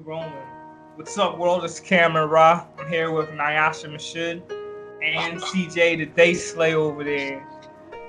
Rolling. 0.00 0.32
What's 0.96 1.16
up, 1.18 1.38
world? 1.38 1.64
It's 1.64 1.78
Cameron 1.78 2.28
Ra. 2.28 2.66
I'm 2.80 2.88
here 2.88 3.12
with 3.12 3.28
Nyasha 3.28 3.86
Mashud 3.88 4.42
and 5.04 5.40
CJ 5.40 5.98
the 5.98 6.06
Day 6.06 6.34
Slay 6.34 6.74
over 6.74 7.04
there. 7.04 7.46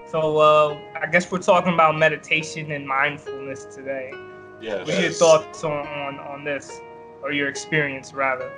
So 0.10 0.38
uh, 0.40 0.79
I 1.00 1.06
guess 1.06 1.32
we're 1.32 1.38
talking 1.38 1.76
about 1.76 1.96
meditation 1.96 2.71
and 2.71 2.88
mindfulness 2.88 3.66
today. 3.66 4.12
Yeah. 4.60 4.79
What 4.79 4.90
are 4.96 5.02
your 5.02 5.12
thoughts 5.12 5.63
on, 5.63 5.86
on, 5.86 6.18
on 6.21 6.44
this, 6.44 6.82
or 7.21 7.32
your 7.32 7.50
experience 7.50 8.13
rather? 8.15 8.52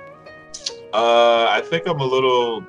Uh, 0.94 1.48
I 1.50 1.60
think 1.62 1.86
I'm 1.86 2.00
a 2.00 2.06
little. 2.06 2.64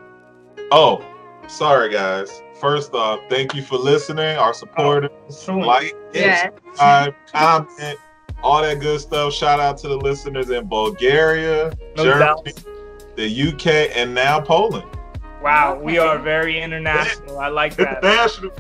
Oh, 0.73 1.01
sorry 1.47 1.89
guys. 1.89 2.43
First 2.59 2.93
off, 2.93 3.21
thank 3.29 3.55
you 3.55 3.63
for 3.63 3.77
listening, 3.77 4.35
our 4.35 4.53
supporters. 4.53 5.09
sure. 5.41 5.63
Like, 5.63 5.95
Yeah. 6.13 6.49
subscribe, 6.65 7.15
comment, 7.31 7.97
all 8.43 8.61
that 8.61 8.79
good 8.79 8.99
stuff. 9.01 9.33
Shout 9.33 9.59
out 9.59 9.77
to 9.79 9.87
the 9.87 9.97
listeners 9.97 10.49
in 10.49 10.67
Bulgaria, 10.67 11.71
No 11.97 12.03
Germany, 12.03 12.19
doubt. 12.53 13.15
the 13.15 13.27
UK, 13.49 13.95
and 13.95 14.13
now 14.13 14.39
Poland. 14.39 14.87
Wow, 15.41 15.79
we 15.79 15.97
are 15.97 16.17
very 16.17 16.59
international. 16.59 17.39
I 17.39 17.47
like 17.47 17.75
that. 17.77 18.03
International. 18.03 18.51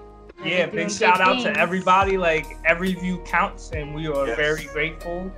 Yeah, 0.42 0.64
big 0.66 0.90
shout 0.90 1.20
out 1.20 1.42
to 1.42 1.54
everybody. 1.58 2.16
Like 2.16 2.56
every 2.64 2.94
view 2.94 3.18
counts, 3.26 3.72
and 3.72 3.94
we 3.94 4.06
are 4.06 4.26
Yes. 4.26 4.36
very 4.38 4.64
grateful. 4.72 5.30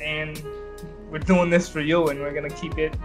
And 0.00 0.40
we're 1.10 1.18
doing 1.18 1.50
this 1.50 1.68
for 1.68 1.80
you, 1.80 2.10
and 2.10 2.20
we're 2.20 2.32
gonna 2.32 2.48
keep 2.50 2.78
it 2.78 2.96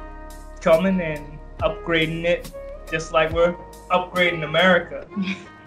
coming 0.61 1.01
and 1.01 1.39
upgrading 1.63 2.25
it, 2.25 2.51
just 2.91 3.11
like 3.11 3.31
we're 3.31 3.55
upgrading 3.89 4.43
America. 4.43 5.07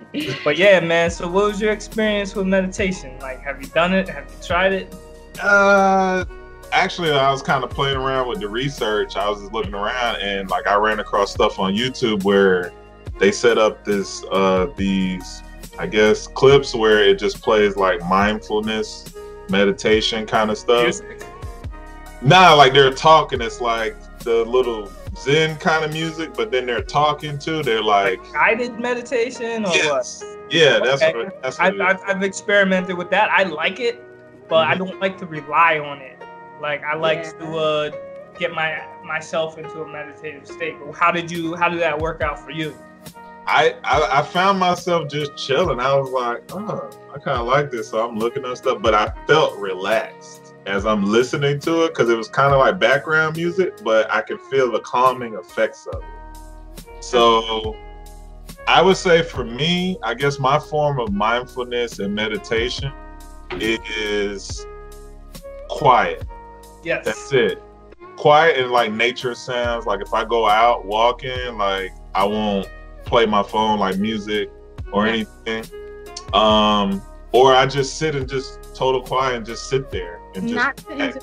but 0.45 0.57
yeah, 0.57 0.81
man. 0.81 1.11
So, 1.11 1.29
what 1.29 1.45
was 1.45 1.61
your 1.61 1.73
experience 1.73 2.35
with 2.35 2.47
meditation? 2.47 3.19
Like, 3.21 3.41
have 3.41 3.61
you 3.61 3.69
done 3.69 3.95
it? 3.95 4.09
Have 4.09 4.25
you 4.25 4.47
tried 4.47 4.73
it? 4.73 4.95
Uh, 5.43 6.25
actually, 6.73 7.11
I 7.11 7.31
was 7.31 7.43
kind 7.43 7.65
of 7.65 7.71
playing 7.71 7.97
around 7.97 8.29
with 8.29 8.41
the 8.41 8.49
research. 8.49 9.17
I 9.17 9.29
was 9.29 9.41
just 9.41 9.53
looking 9.53 9.75
around, 9.75 10.17
and 10.21 10.49
like 10.51 10.67
I 10.67 10.77
ran 10.77 11.01
across 11.01 11.33
stuff 11.33 11.59
on 11.59 11.75
YouTube 11.75 12.25
where 12.25 12.73
they 13.19 13.31
set 13.31 13.59
up 13.59 13.85
this 13.85 14.25
uh 14.33 14.67
these 14.77 15.43
I 15.79 15.87
guess 15.87 16.27
clips 16.27 16.75
where 16.75 17.03
it 17.03 17.19
just 17.19 17.43
plays 17.43 17.77
like 17.77 18.01
mindfulness 18.03 19.15
meditation 19.49 20.27
kind 20.27 20.51
of 20.51 20.59
stuff. 20.59 20.85
Music? 20.85 21.27
Nah, 22.23 22.55
like 22.55 22.73
they're 22.73 22.93
talking. 22.93 23.41
It's 23.41 23.61
like 23.61 23.97
the 24.21 24.45
little 24.45 24.91
Zen 25.17 25.57
kind 25.59 25.85
of 25.85 25.93
music, 25.93 26.35
but 26.35 26.51
then 26.51 26.67
they're 26.67 26.83
talking 26.83 27.39
too. 27.39 27.63
They're 27.63 27.83
like, 27.83 28.21
Guided 28.33 28.79
meditation 28.81 29.65
or 29.65 29.69
what? 29.71 30.07
yeah, 30.51 30.81
that's 30.81 31.03
Okay. 31.03 31.15
what 31.15 31.43
that's 31.43 31.59
what 31.59 31.81
I've, 31.81 32.01
I've. 32.07 32.17
I've 32.17 32.23
experimented 32.23 32.97
with 32.97 33.11
that. 33.11 33.31
I 33.31 33.45
like 33.45 33.81
it, 33.81 34.03
but 34.49 34.67
I 34.69 34.75
Mhm. 34.75 34.79
don't 34.79 35.01
like 35.01 35.19
to 35.19 35.27
rely 35.27 35.79
on 35.79 35.99
it. 36.01 36.19
Like 36.61 36.83
I 36.85 36.95
like 36.97 37.25
Yeah. 37.25 37.33
to 37.47 37.57
uh, 37.57 37.91
get 38.39 38.53
my 38.53 38.83
myself 39.05 39.59
into 39.59 39.83
a 39.83 39.89
meditative 39.89 40.47
state. 40.47 40.75
But 40.85 40.93
how 40.95 41.11
did 41.11 41.31
you? 41.31 41.55
How 41.55 41.69
did 41.69 41.81
that 41.81 41.99
work 41.99 42.21
out 42.23 42.39
for 42.39 42.51
you? 42.51 42.75
I, 43.47 43.75
I 43.85 44.21
I 44.21 44.23
found 44.23 44.59
myself 44.59 45.09
just 45.11 45.37
chilling. 45.37 45.79
I 45.79 45.95
was 45.95 46.11
like, 46.11 46.43
oh, 46.53 46.89
I 47.15 47.19
kind 47.19 47.39
of 47.39 47.47
like 47.47 47.71
this, 47.71 47.89
so 47.91 48.07
I'm 48.07 48.17
looking 48.19 48.45
at 48.47 48.57
stuff. 48.57 48.81
But 48.81 48.95
I 48.95 49.13
felt 49.27 49.59
relaxed 49.59 50.54
as 50.67 50.87
I'm 50.87 51.05
listening 51.05 51.59
to 51.61 51.85
it 51.85 51.89
because 51.89 52.09
it 52.09 52.17
was 52.17 52.29
kind 52.29 52.53
of 52.53 52.59
like 52.59 52.79
background 52.79 53.37
music, 53.37 53.83
but 53.83 54.11
I 54.11 54.23
could 54.23 54.41
feel 54.43 54.71
the 54.71 54.81
calming 54.81 55.35
effects 55.35 55.87
of 55.87 56.03
it. 56.03 57.05
So 57.05 57.77
I 58.67 58.81
would 58.81 58.97
say 58.97 59.23
for 59.23 59.45
me, 59.45 59.99
I 60.03 60.15
guess 60.15 60.39
my 60.39 60.59
form 60.59 60.99
of 60.99 61.13
mindfulness 61.13 61.99
and 61.99 62.15
meditation 62.15 62.93
is 63.53 64.67
quiet. 65.69 66.25
Yes. 66.83 67.05
That's 67.05 67.33
it. 67.33 67.63
Quiet 68.17 68.59
and 68.59 68.71
like 68.71 68.93
nature 68.93 69.35
sounds. 69.35 69.87
Like 69.87 70.01
if 70.01 70.15
I 70.15 70.25
go 70.25 70.49
out 70.49 70.87
walking, 70.87 71.59
like 71.59 71.91
I 72.15 72.25
won't 72.25 72.69
play 73.05 73.27
my 73.27 73.43
phone 73.43 73.79
like 73.79 73.99
music 73.99 74.51
or 74.93 75.07
anything. 75.07 75.65
Um, 76.33 77.03
or 77.33 77.55
I 77.55 77.67
just 77.67 77.99
sit 77.99 78.15
and 78.15 78.29
just 78.29 78.75
total 78.75 79.03
quiet 79.03 79.37
and 79.37 79.45
just 79.45 79.69
sit 79.69 79.91
there 79.91 80.24
and 80.35 80.49
just 80.49 80.55
not 80.55 80.77
to 80.77 80.93
inter- 80.93 81.21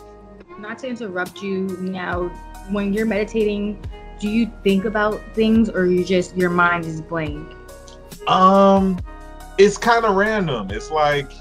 not 0.59 0.79
to 0.79 0.87
interrupt 0.87 1.41
you 1.41 1.67
now 1.79 2.23
when 2.69 2.93
you're 2.93 3.05
meditating 3.05 3.81
do 4.19 4.29
you 4.29 4.51
think 4.63 4.85
about 4.85 5.19
things 5.33 5.69
or 5.69 5.85
you 5.87 6.03
just 6.05 6.35
your 6.37 6.49
mind 6.49 6.85
is 6.85 7.01
blank 7.01 7.47
um 8.27 8.99
it's 9.57 9.77
kind 9.77 10.05
of 10.05 10.15
random. 10.15 10.71
It's 10.71 10.89
like 10.89 11.31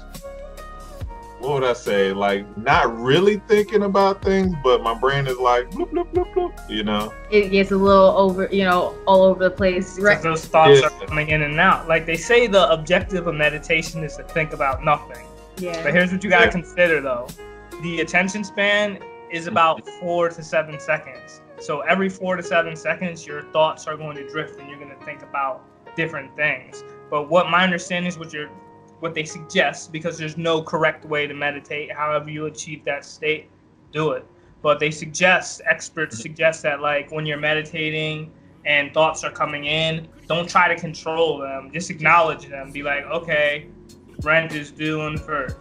what 1.39 1.53
would 1.61 1.63
I 1.63 1.73
say? 1.73 2.13
Like 2.13 2.45
not 2.55 2.95
really 2.99 3.37
thinking 3.47 3.81
about 3.81 4.21
things, 4.21 4.53
but 4.63 4.83
my 4.83 4.93
brain 4.93 5.25
is 5.25 5.37
like 5.37 5.71
bloop 5.71 5.89
bloop 5.91 6.13
bloop 6.13 6.31
bloop, 6.35 6.69
you 6.69 6.83
know. 6.83 7.11
it 7.31 7.49
gets 7.49 7.71
a 7.71 7.75
little 7.77 8.15
over 8.15 8.47
you 8.51 8.63
know 8.63 8.95
all 9.07 9.23
over 9.23 9.43
the 9.45 9.49
place. 9.49 9.97
right 9.99 10.21
Those 10.21 10.45
thoughts 10.45 10.81
Yeah. 10.81 10.87
are 10.87 11.07
coming 11.07 11.29
in 11.29 11.41
and 11.41 11.59
out. 11.59 11.87
Like 11.87 12.05
they 12.05 12.17
say, 12.17 12.45
the 12.45 12.69
objective 12.71 13.25
of 13.25 13.33
meditation 13.33 14.03
is 14.03 14.17
to 14.17 14.23
think 14.23 14.53
about 14.53 14.83
nothing. 14.83 15.25
Yeah. 15.57 15.81
But 15.81 15.93
here's 15.93 16.11
what 16.11 16.23
you 16.23 16.29
gotta 16.29 16.45
Yeah. 16.45 16.51
consider 16.51 17.01
though: 17.01 17.27
the 17.81 18.01
attention 18.01 18.43
span 18.43 18.99
is 19.31 19.47
about 19.47 19.83
mm-hmm. 19.83 19.99
four 19.99 20.29
to 20.29 20.43
seven 20.43 20.79
seconds. 20.79 21.41
So 21.59 21.81
every 21.81 22.09
four 22.09 22.35
to 22.35 22.43
seven 22.43 22.75
seconds, 22.75 23.25
your 23.25 23.43
thoughts 23.51 23.87
are 23.87 23.95
going 23.95 24.15
to 24.17 24.27
drift, 24.29 24.59
and 24.59 24.69
you're 24.69 24.79
going 24.79 24.95
to 24.97 25.05
think 25.05 25.21
about 25.23 25.63
different 25.95 26.35
things. 26.35 26.83
But 27.09 27.29
what 27.29 27.49
my 27.49 27.63
understanding 27.63 28.07
is, 28.07 28.17
what 28.17 28.33
you're, 28.33 28.49
what 28.99 29.13
they 29.13 29.25
suggest, 29.25 29.91
because 29.91 30.17
there's 30.17 30.37
no 30.37 30.61
correct 30.61 31.05
way 31.05 31.27
to 31.27 31.33
meditate. 31.33 31.91
However, 31.91 32.29
you 32.29 32.45
achieve 32.45 32.85
that 32.85 33.05
state, 33.05 33.49
do 33.91 34.11
it. 34.11 34.25
But 34.61 34.79
they 34.79 34.91
suggest, 34.91 35.61
experts 35.65 36.15
mm-hmm. 36.15 36.21
suggest 36.21 36.63
that 36.63 36.81
like 36.81 37.11
when 37.11 37.25
you're 37.25 37.39
meditating 37.39 38.31
and 38.65 38.93
thoughts 38.93 39.23
are 39.23 39.31
coming 39.31 39.65
in, 39.65 40.07
don't 40.27 40.47
try 40.47 40.73
to 40.73 40.79
control 40.79 41.39
them. 41.39 41.71
Just 41.73 41.89
acknowledge 41.89 42.47
them. 42.47 42.71
Be 42.71 42.83
like, 42.83 43.05
okay, 43.05 43.67
rent 44.21 44.53
is 44.53 44.71
due 44.71 45.01
on 45.01 45.17
first. 45.17 45.57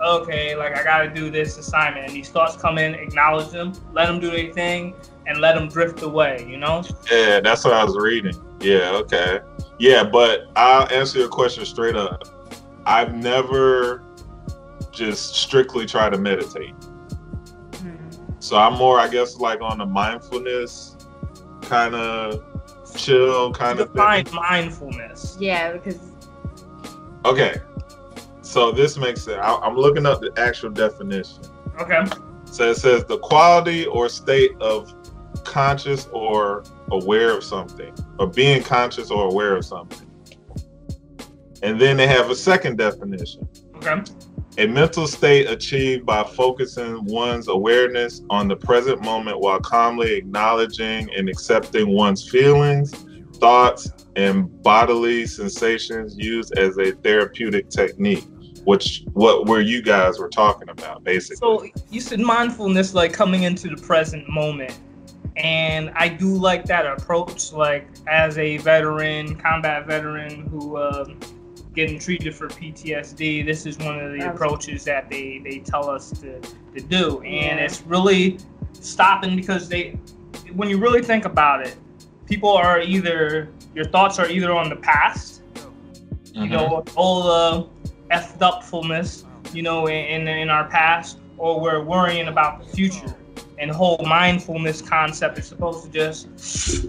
Okay, 0.00 0.54
like 0.56 0.76
I 0.78 0.84
gotta 0.84 1.08
do 1.10 1.30
this 1.30 1.58
assignment, 1.58 2.06
and 2.06 2.14
these 2.14 2.28
thoughts 2.30 2.56
come 2.56 2.78
in, 2.78 2.94
acknowledge 2.94 3.50
them, 3.50 3.72
let 3.92 4.06
them 4.06 4.20
do 4.20 4.30
their 4.30 4.52
thing, 4.52 4.94
and 5.26 5.40
let 5.40 5.54
them 5.56 5.68
drift 5.68 6.02
away. 6.02 6.46
You 6.48 6.56
know? 6.58 6.84
Yeah, 7.10 7.40
that's 7.40 7.64
what 7.64 7.74
I 7.74 7.84
was 7.84 7.96
reading. 7.96 8.34
Yeah, 8.60 8.92
okay. 8.94 9.40
Yeah, 9.78 10.04
but 10.04 10.46
I'll 10.56 10.88
answer 10.92 11.18
your 11.18 11.28
question 11.28 11.64
straight 11.64 11.96
up. 11.96 12.22
I've 12.86 13.14
never 13.14 14.02
just 14.92 15.34
strictly 15.36 15.84
tried 15.86 16.10
to 16.10 16.18
meditate. 16.18 16.74
Mhm. 17.72 18.32
So 18.40 18.56
I'm 18.56 18.74
more, 18.74 18.98
I 18.98 19.08
guess, 19.08 19.36
like 19.36 19.60
on 19.60 19.78
the 19.78 19.86
mindfulness 19.86 20.96
kind 21.62 21.94
of 21.94 22.42
chill 22.96 23.52
kind 23.52 23.78
of 23.80 23.92
Define 23.92 24.24
thing. 24.24 24.34
mindfulness. 24.34 25.36
yeah 25.38 25.72
because 25.72 25.98
Okay. 27.24 27.60
So 28.48 28.72
this 28.72 28.96
makes 28.96 29.24
sense. 29.24 29.38
I, 29.42 29.56
I'm 29.56 29.76
looking 29.76 30.06
up 30.06 30.22
the 30.22 30.32
actual 30.38 30.70
definition. 30.70 31.42
Okay. 31.78 32.02
So 32.46 32.70
it 32.70 32.76
says 32.76 33.04
the 33.04 33.18
quality 33.18 33.84
or 33.84 34.08
state 34.08 34.52
of 34.58 34.90
conscious 35.44 36.06
or 36.12 36.64
aware 36.90 37.36
of 37.36 37.44
something, 37.44 37.92
or 38.18 38.26
being 38.26 38.62
conscious 38.62 39.10
or 39.10 39.26
aware 39.30 39.54
of 39.54 39.66
something. 39.66 40.10
And 41.62 41.78
then 41.78 41.98
they 41.98 42.06
have 42.06 42.30
a 42.30 42.34
second 42.34 42.78
definition 42.78 43.46
Okay. 43.76 44.00
a 44.56 44.66
mental 44.66 45.06
state 45.06 45.50
achieved 45.50 46.06
by 46.06 46.24
focusing 46.24 47.04
one's 47.04 47.48
awareness 47.48 48.22
on 48.30 48.48
the 48.48 48.56
present 48.56 49.02
moment 49.02 49.40
while 49.40 49.60
calmly 49.60 50.14
acknowledging 50.14 51.10
and 51.14 51.28
accepting 51.28 51.94
one's 51.94 52.26
feelings, 52.30 52.92
thoughts, 53.34 53.92
and 54.16 54.62
bodily 54.62 55.26
sensations 55.26 56.16
used 56.16 56.56
as 56.56 56.78
a 56.78 56.92
therapeutic 56.92 57.68
technique, 57.68 58.24
which 58.68 59.02
what 59.14 59.46
where 59.46 59.62
you 59.62 59.80
guys 59.80 60.18
were 60.18 60.28
talking 60.28 60.68
about 60.68 61.02
basically. 61.02 61.36
So 61.36 61.66
you 61.88 62.02
said 62.02 62.20
mindfulness, 62.20 62.92
like 62.92 63.14
coming 63.14 63.44
into 63.44 63.74
the 63.74 63.80
present 63.80 64.28
moment, 64.28 64.78
and 65.36 65.90
I 65.94 66.08
do 66.08 66.34
like 66.36 66.66
that 66.66 66.84
approach. 66.84 67.50
Like 67.50 67.86
as 68.06 68.36
a 68.36 68.58
veteran, 68.58 69.36
combat 69.36 69.86
veteran 69.86 70.42
who 70.48 70.76
um, 70.76 71.18
getting 71.74 71.98
treated 71.98 72.34
for 72.34 72.48
PTSD, 72.48 73.46
this 73.46 73.64
is 73.64 73.78
one 73.78 73.98
of 73.98 74.12
the 74.12 74.18
Absolutely. 74.18 74.26
approaches 74.26 74.84
that 74.84 75.08
they 75.08 75.38
they 75.42 75.60
tell 75.60 75.88
us 75.88 76.10
to 76.20 76.38
to 76.74 76.80
do, 76.82 77.22
and 77.22 77.58
Yeah. 77.58 77.64
it's 77.64 77.80
really 77.86 78.36
stopping 78.74 79.34
because 79.34 79.70
they, 79.70 79.98
when 80.54 80.68
you 80.68 80.76
really 80.76 81.00
think 81.02 81.24
about 81.24 81.66
it, 81.66 81.74
people 82.26 82.50
are 82.50 82.82
either 82.82 83.48
your 83.74 83.86
thoughts 83.86 84.18
are 84.18 84.28
either 84.28 84.52
on 84.54 84.68
the 84.68 84.76
past 84.76 85.36
you 86.34 86.44
Mhm. 86.44 86.50
know, 86.50 86.84
all 86.94 87.22
the 87.22 87.66
effed 88.10 88.38
upfulness, 88.38 89.24
you 89.54 89.62
know, 89.62 89.88
in, 89.88 90.26
in 90.28 90.50
our 90.50 90.68
past, 90.68 91.18
or 91.36 91.60
we're 91.60 91.82
worrying 91.82 92.28
about 92.28 92.60
the 92.60 92.76
future. 92.76 93.14
And 93.58 93.70
whole 93.70 93.98
mindfulness 94.06 94.82
concept 94.82 95.38
is 95.38 95.46
supposed 95.46 95.84
to 95.84 95.90
just 95.90 96.86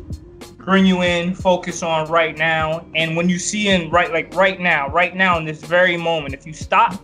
bring 0.57 0.85
you 0.85 1.01
in, 1.01 1.33
focus 1.33 1.81
on 1.81 2.07
right 2.09 2.37
now. 2.37 2.85
And 2.93 3.15
when 3.15 3.27
you 3.27 3.39
see 3.39 3.69
in 3.69 3.89
right, 3.89 4.11
like 4.11 4.33
right 4.35 4.59
now, 4.59 4.87
right 4.89 5.15
now 5.15 5.37
in 5.37 5.45
this 5.45 5.63
very 5.63 5.97
moment, 5.97 6.35
if 6.35 6.45
you 6.45 6.53
stop 6.53 7.01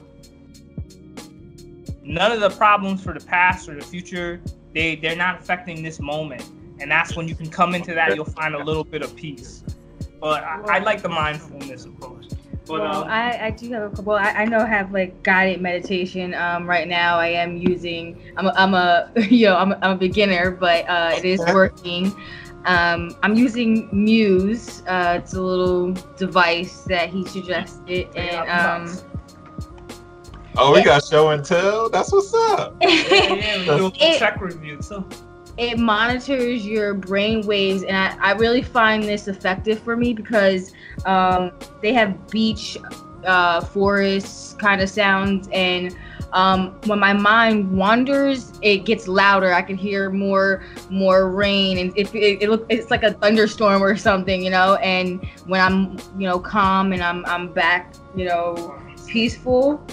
none 2.03 2.31
of 2.31 2.39
the 2.39 2.51
problems 2.51 3.03
for 3.03 3.13
the 3.13 3.25
past 3.25 3.67
or 3.67 3.73
the 3.73 3.81
future, 3.81 4.39
they 4.73 4.95
they're 4.95 5.15
not 5.15 5.39
affecting 5.39 5.81
this 5.81 5.99
moment. 5.99 6.43
And 6.79 6.91
that's 6.91 7.15
when 7.15 7.27
you 7.27 7.35
can 7.35 7.49
come 7.49 7.73
into 7.73 7.93
that, 7.95 8.15
you'll 8.15 8.25
find 8.25 8.53
a 8.53 8.63
little 8.63 8.83
bit 8.83 9.01
of 9.01 9.15
peace. 9.15 9.63
But 10.19 10.43
I, 10.43 10.77
I 10.77 10.79
like 10.79 11.01
the 11.01 11.09
mindfulness 11.09 11.85
approach. 11.85 12.14
But 12.67 12.81
well, 12.81 13.03
um, 13.03 13.09
I, 13.09 13.45
I 13.47 13.51
do 13.51 13.71
have 13.73 13.91
a 13.91 13.95
couple. 13.95 14.13
I, 14.13 14.29
I 14.31 14.45
know 14.45 14.59
I 14.59 14.65
have 14.67 14.91
like 14.91 15.21
guided 15.23 15.61
meditation. 15.61 16.33
Um, 16.33 16.67
right 16.67 16.87
now 16.87 17.17
I 17.17 17.27
am 17.27 17.57
using. 17.57 18.19
I'm 18.37 18.47
a, 18.47 18.53
I'm 18.55 18.73
a 18.73 19.11
you 19.29 19.45
know 19.47 19.55
I'm 19.57 19.71
a, 19.71 19.79
I'm 19.81 19.91
a 19.91 19.95
beginner, 19.97 20.51
but 20.51 20.87
uh, 20.89 21.11
it 21.15 21.25
is 21.25 21.39
working. 21.53 22.11
Um, 22.65 23.15
I'm 23.21 23.35
using 23.35 23.87
Muse. 23.91 24.81
Uh, 24.87 25.19
it's 25.21 25.35
a 25.35 25.41
little 25.41 25.91
device 26.17 26.81
that 26.85 27.09
he 27.09 27.23
suggested, 27.27 28.07
and 28.15 28.49
um, 28.49 28.97
Oh, 30.57 30.71
we 30.73 30.81
got 30.83 31.03
show 31.05 31.29
and 31.29 31.43
tell. 31.43 31.89
That's 31.89 32.11
what's 32.11 32.33
up. 32.33 32.77
yeah, 32.81 32.87
yeah, 33.11 33.33
we 33.59 33.65
do 33.65 33.71
little 33.71 33.91
It- 33.99 34.17
check 34.19 34.39
review. 34.41 34.81
So 34.81 35.05
it 35.57 35.79
monitors 35.79 36.65
your 36.65 36.93
brain 36.93 37.45
waves 37.45 37.83
and 37.83 37.95
I, 37.95 38.15
I 38.19 38.31
really 38.33 38.61
find 38.61 39.03
this 39.03 39.27
effective 39.27 39.79
for 39.79 39.95
me 39.95 40.13
because 40.13 40.73
um, 41.05 41.51
they 41.81 41.93
have 41.93 42.29
beach 42.29 42.77
uh, 43.25 43.61
forest 43.61 44.59
kind 44.59 44.81
of 44.81 44.89
sounds 44.89 45.47
and 45.51 45.95
um, 46.33 46.77
when 46.85 46.99
my 46.99 47.13
mind 47.13 47.77
wanders 47.77 48.51
it 48.61 48.79
gets 48.79 49.07
louder. 49.07 49.53
I 49.53 49.61
can 49.61 49.77
hear 49.77 50.09
more 50.09 50.63
more 50.89 51.31
rain 51.31 51.77
and 51.77 51.97
it, 51.97 52.13
it, 52.13 52.43
it 52.43 52.49
look, 52.49 52.65
it's 52.69 52.91
like 52.91 53.03
a 53.03 53.13
thunderstorm 53.13 53.81
or 53.81 53.95
something 53.95 54.43
you 54.43 54.49
know? 54.49 54.75
And 54.75 55.25
when 55.47 55.61
i'm 55.61 55.97
you 56.19 56.27
know 56.27 56.39
calm 56.39 56.91
and 56.91 57.01
i'm, 57.01 57.25
I'm 57.25 57.53
back 57.53 57.93
you 58.15 58.25
know 58.25 58.77
peaceful 59.07 59.85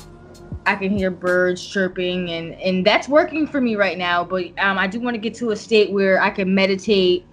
I 0.67 0.77
can 0.77 0.97
hear 0.97 1.11
birds 1.11 1.67
chirping 1.67 2.31
and 2.31 2.55
and 2.55 2.87
that's 2.87 3.09
working 3.09 3.47
for 3.47 3.61
me 3.61 3.77
right 3.77 3.99
now. 3.99 4.25
But 4.25 4.47
um, 4.59 4.79
I 4.79 4.87
do 4.87 5.01
want 5.01 5.15
to 5.15 5.19
get 5.19 5.35
to 5.35 5.51
a 5.51 5.57
state 5.57 5.91
where 5.91 6.21
I 6.21 6.31
can 6.31 6.55
meditate. 6.55 7.27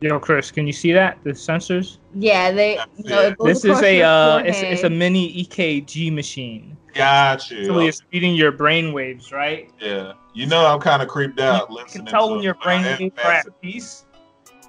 Yo, 0.00 0.18
Chris, 0.18 0.50
can 0.50 0.66
you 0.66 0.72
see 0.72 0.92
that? 0.92 1.18
The 1.24 1.30
sensors? 1.30 1.98
Yeah, 2.14 2.50
they. 2.52 2.78
You 2.96 3.10
know, 3.10 3.20
it 3.20 3.36
This 3.44 3.64
is 3.64 3.82
a 3.82 4.02
uh, 4.02 4.38
it's, 4.38 4.62
it's 4.62 4.82
a 4.84 4.90
mini 4.90 5.44
EKG 5.44 6.12
machine. 6.12 6.76
Got 6.94 7.50
you. 7.50 7.66
So 7.66 7.78
it's 7.80 8.02
feeding 8.10 8.34
your 8.34 8.52
brain 8.52 8.92
waves, 8.92 9.30
right? 9.30 9.70
Yeah. 9.80 10.14
You 10.32 10.46
know 10.46 10.66
I'm 10.66 10.80
kind 10.80 11.02
of 11.02 11.08
creeped 11.08 11.40
out 11.40 11.68
You 11.68 11.76
listening 11.76 12.06
can 12.06 12.12
tell 12.12 12.28
to 12.28 12.34
when 12.34 12.42
your 12.42 12.54
brain 12.54 12.82
head 12.82 13.00
waves 13.00 13.14
are 13.22 13.32
at 13.32 13.60
peace. 13.60 14.06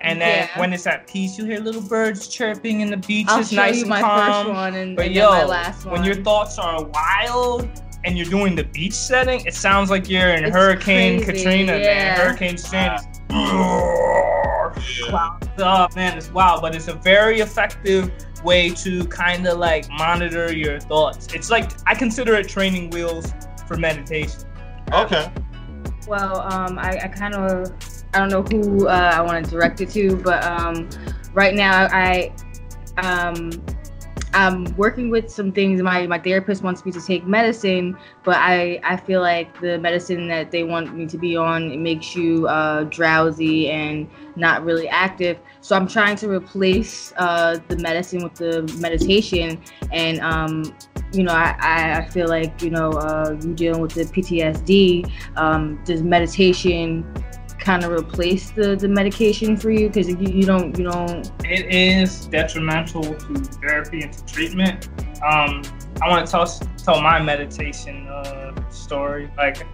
And 0.04 0.20
then 0.20 0.48
Yeah. 0.54 0.60
when 0.60 0.74
it's 0.74 0.88
at 0.88 1.06
peace, 1.08 1.38
you 1.38 1.46
hear 1.46 1.60
little 1.60 1.82
birds 1.82 2.28
chirping 2.28 2.82
and 2.82 2.92
the 2.92 2.98
beach 2.98 3.28
I'll 3.30 3.40
is 3.40 3.52
nice 3.52 3.76
you 3.78 3.82
and 3.82 3.90
my 3.90 4.02
calm. 4.02 4.46
first 4.46 4.56
one 4.56 4.76
and, 4.76 4.96
But 4.96 5.06
and 5.08 5.16
yo, 5.16 5.32
then 5.32 5.42
my 5.42 5.46
last 5.46 5.86
one. 5.86 5.94
when 5.94 6.04
your 6.04 6.16
thoughts 6.16 6.58
are 6.58 6.84
wild 6.84 7.70
and 8.04 8.18
you're 8.18 8.26
doing 8.30 8.56
the 8.56 8.64
beach 8.64 8.94
setting, 8.94 9.46
it 9.46 9.54
sounds 9.54 9.92
like 9.92 10.10
you're 10.10 10.30
in 10.34 10.46
It's 10.46 10.56
Hurricane 10.56 11.24
crazy, 11.24 11.44
Katrina, 11.44 11.78
yeah. 11.78 11.84
man. 12.16 12.18
Hurricane 12.20 12.58
Sandy. 12.58 13.04
Yeah. 13.30 14.72
Clouds 15.10 15.48
up, 15.62 15.96
man. 15.96 16.18
It's 16.18 16.32
wild, 16.32 16.62
but 16.62 16.74
it's 16.76 16.88
a 16.88 16.94
very 16.94 17.42
effective 17.42 18.12
way 18.44 18.70
to 18.72 19.06
kind 19.06 19.46
of 19.48 19.60
like 19.60 19.88
monitor 19.92 20.52
your 20.52 20.80
thoughts. 20.80 21.28
It's 21.34 21.52
like 21.52 21.72
I 21.86 21.94
consider 21.94 22.34
it 22.36 22.48
training 22.48 22.90
wheels 22.90 23.34
for 23.68 23.78
meditation. 23.78 24.42
Okay. 24.92 25.32
Well, 26.08 26.42
um, 26.52 26.80
I, 26.80 27.00
I 27.04 27.08
kind 27.08 27.36
of, 27.36 27.72
I 28.14 28.20
don't 28.20 28.30
know 28.30 28.44
who 28.44 28.88
uh, 28.88 29.12
I 29.14 29.22
want 29.22 29.46
to 29.46 29.52
direct 29.52 29.80
it 29.82 29.90
to, 29.92 30.18
but 30.18 30.44
um, 30.44 30.90
right 31.34 31.56
now 31.56 31.88
I, 31.92 32.34
um, 32.98 33.52
I'm 34.34 34.66
working 34.78 35.10
with 35.10 35.30
some 35.30 35.52
things. 35.52 35.82
My 35.82 36.08
my 36.08 36.20
therapist 36.20 36.64
wants 36.64 36.86
me 36.86 36.92
to 36.94 37.02
take 37.02 37.26
medicine, 37.26 37.98
but 38.24 38.36
I 38.38 38.80
I 38.84 38.98
feel 38.98 39.22
like 39.22 39.60
the 39.60 39.78
medicine 39.78 40.28
that 40.28 40.52
they 40.52 40.64
want 40.64 40.96
me 40.96 41.06
to 41.08 41.18
be 41.18 41.36
on 41.36 41.72
it 41.72 41.80
makes 41.80 42.16
you 42.16 42.48
uh, 42.48 42.84
drowsy 42.86 43.70
and 43.70 44.10
not 44.36 44.64
really 44.64 44.88
active. 44.88 45.38
So 45.62 45.76
I'm 45.76 45.88
trying 45.88 46.16
to 46.18 46.30
replace 46.30 47.14
uh, 47.18 47.60
the 47.68 47.78
medicine 47.78 48.24
with 48.24 48.36
the 48.36 48.64
meditation, 48.80 49.62
and 49.92 50.20
um, 50.22 50.76
you 51.12 51.24
know 51.24 51.34
I, 51.34 51.98
I 51.98 52.10
feel 52.10 52.28
like 52.28 52.62
you 52.62 52.70
know 52.70 52.92
uh, 52.92 53.38
you 53.42 53.54
dealing 53.54 53.82
with 53.82 53.94
the 53.94 54.04
PTSD. 54.04 55.12
Um, 55.36 55.82
does 55.84 56.04
meditation 56.04 57.06
kind 57.62 57.86
of 57.86 57.92
replace 57.92 58.52
the 58.52 58.76
the 58.76 58.88
medication 58.88 59.56
for 59.56 59.72
you? 59.72 59.88
Because 59.88 60.10
you, 60.10 60.18
you 60.18 60.44
don't 60.44 60.78
you 60.78 60.84
don't 60.84 61.32
It 61.46 61.74
is 61.74 62.26
detrimental 62.26 63.04
to 63.04 63.36
therapy 63.62 64.02
and 64.02 64.12
to 64.12 64.26
treatment. 64.26 64.90
Um, 65.24 65.62
I 66.02 66.10
want 66.10 66.26
to 66.26 66.32
tell 66.32 66.46
tell 66.78 67.02
my 67.02 67.22
meditation 67.22 68.08
uh, 68.08 68.70
story. 68.70 69.32
Like 69.38 69.66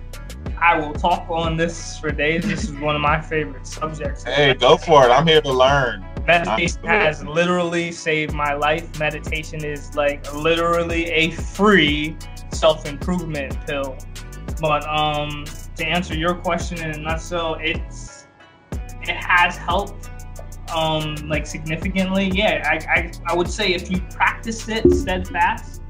I 0.60 0.78
will 0.78 0.94
talk 0.94 1.30
on 1.30 1.58
this 1.58 1.98
for 2.00 2.12
days. 2.12 2.44
This 2.44 2.66
is 2.66 2.74
one 2.74 2.96
of 2.96 3.02
my 3.02 3.22
favorite 3.22 3.66
subjects. 3.66 4.24
Hey, 4.24 4.54
go 4.54 4.78
for 4.78 5.06
it. 5.06 5.10
I'm 5.10 5.26
here 5.26 5.42
to 5.42 5.52
learn. 5.52 6.06
Meditation 6.26 6.84
has 6.84 7.24
literally 7.24 7.92
saved 7.92 8.34
my 8.34 8.54
life. 8.54 9.00
Meditation 9.00 9.64
is 9.64 9.96
like 9.96 10.34
literally 10.34 11.06
a 11.06 11.32
free 11.32 12.18
self 12.52 12.86
improvement 12.86 13.58
pill. 13.66 13.98
But 14.60 14.86
um, 14.88 15.46
to 15.78 15.86
answer 15.86 16.16
your 16.16 16.36
question 16.36 16.80
in 16.80 16.92
a 16.92 16.98
nutshell, 16.98 17.58
it's 17.60 18.28
it 19.02 19.16
has 19.16 19.58
helped 19.58 20.10
um 20.74 21.16
like 21.28 21.46
significantly. 21.46 22.32
Yeah, 22.34 22.64
I, 22.66 23.00
I 23.00 23.12
I 23.28 23.36
would 23.36 23.50
say 23.50 23.74
if 23.74 23.90
you 23.90 24.00
practice 24.10 24.68
it 24.70 24.92
steadfast 24.92 25.82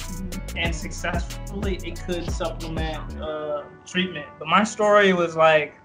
and 0.56 0.74
successfully, 0.76 1.80
it 1.84 2.00
could 2.06 2.30
supplement 2.32 3.22
uh, 3.22 3.64
treatment. 3.86 4.28
But 4.40 4.48
my 4.48 4.64
story 4.64 5.14
was 5.14 5.36
like 5.36 5.76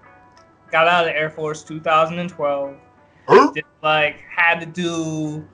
got 0.71 0.87
out 0.87 1.05
of 1.05 1.13
the 1.13 1.17
Air 1.17 1.29
Force 1.29 1.63
2012 1.63 2.77
Huh? 3.27 3.51
just 3.55 3.67
like 3.81 4.19
had 4.19 4.59
to 4.59 4.65
do 4.65 5.47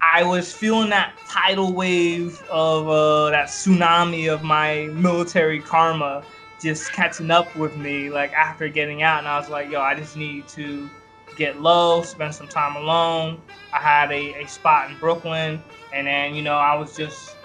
I 0.00 0.22
was 0.22 0.52
feeling 0.52 0.90
that 0.90 1.14
tidal 1.28 1.72
wave 1.72 2.40
of 2.50 2.88
uh, 2.88 3.30
that 3.30 3.48
tsunami 3.48 4.32
of 4.32 4.44
my 4.44 4.84
military 4.92 5.60
karma 5.60 6.22
just 6.60 6.92
catching 6.92 7.30
up 7.30 7.54
with 7.56 7.76
me 7.76 8.10
like 8.10 8.32
after 8.32 8.68
getting 8.68 9.02
out 9.02 9.18
and 9.18 9.28
I 9.28 9.38
was 9.38 9.48
like 9.48 9.70
yo 9.70 9.80
I 9.80 9.94
just 9.94 10.16
need 10.16 10.48
to 10.48 10.88
get 11.36 11.60
low 11.60 12.02
spend 12.02 12.34
some 12.34 12.48
time 12.48 12.76
alone 12.76 13.40
I 13.72 13.78
had 13.78 14.10
a, 14.10 14.42
a 14.42 14.46
spot 14.48 14.90
in 14.90 14.98
Brooklyn 14.98 15.62
and 15.94 16.06
then 16.06 16.34
you 16.34 16.42
know 16.42 16.56
I 16.56 16.74
was 16.74 16.96
just 16.96 17.36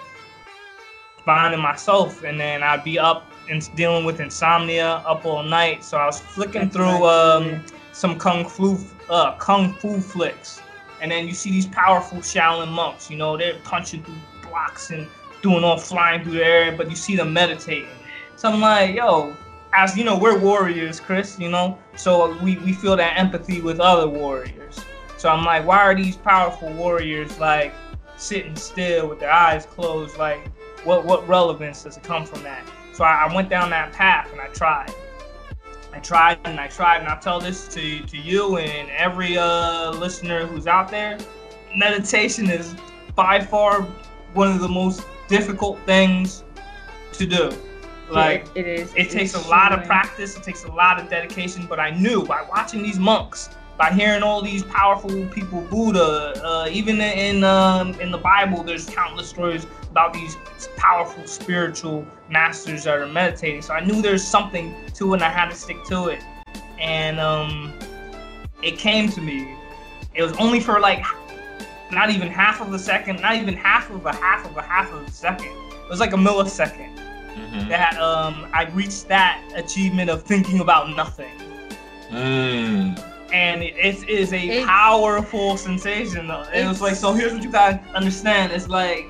finding 1.24 1.60
myself 1.60 2.24
and 2.24 2.38
then 2.38 2.62
I'd 2.62 2.84
be 2.84 2.98
up 2.98 3.30
and 3.48 3.74
dealing 3.76 4.04
with 4.04 4.20
insomnia 4.20 5.02
up 5.06 5.24
all 5.24 5.42
night 5.42 5.84
so 5.84 5.96
I 5.98 6.06
was 6.06 6.20
flicking 6.20 6.62
That's 6.62 6.76
through 6.76 7.04
um 7.06 7.64
some 7.94 8.18
kung 8.18 8.44
fu 8.44 8.76
uh, 9.08 9.36
kung 9.36 9.72
fu 9.74 10.00
flicks, 10.00 10.60
and 11.00 11.10
then 11.10 11.26
you 11.26 11.32
see 11.32 11.50
these 11.50 11.66
powerful 11.66 12.18
Shaolin 12.18 12.68
monks. 12.68 13.10
You 13.10 13.16
know, 13.16 13.36
they're 13.36 13.58
punching 13.62 14.02
through 14.02 14.18
blocks 14.42 14.90
and 14.90 15.06
doing 15.42 15.62
all 15.62 15.78
flying 15.78 16.22
through 16.24 16.32
the 16.32 16.44
air, 16.44 16.72
but 16.76 16.90
you 16.90 16.96
see 16.96 17.16
them 17.16 17.32
meditating. 17.32 17.88
So 18.44 18.52
I'm 18.52 18.60
like, 18.60 18.94
yo, 18.94 19.34
as 19.72 19.96
you 19.96 20.04
know, 20.04 20.18
we're 20.18 20.38
warriors, 20.38 21.00
Chris. 21.00 21.38
You 21.38 21.48
know, 21.48 21.78
so 21.96 22.36
we 22.42 22.58
we 22.58 22.74
feel 22.74 22.94
that 22.94 23.18
empathy 23.18 23.62
with 23.62 23.80
other 23.80 24.06
warriors. 24.06 24.78
So 25.16 25.30
I'm 25.30 25.46
like, 25.46 25.64
why 25.66 25.78
are 25.78 25.94
these 25.94 26.18
powerful 26.18 26.70
warriors 26.74 27.38
like 27.38 27.72
sitting 28.18 28.54
still 28.54 29.08
with 29.08 29.18
their 29.18 29.30
eyes 29.30 29.64
closed? 29.64 30.18
Like, 30.18 30.46
what 30.84 31.06
what 31.06 31.26
relevance 31.26 31.84
does 31.84 31.96
it 31.96 32.02
come 32.02 32.26
from 32.26 32.42
that? 32.42 32.68
So 32.92 33.02
I, 33.02 33.26
I 33.26 33.34
went 33.34 33.48
down 33.48 33.70
that 33.70 33.94
path 33.94 34.30
and 34.30 34.42
I 34.42 34.48
tried. 34.48 34.92
I 35.94 36.00
tried 36.00 36.38
and 36.44 36.60
I 36.60 36.66
tried, 36.66 36.98
and 36.98 37.08
I'll 37.08 37.18
tell 37.18 37.40
this 37.40 37.66
to, 37.68 38.00
to 38.02 38.18
you 38.18 38.58
and 38.58 38.90
every 38.90 39.38
uh, 39.38 39.92
listener 39.92 40.44
who's 40.44 40.66
out 40.66 40.90
there. 40.90 41.16
Meditation 41.74 42.50
is 42.50 42.76
by 43.14 43.40
far 43.40 43.84
one 44.34 44.52
of 44.52 44.60
the 44.60 44.68
most 44.68 45.02
difficult 45.28 45.78
things 45.86 46.44
to 47.14 47.24
do. 47.24 47.50
Like, 48.10 48.48
it 48.54 48.66
is. 48.66 48.92
it 48.94 48.98
It's 48.98 49.14
takes 49.14 49.34
a 49.34 49.48
lot 49.48 49.72
of 49.72 49.84
practice, 49.84 50.36
it 50.36 50.42
takes 50.42 50.64
a 50.64 50.72
lot 50.72 51.00
of 51.00 51.08
dedication, 51.08 51.66
but 51.66 51.80
I 51.80 51.90
knew 51.90 52.24
by 52.24 52.42
watching 52.42 52.82
these 52.82 52.98
monks, 52.98 53.50
by 53.76 53.92
hearing 53.92 54.22
all 54.22 54.42
these 54.42 54.62
powerful 54.62 55.26
people, 55.28 55.62
Buddha, 55.62 56.40
uh, 56.44 56.68
even 56.70 57.00
in 57.00 57.42
um, 57.44 57.98
in 58.00 58.10
the 58.10 58.18
Bible, 58.18 58.62
there's 58.62 58.88
countless 58.88 59.28
stories 59.28 59.66
about 59.90 60.12
these 60.12 60.36
powerful 60.76 61.26
spiritual 61.26 62.06
masters 62.28 62.84
that 62.84 62.98
are 62.98 63.06
meditating. 63.06 63.62
So 63.62 63.74
I 63.74 63.84
knew 63.84 64.00
there's 64.00 64.24
something 64.24 64.74
to 64.94 65.12
it, 65.12 65.16
and 65.16 65.24
I 65.24 65.30
had 65.30 65.50
to 65.50 65.56
stick 65.56 65.82
to 65.86 66.08
it. 66.08 66.22
And 66.78 67.18
um, 67.18 67.72
it 68.62 68.78
came 68.78 69.08
to 69.10 69.20
me. 69.20 69.56
It 70.14 70.22
was 70.22 70.32
only 70.36 70.60
for 70.60 70.78
like 70.78 71.04
not 71.90 72.10
even 72.10 72.28
half 72.28 72.60
of 72.60 72.72
a 72.72 72.78
second, 72.78 73.20
not 73.20 73.36
even 73.36 73.54
half 73.54 73.90
of 73.90 74.06
a 74.06 74.14
half 74.14 74.48
of 74.48 74.56
a 74.56 74.62
half 74.62 74.92
of 74.92 75.06
a 75.06 75.10
second. 75.10 75.48
It 75.48 75.90
was 75.90 76.00
like 76.00 76.12
a 76.12 76.16
millisecond 76.16 77.03
Mhm. 77.36 77.68
that 77.68 77.98
um, 78.00 78.46
I 78.52 78.64
reached 78.74 79.08
that 79.08 79.40
achievement 79.54 80.08
of 80.10 80.22
thinking 80.22 80.60
about 80.60 80.94
nothing. 80.96 81.32
Mm. 82.10 82.98
And 83.32 83.62
it, 83.62 83.74
it 83.76 84.08
is 84.08 84.32
a 84.32 84.38
It's- 84.38 84.66
powerful 84.66 85.56
sensation. 85.56 86.30
It 86.54 86.66
was 86.68 86.80
like, 86.80 86.94
so 86.94 87.12
here's 87.12 87.32
what 87.32 87.42
you 87.42 87.50
gotta 87.50 87.80
understand. 87.94 88.52
It's 88.52 88.68
like, 88.68 89.06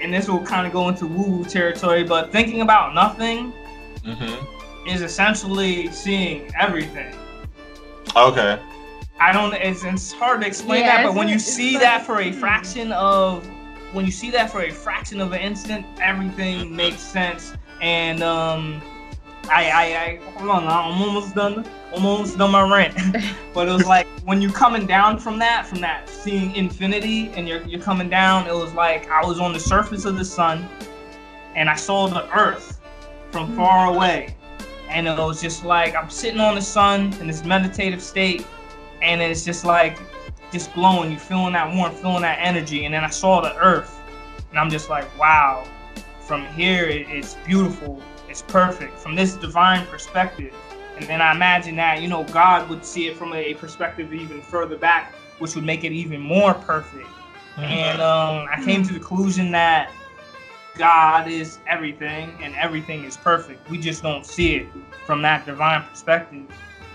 and 0.00 0.12
this 0.12 0.28
will 0.28 0.40
kind 0.42 0.66
of 0.66 0.72
go 0.72 0.88
into 0.88 1.06
woo 1.06 1.22
woo 1.38 1.44
territory, 1.44 2.02
but 2.02 2.32
thinking 2.32 2.60
about 2.62 2.94
nothing 2.94 3.52
Mm-hmm. 4.04 4.88
is 4.88 5.00
essentially 5.00 5.86
seeing 5.92 6.50
everything. 6.58 7.14
Okay. 8.16 8.58
I 9.20 9.30
don't. 9.32 9.54
It's, 9.54 9.84
it's 9.84 10.10
hard 10.12 10.40
to 10.40 10.46
explain 10.48 10.80
Yeah, 10.80 10.96
that, 10.96 11.06
but 11.06 11.14
when 11.14 11.28
you 11.28 11.38
see 11.38 11.74
not- 11.74 11.82
that 11.82 12.04
for 12.04 12.20
a 12.20 12.32
fraction 12.32 12.90
of, 12.90 13.48
when 13.92 14.06
you 14.06 14.12
see 14.12 14.30
that 14.30 14.50
for 14.50 14.62
a 14.62 14.70
fraction 14.70 15.20
of 15.20 15.32
an 15.32 15.40
instant, 15.40 15.86
everything 16.00 16.74
makes 16.74 17.00
sense. 17.00 17.54
And 17.80 18.22
um, 18.22 18.80
I, 19.48 19.70
I, 19.70 19.82
I 19.82 20.20
hold 20.38 20.50
on, 20.50 20.64
I'm 20.64 21.02
almost 21.02 21.34
done. 21.34 21.66
I'm 21.94 22.06
almost 22.06 22.38
done 22.38 22.52
my 22.52 22.62
rant. 22.62 22.94
but 23.54 23.68
it 23.68 23.72
was 23.72 23.86
like 23.86 24.06
when 24.24 24.40
you're 24.40 24.52
coming 24.52 24.86
down 24.86 25.18
from 25.18 25.38
that, 25.40 25.66
from 25.66 25.80
that 25.80 26.08
seeing 26.08 26.54
infinity, 26.54 27.30
and 27.34 27.48
you're 27.48 27.62
you're 27.62 27.80
coming 27.80 28.08
down. 28.08 28.46
It 28.46 28.54
was 28.54 28.72
like 28.72 29.10
I 29.10 29.24
was 29.24 29.38
on 29.38 29.52
the 29.52 29.60
surface 29.60 30.04
of 30.04 30.16
the 30.16 30.24
sun, 30.24 30.68
and 31.54 31.68
I 31.68 31.76
saw 31.76 32.08
the 32.08 32.30
Earth 32.36 32.80
from 33.30 33.54
far 33.56 33.92
away, 33.92 34.36
and 34.88 35.06
it 35.06 35.18
was 35.18 35.42
just 35.42 35.64
like 35.64 35.94
I'm 35.94 36.08
sitting 36.08 36.40
on 36.40 36.54
the 36.54 36.62
sun 36.62 37.12
in 37.20 37.26
this 37.26 37.44
meditative 37.44 38.02
state, 38.02 38.46
and 39.02 39.20
it's 39.20 39.44
just 39.44 39.64
like 39.64 39.98
just 40.52 40.72
glowing. 40.74 41.10
You 41.10 41.18
feeling 41.18 41.54
that 41.54 41.74
warmth, 41.74 42.00
feeling 42.00 42.22
that 42.22 42.38
energy, 42.40 42.84
and 42.84 42.94
then 42.94 43.04
I 43.04 43.10
saw 43.10 43.40
the 43.40 43.56
Earth, 43.56 43.98
and 44.50 44.58
I'm 44.58 44.70
just 44.70 44.88
like, 44.88 45.06
wow. 45.18 45.66
From 46.20 46.46
here, 46.54 46.86
it's 46.86 47.34
beautiful. 47.44 48.00
It's 48.28 48.42
perfect 48.42 48.96
from 48.98 49.16
this 49.16 49.34
divine 49.34 49.86
perspective. 49.86 50.54
And 50.96 51.06
then 51.06 51.20
I 51.20 51.32
imagine 51.32 51.74
that 51.76 52.00
you 52.00 52.08
know 52.08 52.24
God 52.24 52.68
would 52.70 52.84
see 52.84 53.08
it 53.08 53.16
from 53.16 53.32
a 53.32 53.54
perspective 53.54 54.14
even 54.14 54.40
further 54.40 54.76
back, 54.76 55.14
which 55.38 55.54
would 55.56 55.64
make 55.64 55.82
it 55.84 55.92
even 55.92 56.20
more 56.20 56.54
perfect. 56.54 57.08
And 57.56 58.00
um, 58.00 58.46
I 58.50 58.62
came 58.64 58.82
to 58.84 58.92
the 58.92 58.98
conclusion 58.98 59.50
that 59.52 59.90
God 60.76 61.28
is 61.28 61.58
everything 61.66 62.32
and 62.40 62.54
everything 62.54 63.04
is 63.04 63.16
perfect. 63.16 63.68
We 63.68 63.78
just 63.78 64.02
don't 64.02 64.24
see 64.24 64.56
it 64.56 64.66
from 65.04 65.22
that 65.22 65.44
divine 65.44 65.82
perspective. 65.82 66.46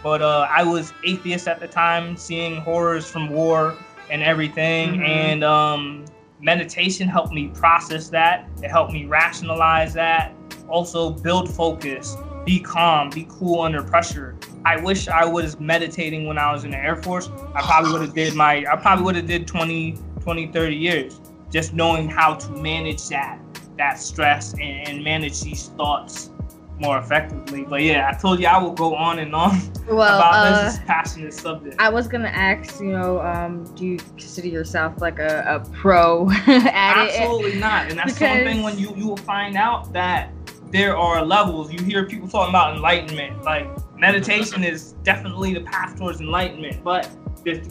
But 0.04 0.22
uh, 0.22 0.48
I 0.50 0.64
was 0.64 0.94
atheist 1.04 1.48
at 1.48 1.60
the 1.60 1.68
time, 1.68 2.16
seeing 2.16 2.62
horrors 2.62 3.10
from 3.10 3.30
war 3.30 3.76
and 4.10 4.22
everything. 4.24 4.96
Mhm. 4.96 5.08
And 5.08 5.44
um, 5.44 6.06
meditation 6.40 7.08
helped 7.08 7.34
me 7.34 7.50
process 7.50 8.10
that, 8.10 8.48
it 8.62 8.70
helped 8.70 8.94
me 8.94 9.06
rationalize 9.06 9.94
that, 9.96 10.34
also 10.70 11.10
build 11.10 11.54
focus, 11.54 12.16
be 12.46 12.60
calm, 12.60 13.10
be 13.10 13.28
cool 13.30 13.62
under 13.62 13.84
pressure. 13.84 14.36
I 14.66 14.78
wish 14.78 15.08
I 15.08 15.26
was 15.26 15.60
meditating 15.60 16.28
when 16.28 16.38
I 16.38 16.52
was 16.52 16.64
in 16.64 16.72
the 16.72 16.78
Air 16.78 16.96
Force. 16.96 17.30
I 17.56 17.62
probably 17.62 17.92
would 17.92 18.02
have 18.02 18.14
did 18.14 18.36
my 18.36 18.66
I 18.72 18.76
probably 18.76 19.06
would 19.06 19.16
have 19.16 19.28
did 19.28 19.48
20 19.48 19.98
20 20.22 20.48
30 20.48 20.76
years 20.76 21.22
just 21.50 21.74
knowing 21.74 22.10
how 22.10 22.34
to 22.36 22.52
manage 22.52 23.08
that 23.10 23.40
that 23.78 24.00
stress 24.00 24.54
and, 24.54 24.88
and 24.88 25.04
manage 25.04 25.42
these 25.42 25.68
thoughts 25.78 26.32
more 26.80 26.98
effectively. 27.00 27.64
But 27.64 27.82
yeah, 27.82 28.12
I 28.14 28.18
told 28.18 28.40
you 28.40 28.48
I 28.48 28.62
will 28.62 28.74
go 28.74 28.96
on 28.96 29.20
and 29.20 29.34
on 29.34 29.60
Well, 29.88 30.18
about 30.18 30.34
uh, 30.34 30.66
this 30.66 30.80
passionate 30.80 31.34
subject. 31.34 31.76
I 31.80 31.90
was 31.90 32.08
gonna 32.08 32.28
ask, 32.28 32.80
you 32.80 32.92
know, 32.92 33.22
um, 33.22 33.64
do 33.76 33.86
you 33.86 33.98
consider 33.98 34.48
yourself 34.48 35.02
like 35.02 35.20
a, 35.20 35.44
a 35.48 35.70
pro 35.72 36.30
at 36.48 36.48
it? 36.48 37.20
Absolutely 37.20 37.60
not. 37.60 37.90
And 37.90 37.98
that's 37.98 38.20
one 38.20 38.44
thing 38.44 38.64
when 38.64 38.78
you 38.78 38.94
you 38.96 39.08
will 39.08 39.18
find 39.18 39.56
out 39.56 39.92
that 39.94 40.32
there 40.72 40.98
are 40.98 41.26
levels. 41.26 41.72
You 41.72 41.82
hear 41.84 42.06
people 42.06 42.28
talking 42.28 42.50
about 42.50 42.76
enlightenment. 42.76 43.44
Like 43.44 43.70
meditation 43.98 44.64
is 44.64 44.94
definitely 45.04 45.54
the 45.54 45.62
path 45.62 45.98
towards 45.98 46.22
enlightenment. 46.22 46.84
But 46.84 47.10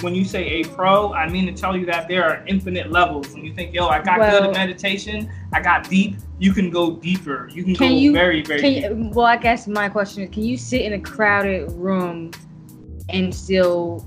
when 0.02 0.14
you 0.14 0.24
say 0.24 0.44
a 0.46 0.64
pro, 0.64 1.12
I 1.12 1.28
mean 1.28 1.46
to 1.46 1.52
tell 1.52 1.76
you 1.76 1.86
that 1.86 2.08
there 2.08 2.24
are 2.24 2.44
infinite 2.46 2.90
levels. 2.90 3.32
When 3.32 3.44
you 3.44 3.54
think, 3.54 3.74
yo, 3.74 3.86
I 3.88 4.02
got 4.02 4.18
good 4.18 4.44
at 4.44 4.52
meditation, 4.52 5.30
I 5.52 5.60
got 5.60 5.88
deep. 5.88 6.16
You 6.38 6.52
can 6.52 6.70
go 6.70 6.96
deeper. 6.96 7.48
You 7.52 7.64
can, 7.64 7.74
Can 7.74 7.92
go 7.92 7.96
you- 7.98 8.12
very 8.12 8.42
very 8.42 8.60
Can 8.60 8.72
deep. 8.72 8.84
you, 8.84 9.10
well, 9.14 9.26
I 9.26 9.36
guess 9.36 9.66
my 9.66 9.88
question 9.88 10.22
is, 10.24 10.30
can 10.30 10.42
you 10.44 10.56
sit 10.56 10.82
in 10.82 10.92
a 10.94 11.00
crowded 11.00 11.70
room 11.72 12.30
and 13.08 13.34
still 13.34 14.06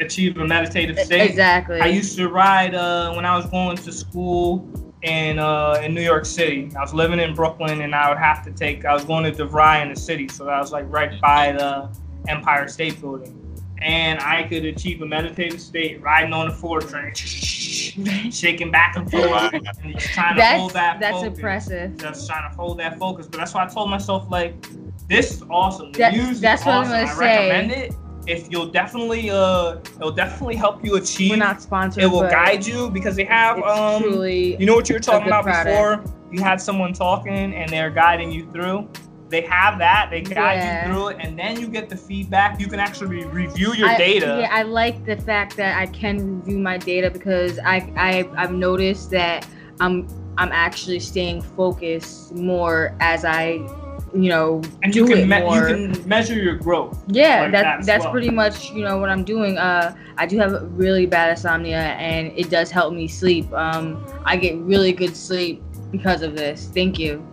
achieve 0.00 0.36
a 0.38 0.46
meditative 0.46 0.98
state. 0.98 1.28
exactly? 1.30 1.80
I 1.80 1.86
used 1.86 2.16
to 2.16 2.28
ride 2.28 2.74
uh, 2.74 3.12
when 3.14 3.24
I 3.24 3.36
was 3.36 3.46
going 3.46 3.76
to 3.76 3.92
school 3.92 4.68
in 5.02 5.38
uh, 5.38 5.80
in 5.82 5.94
New 5.94 6.02
York 6.02 6.24
City. 6.24 6.70
I 6.76 6.80
was 6.80 6.94
living 6.94 7.20
in 7.20 7.34
Brooklyn, 7.34 7.82
and 7.82 7.94
I 7.94 8.08
would 8.08 8.18
have 8.18 8.42
to 8.44 8.50
take. 8.50 8.84
I 8.84 8.92
was 8.94 9.04
going 9.04 9.24
to 9.24 9.32
DeVry 9.46 9.82
in 9.82 9.92
the 9.92 10.00
city, 10.00 10.28
so 10.28 10.48
I 10.48 10.58
was 10.58 10.72
like 10.72 10.86
right 10.88 11.20
by 11.20 11.52
the 11.52 11.88
Empire 12.28 12.68
State 12.68 13.00
Building, 13.00 13.38
and 13.84 14.18
I 14.20 14.44
could 14.44 14.64
achieve 14.64 15.02
a 15.02 15.06
meditative 15.06 15.60
state 15.60 16.00
riding 16.00 16.32
on 16.32 16.48
the 16.48 16.54
four 16.54 16.80
train, 16.80 17.14
shaking 17.14 18.70
back 18.70 18.96
and 18.96 19.10
forth, 19.10 19.52
and 19.52 19.64
just 19.92 20.06
trying 20.08 20.34
to 20.34 20.40
that's 20.40 20.58
hold 20.58 20.72
that. 20.72 21.00
that's 21.00 21.18
focus. 21.18 21.36
impressive. 21.38 21.96
Just 21.98 22.26
trying 22.28 22.50
to 22.50 22.56
hold 22.56 22.78
that 22.78 22.98
focus, 22.98 23.26
but 23.26 23.38
that's 23.38 23.54
why 23.54 23.64
I 23.64 23.68
told 23.68 23.90
myself 23.90 24.28
like, 24.30 24.54
this 25.06 25.32
is 25.34 25.42
awesome. 25.50 25.92
The 25.92 25.98
That- 25.98 26.14
music 26.14 26.40
that's 26.40 26.62
is 26.62 26.66
what 26.66 26.74
I'm 26.74 26.80
awesome. 26.82 26.92
gonna 26.92 27.06
I 27.10 27.14
say. 27.14 27.50
recommend 27.50 27.72
it. 27.72 27.94
If 28.26 28.50
you'll 28.50 28.70
definitely 28.70 29.28
uh, 29.30 29.76
it'll 29.98 30.10
definitely 30.10 30.56
help 30.56 30.82
you 30.82 30.96
achieve 30.96 31.32
We're 31.32 31.36
not 31.36 31.60
sponsored. 31.60 32.04
it 32.04 32.06
will 32.06 32.22
guide 32.22 32.66
you 32.66 32.88
because 32.88 33.16
they 33.16 33.24
have 33.24 33.62
um 33.64 34.02
you 34.02 34.64
know 34.64 34.74
what 34.74 34.88
you 34.88 34.94
were 34.94 35.00
talking 35.00 35.26
about 35.26 35.44
product. 35.44 35.66
before 36.06 36.14
you 36.32 36.42
had 36.42 36.58
someone 36.58 36.94
talking 36.94 37.54
and 37.54 37.68
they're 37.68 37.90
guiding 37.90 38.32
you 38.32 38.50
through 38.50 38.88
they 39.34 39.40
have 39.42 39.78
that 39.78 40.08
they 40.10 40.20
guide 40.20 40.58
Yeah. 40.58 40.86
you 40.86 40.92
through 40.92 41.08
it 41.08 41.16
and 41.20 41.38
then 41.38 41.60
you 41.60 41.66
get 41.66 41.88
the 41.88 41.96
feedback 41.96 42.60
you 42.60 42.68
can 42.68 42.78
actually 42.78 43.24
review 43.24 43.74
your 43.74 43.88
I, 43.88 43.96
data 43.96 44.38
Yeah, 44.42 44.50
I 44.52 44.62
like 44.62 45.04
the 45.04 45.16
fact 45.16 45.56
that 45.56 45.76
I 45.76 45.86
can 45.86 46.40
review 46.40 46.58
my 46.58 46.78
data 46.78 47.10
because 47.10 47.58
I, 47.58 47.76
I 47.96 48.10
I've 48.36 48.52
noticed 48.52 49.10
that 49.10 49.46
I'm 49.80 50.06
I'm 50.36 50.50
actually 50.52 51.00
staying 51.00 51.42
focused 51.42 52.34
more 52.34 52.96
as 53.00 53.24
I, 53.24 53.42
you 54.12 54.28
know, 54.28 54.62
and 54.82 54.92
do 54.92 55.00
you 55.00 55.06
can 55.06 55.18
it 55.18 55.26
me- 55.26 55.54
you 55.54 55.62
can 55.66 56.08
measure 56.08 56.34
your 56.34 56.56
growth 56.56 57.02
yeah, 57.08 57.42
like 57.42 57.52
that, 57.52 57.62
that 57.62 57.86
that's 57.86 58.04
well. 58.04 58.12
pretty 58.12 58.30
much 58.30 58.70
you 58.70 58.82
know 58.84 58.98
what 58.98 59.10
I'm 59.10 59.24
doing. 59.24 59.58
Uh, 59.58 59.94
I 60.16 60.26
do 60.26 60.38
have 60.38 60.52
really 60.72 61.06
bad 61.06 61.30
insomnia, 61.30 61.78
and 61.78 62.32
it 62.36 62.50
does 62.50 62.70
help 62.70 62.94
me 62.94 63.06
sleep. 63.08 63.52
Um, 63.52 64.04
I 64.24 64.36
get 64.36 64.56
really 64.58 64.92
good 64.92 65.16
sleep 65.16 65.62
because 65.92 66.22
of 66.22 66.34
this. 66.36 66.68
Thank 66.74 66.98
you, 66.98 67.24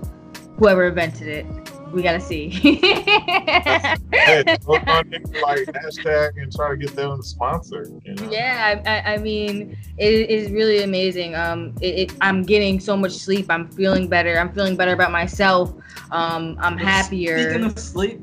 whoever 0.57 0.85
invented 0.87 1.27
it. 1.27 1.60
We 1.91 2.01
gotta 2.01 2.19
see. 2.21 2.49
Hey, 2.49 4.43
look 4.67 4.87
on 4.87 5.13
it, 5.13 5.29
like 5.41 5.67
hashtag 5.67 6.41
and 6.41 6.53
try 6.55 6.69
to 6.69 6.77
get 6.77 6.95
them 6.95 7.17
to 7.17 7.23
sponsor. 7.23 7.87
You 8.05 8.15
know? 8.15 8.31
Yeah, 8.31 8.81
I, 8.85 8.89
I, 8.89 9.13
I 9.13 9.17
mean, 9.17 9.77
it 9.97 10.29
is 10.29 10.51
really 10.51 10.83
amazing. 10.83 11.35
Um, 11.35 11.73
it, 11.81 12.11
it, 12.11 12.13
I'm 12.21 12.43
getting 12.43 12.79
so 12.79 12.95
much 12.95 13.11
sleep. 13.13 13.47
I'm 13.49 13.69
feeling 13.71 14.07
better. 14.07 14.37
I'm 14.39 14.51
feeling 14.53 14.75
better 14.75 14.93
about 14.93 15.11
myself. 15.11 15.73
Um, 16.11 16.57
I'm 16.59 16.77
happier. 16.77 17.49
speaking 17.49 17.65
of 17.65 17.77
sleep 17.79 18.19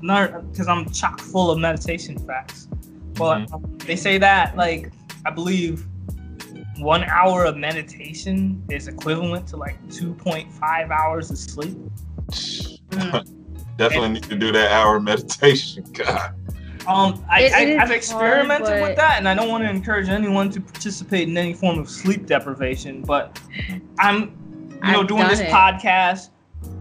because 0.00 0.68
i'm 0.68 0.88
chock 0.90 1.20
full 1.20 1.50
of 1.50 1.58
meditation 1.58 2.16
facts 2.24 2.68
but 3.14 3.38
Mm-hmm. 3.48 3.78
they 3.78 3.96
say 3.96 4.16
that 4.18 4.56
like 4.56 4.92
i 5.26 5.30
believe 5.30 5.86
one 6.78 7.02
hour 7.02 7.44
of 7.44 7.56
meditation 7.56 8.62
is 8.70 8.86
equivalent 8.86 9.48
to 9.48 9.56
like 9.56 9.76
2.5 9.88 10.90
hours 10.90 11.32
of 11.32 11.38
sleep 11.38 11.76
Definitely 13.76 14.08
need 14.10 14.24
to 14.24 14.36
do 14.36 14.50
that 14.52 14.72
hour 14.72 14.98
meditation. 15.00 15.84
God. 15.92 16.34
Um, 16.86 17.22
I, 17.30 17.42
It- 17.42 17.52
I, 17.52 17.60
it 17.60 17.68
is 17.70 17.78
I've 17.78 17.90
experimented 17.90 18.68
hard, 18.68 18.82
with 18.82 18.96
that, 18.96 19.18
and 19.18 19.28
I 19.28 19.34
don't 19.34 19.48
want 19.48 19.62
to 19.64 19.70
encourage 19.70 20.08
anyone 20.08 20.50
to 20.50 20.60
participate 20.60 21.28
in 21.28 21.36
any 21.36 21.52
form 21.52 21.78
of 21.78 21.88
sleep 21.90 22.26
deprivation. 22.26 23.02
But 23.02 23.38
I'm, 23.98 24.32
you 24.84 24.92
know, 24.92 25.00
I've 25.02 25.08
doing 25.08 25.28
this 25.28 25.40
it. 25.40 25.50
podcast, 25.50 26.30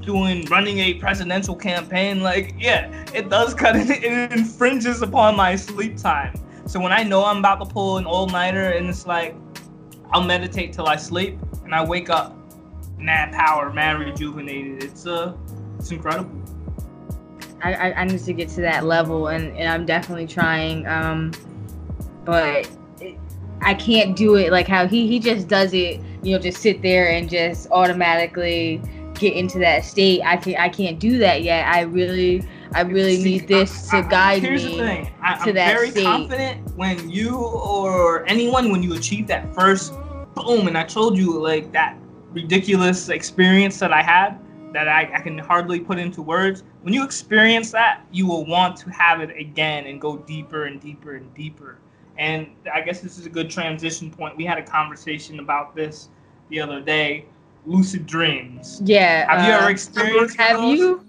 doing 0.02 0.46
running 0.46 0.80
a 0.80 0.94
presidential 0.96 1.56
campaign. 1.56 2.22
Like, 2.22 2.56
yeah, 2.58 2.90
it 3.14 3.30
does 3.30 3.54
cut 3.54 3.76
it. 3.76 3.90
It 4.04 4.32
infringes 4.32 5.02
upon 5.02 5.36
my 5.36 5.56
sleep 5.56 5.98
time. 5.98 6.34
So 6.68 6.80
when 6.80 6.92
I 6.94 7.04
know 7.04 7.26
I'm 7.26 7.38
about 7.38 7.60
to 7.60 7.66
pull 7.66 7.98
an 7.98 8.06
all 8.06 8.28
nighter, 8.28 8.72
and 8.72 8.90
it's 8.90 9.06
like, 9.06 9.36
I'll 10.12 10.24
meditate 10.24 10.74
till 10.74 10.88
I 10.88 10.96
sleep, 10.96 11.38
and 11.66 11.76
I 11.76 11.84
wake 11.84 12.10
up 12.10 12.34
mad 12.98 13.34
power, 13.34 13.72
mad 13.74 14.00
rejuvenated. 14.00 14.84
It's 14.84 15.06
uh, 15.06 15.34
it's 15.79 15.91
incredible. 15.91 16.31
I, 17.63 17.74
I, 17.74 18.01
I 18.01 18.05
need 18.05 18.19
to 18.24 18.34
get 18.34 18.50
to 18.50 18.62
that 18.62 18.86
level, 18.86 19.27
and, 19.29 19.55
and 19.57 19.67
I'm 19.69 19.86
definitely 19.86 20.27
trying. 20.27 20.86
Um, 20.88 21.31
but 22.24 22.69
it, 23.01 23.17
I 23.62 23.74
can't 23.74 24.15
do 24.15 24.36
it 24.36 24.51
like 24.51 24.67
how 24.67 24.88
he 24.88 25.07
he 25.07 25.19
just 25.19 25.48
does 25.48 25.74
it. 25.74 26.00
You 26.22 26.36
know, 26.36 26.39
just 26.39 26.62
sit 26.62 26.81
there 26.81 27.10
and 27.10 27.29
just 27.29 27.69
automatically 27.72 28.81
get 29.15 29.34
into 29.34 29.57
that 29.60 29.84
state. 29.86 30.22
I 30.24 30.38
can 30.38 30.55
I 30.55 30.69
can't 30.69 31.00
do 31.00 31.17
that 31.19 31.41
yet. 31.43 31.67
I 31.67 31.81
really 31.81 32.43
I 32.74 32.81
really 32.81 33.15
See, 33.17 33.24
need 33.24 33.48
this 33.48 33.91
I- 33.91 34.01
to 34.01 34.07
I- 34.07 34.10
guide 34.10 34.41
here's 34.43 34.65
me. 34.65 34.77
the 34.77 34.84
thing. 34.86 35.12
I, 35.24 35.36
to 35.43 35.50
I'm 35.50 35.55
that 35.55 35.74
very 35.74 35.89
state. 35.91 36.03
confident 36.03 36.75
when 36.75 37.10
you 37.10 37.36
or 37.36 38.24
anyone 38.27 38.72
when 38.72 38.84
you 38.84 38.93
achieve 38.93 39.25
that 39.27 39.53
first 39.55 39.93
boom, 40.36 40.67
and 40.67 40.77
I 40.77 40.84
told 40.84 41.17
you 41.17 41.39
like 41.41 41.72
that 41.72 41.98
ridiculous 42.31 43.10
experience 43.10 43.79
that 43.79 43.91
I 43.91 44.03
had 44.03 44.38
that 44.77 44.88
I, 44.88 45.10
I 45.12 45.22
can 45.22 45.39
hardly 45.39 45.79
put 45.79 45.98
into 45.98 46.22
words. 46.22 46.63
When 46.84 46.93
you 46.93 47.03
experience 47.03 47.72
that, 47.72 48.05
you 48.12 48.27
will 48.27 48.46
want 48.46 48.77
to 48.77 48.91
have 48.91 49.22
it 49.22 49.36
again 49.36 49.88
and 49.88 50.00
go 50.00 50.17
deeper 50.17 50.65
and 50.65 50.79
deeper 50.79 51.15
and 51.15 51.34
deeper. 51.34 51.79
And 52.19 52.51
I 52.72 52.81
guess 52.81 53.01
this 53.01 53.17
is 53.17 53.25
a 53.25 53.29
good 53.29 53.50
transition 53.50 54.12
point. 54.12 54.38
We 54.38 54.46
had 54.46 54.60
a 54.60 54.62
conversation 54.62 55.39
about 55.39 55.75
this 55.75 56.10
the 56.50 56.62
other 56.62 56.79
day. 56.79 57.25
Lucid 57.65 58.05
dreams. 58.05 58.79
Yeah. 58.86 59.25
Have 59.27 59.48
you 59.48 59.51
uh, 59.51 59.57
ever 59.57 59.72
experienced 59.72 60.38
Have 60.38 60.57
those? 60.57 60.77
you? 60.77 61.03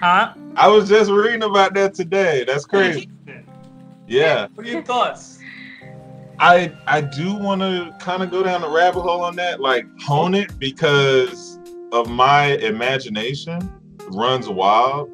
Huh? 0.00 0.34
I 0.56 0.66
was 0.66 0.88
just 0.88 1.08
reading 1.08 1.44
about 1.44 1.72
that 1.74 1.94
today. 1.94 2.42
That's 2.42 2.64
crazy. 2.64 3.08
Yeah. 4.08 4.48
What 4.54 4.66
are 4.66 4.70
your 4.70 4.82
thoughts? 4.82 5.38
I 6.40 6.72
I 6.88 7.00
do 7.00 7.32
want 7.32 7.60
to 7.60 7.94
kind 8.00 8.24
of 8.24 8.32
go 8.32 8.42
down 8.42 8.60
the 8.60 8.68
rabbit 8.68 9.02
hole 9.02 9.22
on 9.22 9.36
that, 9.36 9.60
like 9.60 9.86
hone 10.00 10.34
it 10.34 10.58
because 10.58 11.55
of 11.92 12.08
my 12.08 12.56
imagination 12.58 13.72
runs 14.08 14.48
wild. 14.48 15.10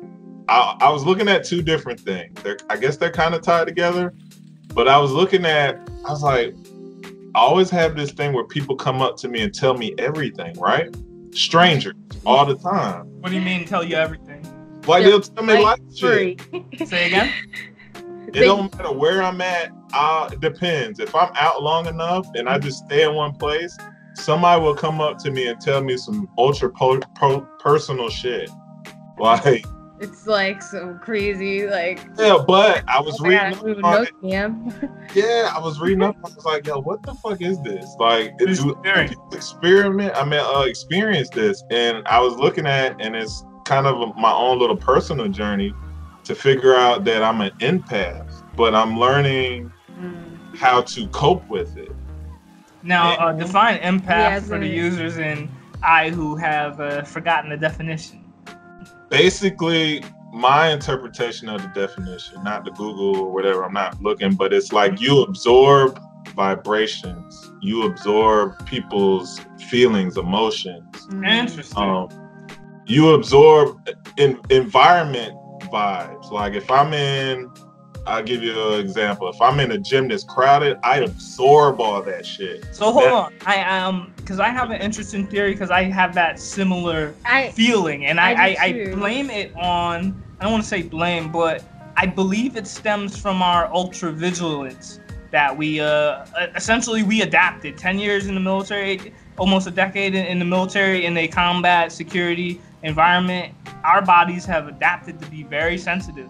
I, 0.49 0.77
I 0.81 0.91
was 0.91 1.05
looking 1.05 1.29
at 1.29 1.45
two 1.45 1.63
different 1.63 2.01
things. 2.01 2.41
They're, 2.43 2.57
I 2.69 2.77
guess 2.77 2.97
they're 2.97 3.11
kind 3.13 3.35
of 3.35 3.43
tied 3.43 3.67
together, 3.67 4.13
but 4.75 4.89
I 4.89 4.99
was 4.99 5.13
looking 5.13 5.45
at. 5.47 5.77
I 6.05 6.11
was 6.11 6.23
like, 6.23 6.55
I 7.35 7.39
always 7.39 7.71
have 7.71 7.97
this 7.97 8.11
thing 8.11 8.33
where 8.33 8.45
people 8.45 8.77
come 8.77 9.01
up 9.01 9.17
to 9.19 9.29
me 9.29 9.41
and 9.43 9.55
tell 9.55 9.75
me 9.75 9.95
everything, 9.99 10.59
right? 10.59 10.95
Strangers 11.33 11.95
all 12.27 12.45
the 12.45 12.57
time. 12.57 13.05
What 13.21 13.31
do 13.31 13.37
you 13.37 13.41
mean? 13.41 13.65
Tell 13.65 13.83
you 13.85 13.97
everything? 13.97 14.43
Like 14.87 15.05
Yeah, 15.05 15.11
they'll 15.11 15.21
tell 15.21 15.45
me 15.45 15.55
Like 15.55 15.65
life 15.65 15.97
shit. 15.97 16.41
Say 16.89 17.07
again. 17.07 17.33
It 18.27 18.33
They- 18.35 18.41
don't 18.41 18.75
matter 18.77 18.93
where 18.93 19.23
I'm 19.23 19.41
at. 19.41 19.71
Uh, 19.95 20.29
it 20.33 20.41
depends. 20.41 20.99
If 21.01 21.15
I'm 21.15 21.31
out 21.37 21.63
long 21.63 21.87
enough 21.87 22.27
and 22.35 22.49
I 22.49 22.59
just 22.59 22.85
stay 22.87 23.05
in 23.05 23.15
one 23.15 23.35
place, 23.37 23.77
somebody 24.15 24.61
will 24.63 24.75
come 24.75 25.01
up 25.01 25.19
to 25.19 25.31
me 25.31 25.47
and 25.49 25.61
tell 25.61 25.83
me 25.83 25.97
some 25.97 26.29
ultra 26.39 26.71
po- 26.71 27.01
po- 27.15 27.47
personal 27.59 28.09
shit. 28.09 28.51
Like, 29.19 29.65
It's 30.01 30.27
like 30.27 30.63
so 30.63 30.99
crazy. 31.01 31.67
Like, 31.69 32.01
yeah, 32.19 32.39
but 32.47 32.83
I 32.89 33.01
was 33.01 33.21
oh 33.21 33.25
my 33.25 33.35
God, 33.35 33.43
I 33.45 33.61
reading 33.63 33.83
don't 33.83 33.95
up 33.95 34.09
on 34.23 34.83
it. 34.83 34.91
Yeah, 35.15 35.53
I 35.55 35.61
was 35.61 35.81
reading 35.81 36.03
up. 36.03 36.17
I 36.25 36.29
was 36.35 36.45
like, 36.45 36.67
yo, 36.67 36.81
what 36.81 37.03
the 37.03 37.15
fuck 37.15 37.41
is 37.41 37.61
this? 37.63 37.87
Like, 38.01 38.33
What 38.41 38.51
is 38.51 38.61
do 38.61 38.71
experience? 38.71 39.15
experiment? 39.33 40.13
I 40.17 40.25
mean, 40.25 40.41
uh, 40.41 40.63
experience 40.67 41.29
this, 41.31 41.63
and 41.71 42.03
I 42.09 42.19
was 42.21 42.35
looking 42.37 42.67
at, 42.67 43.01
and 43.01 43.15
it's 43.15 43.45
kind 43.65 43.87
of 43.87 44.17
my 44.17 44.33
own 44.33 44.59
little 44.59 44.77
personal 44.77 45.29
journey 45.29 45.73
to 46.25 46.35
figure 46.35 46.75
out 46.75 47.05
that 47.05 47.23
I'm 47.23 47.41
an 47.41 47.51
empath, 47.61 48.43
but 48.57 48.75
I'm 48.75 48.99
learning 48.99 49.73
Mm. 50.01 50.57
how 50.57 50.81
to 50.81 51.07
cope 51.09 51.47
with 51.49 51.77
it. 51.77 51.93
Now, 52.83 53.15
uh, 53.15 53.33
define 53.33 53.79
empath 53.79 54.07
Yeah, 54.09 54.41
for 54.41 54.59
the 54.59 54.67
so- 54.67 54.73
users 54.73 55.19
and 55.19 55.49
I 55.83 56.11
who 56.11 56.37
have 56.37 56.81
uh, 56.81 57.03
forgotten 57.03 57.51
the 57.51 57.57
definition. 57.57 58.25
Basically, 59.11 60.03
my 60.33 60.71
interpretation 60.71 61.49
of 61.49 61.61
the 61.63 61.69
definition, 61.69 62.43
not 62.43 62.65
the 62.65 62.71
Google 62.73 63.17
or 63.17 63.33
whatever, 63.33 63.65
I'm 63.65 63.73
not 63.73 64.01
looking, 64.01 64.35
but 64.35 64.53
it's 64.53 64.73
like 64.73 65.01
you 65.01 65.23
absorb 65.23 66.01
vibrations, 66.35 67.51
you 67.61 67.83
absorb 67.85 68.65
people's 68.65 69.41
feelings, 69.69 70.17
emotions. 70.17 70.85
Mm. 71.09 71.29
Interesting. 71.29 71.83
Um, 71.83 72.09
you 72.87 73.11
absorb 73.11 73.89
in, 74.17 74.41
environment 74.51 75.35
vibes. 75.65 76.31
Like 76.31 76.55
if 76.55 76.71
I'm 76.71 76.95
in, 76.95 77.51
I'll 78.07 78.23
give 78.23 78.43
you 78.43 78.73
an 78.73 78.81
example. 78.81 79.29
If 79.29 79.41
I'm 79.41 79.61
in 79.61 79.71
a 79.71 79.79
gym 79.79 80.09
that's 80.09 80.25
crowded, 80.25 80.79
I 80.83 80.99
absorb 80.99 81.81
all 81.81 82.03
that 82.03 82.27
shit. 82.27 82.65
so 82.73 82.93
hold 82.93 83.05
that- 83.05 83.13
on, 83.13 83.35
I 83.47 83.63
um, 83.63 84.13
because 84.17 84.41
I 84.41 84.49
have 84.49 84.71
an 84.71 84.81
interesting 84.81 85.27
theory 85.27 85.53
because 85.53 85.71
I 85.71 85.85
have 85.85 86.15
that 86.15 86.39
similar 86.39 87.15
I 87.25 87.51
feeling, 87.51 88.07
and 88.07 88.19
I 88.19 88.33
I 88.33 88.47
I, 88.49 88.57
I, 88.65 88.95
blame 88.95 89.31
it 89.31 89.55
on 89.57 90.23
I 90.41 90.45
don't 90.45 90.53
want 90.53 90.65
to 90.65 90.69
say 90.69 90.83
blame, 90.83 91.31
but 91.31 91.65
I 91.97 92.07
believe 92.07 92.57
it 92.57 92.67
stems 92.67 93.17
from 93.17 93.43
our 93.43 93.73
ultra 93.73 94.11
vigilance 94.11 94.99
that 95.31 95.57
we 95.57 95.81
uh 95.81 96.25
essentially 96.57 97.03
we 97.03 97.23
adapted 97.23 97.79
10 97.79 97.99
years 97.99 98.27
in 98.27 98.35
the 98.35 98.41
military 98.41 99.15
almost 99.39 99.67
a 99.67 99.71
decade 99.71 100.15
in, 100.15 100.27
in 100.27 100.39
the 100.39 100.45
military 100.45 101.07
in 101.07 101.17
a 101.17 101.27
combat 101.27 101.91
security 101.91 102.61
environment 102.83 103.55
our 103.83 104.03
bodies 104.03 104.45
have 104.45 104.69
adapted 104.69 105.19
to 105.19 105.27
be 105.31 105.43
very 105.43 105.79
sensitive 105.79 106.29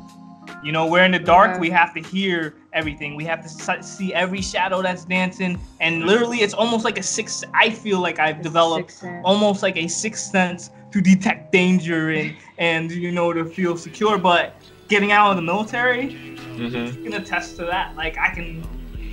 you 0.62 0.72
know 0.72 0.86
we're 0.86 1.04
in 1.04 1.12
the 1.12 1.18
dark 1.18 1.52
Yeah. 1.52 1.60
we 1.60 1.70
have 1.70 1.92
to 1.94 2.00
hear 2.00 2.54
everything. 2.72 3.16
We 3.16 3.24
have 3.24 3.42
to 3.42 3.82
see 3.82 4.14
every 4.14 4.40
shadow 4.40 4.80
that's 4.82 5.04
dancing. 5.04 5.60
And 5.80 6.04
literally 6.06 6.38
it's 6.38 6.54
almost 6.54 6.84
like 6.84 6.98
a 6.98 7.02
six 7.02 7.44
i 7.54 7.68
feel 7.70 8.00
like 8.00 8.18
i've 8.18 8.40
developed 8.42 9.02
almost 9.24 9.62
like 9.62 9.76
a 9.76 9.88
sixth 9.88 10.30
sense 10.30 10.70
to 10.92 11.00
detect 11.00 11.52
danger 11.52 12.10
and 12.10 12.34
and 12.58 12.90
you 12.90 13.10
know 13.12 13.32
to 13.32 13.44
feel 13.44 13.76
secure. 13.76 14.18
But 14.18 14.54
getting 14.88 15.12
out 15.12 15.30
of 15.30 15.36
the 15.36 15.42
military 15.42 16.38
Mm-hmm. 16.52 17.00
I 17.00 17.02
can 17.02 17.14
attest 17.14 17.56
to 17.56 17.64
that. 17.64 17.96
Like 17.96 18.18
i 18.18 18.28
can 18.34 18.62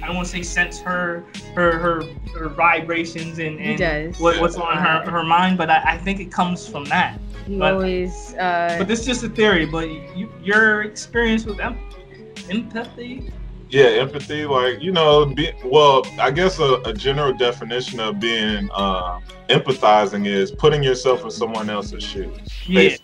i 0.01 0.07
don't 0.07 0.15
want 0.15 0.25
to 0.27 0.31
say 0.31 0.41
sense 0.41 0.79
her 0.79 1.25
her 1.55 1.77
her, 1.77 2.03
her 2.37 2.49
vibrations 2.49 3.39
and, 3.39 3.59
and 3.59 4.15
what, 4.17 4.39
what's 4.39 4.55
on 4.55 4.77
her, 4.77 5.09
her 5.09 5.23
mind 5.23 5.57
but 5.57 5.69
I, 5.69 5.93
I 5.93 5.97
think 5.97 6.19
it 6.19 6.31
comes 6.31 6.67
from 6.67 6.85
that 6.85 7.19
He 7.45 7.57
but- 7.57 7.73
always. 7.73 8.33
Uh, 8.35 8.75
but 8.79 8.87
this 8.87 8.99
is 9.01 9.05
just 9.05 9.23
a 9.23 9.29
theory 9.29 9.65
but 9.65 9.87
you, 10.15 10.31
your 10.43 10.83
experience 10.83 11.45
with 11.45 11.59
em- 11.59 11.77
empathy 12.49 13.31
Yeah, 13.69 14.01
empathy, 14.03 14.45
like 14.45 14.81
you 14.81 14.91
know, 14.91 15.25
be, 15.27 15.51
well, 15.63 16.01
I 16.19 16.31
guess 16.31 16.57
a, 16.59 16.81
a 16.85 16.93
general 16.93 17.33
definition 17.33 17.99
of 17.99 18.19
being 18.19 18.67
uh, 18.73 19.19
empathizing 19.49 20.25
is 20.25 20.49
putting 20.51 20.81
yourself 20.81 21.23
in 21.23 21.29
someone 21.29 21.69
else's 21.69 22.03
shoes. 22.03 22.35
yeah 22.65 22.95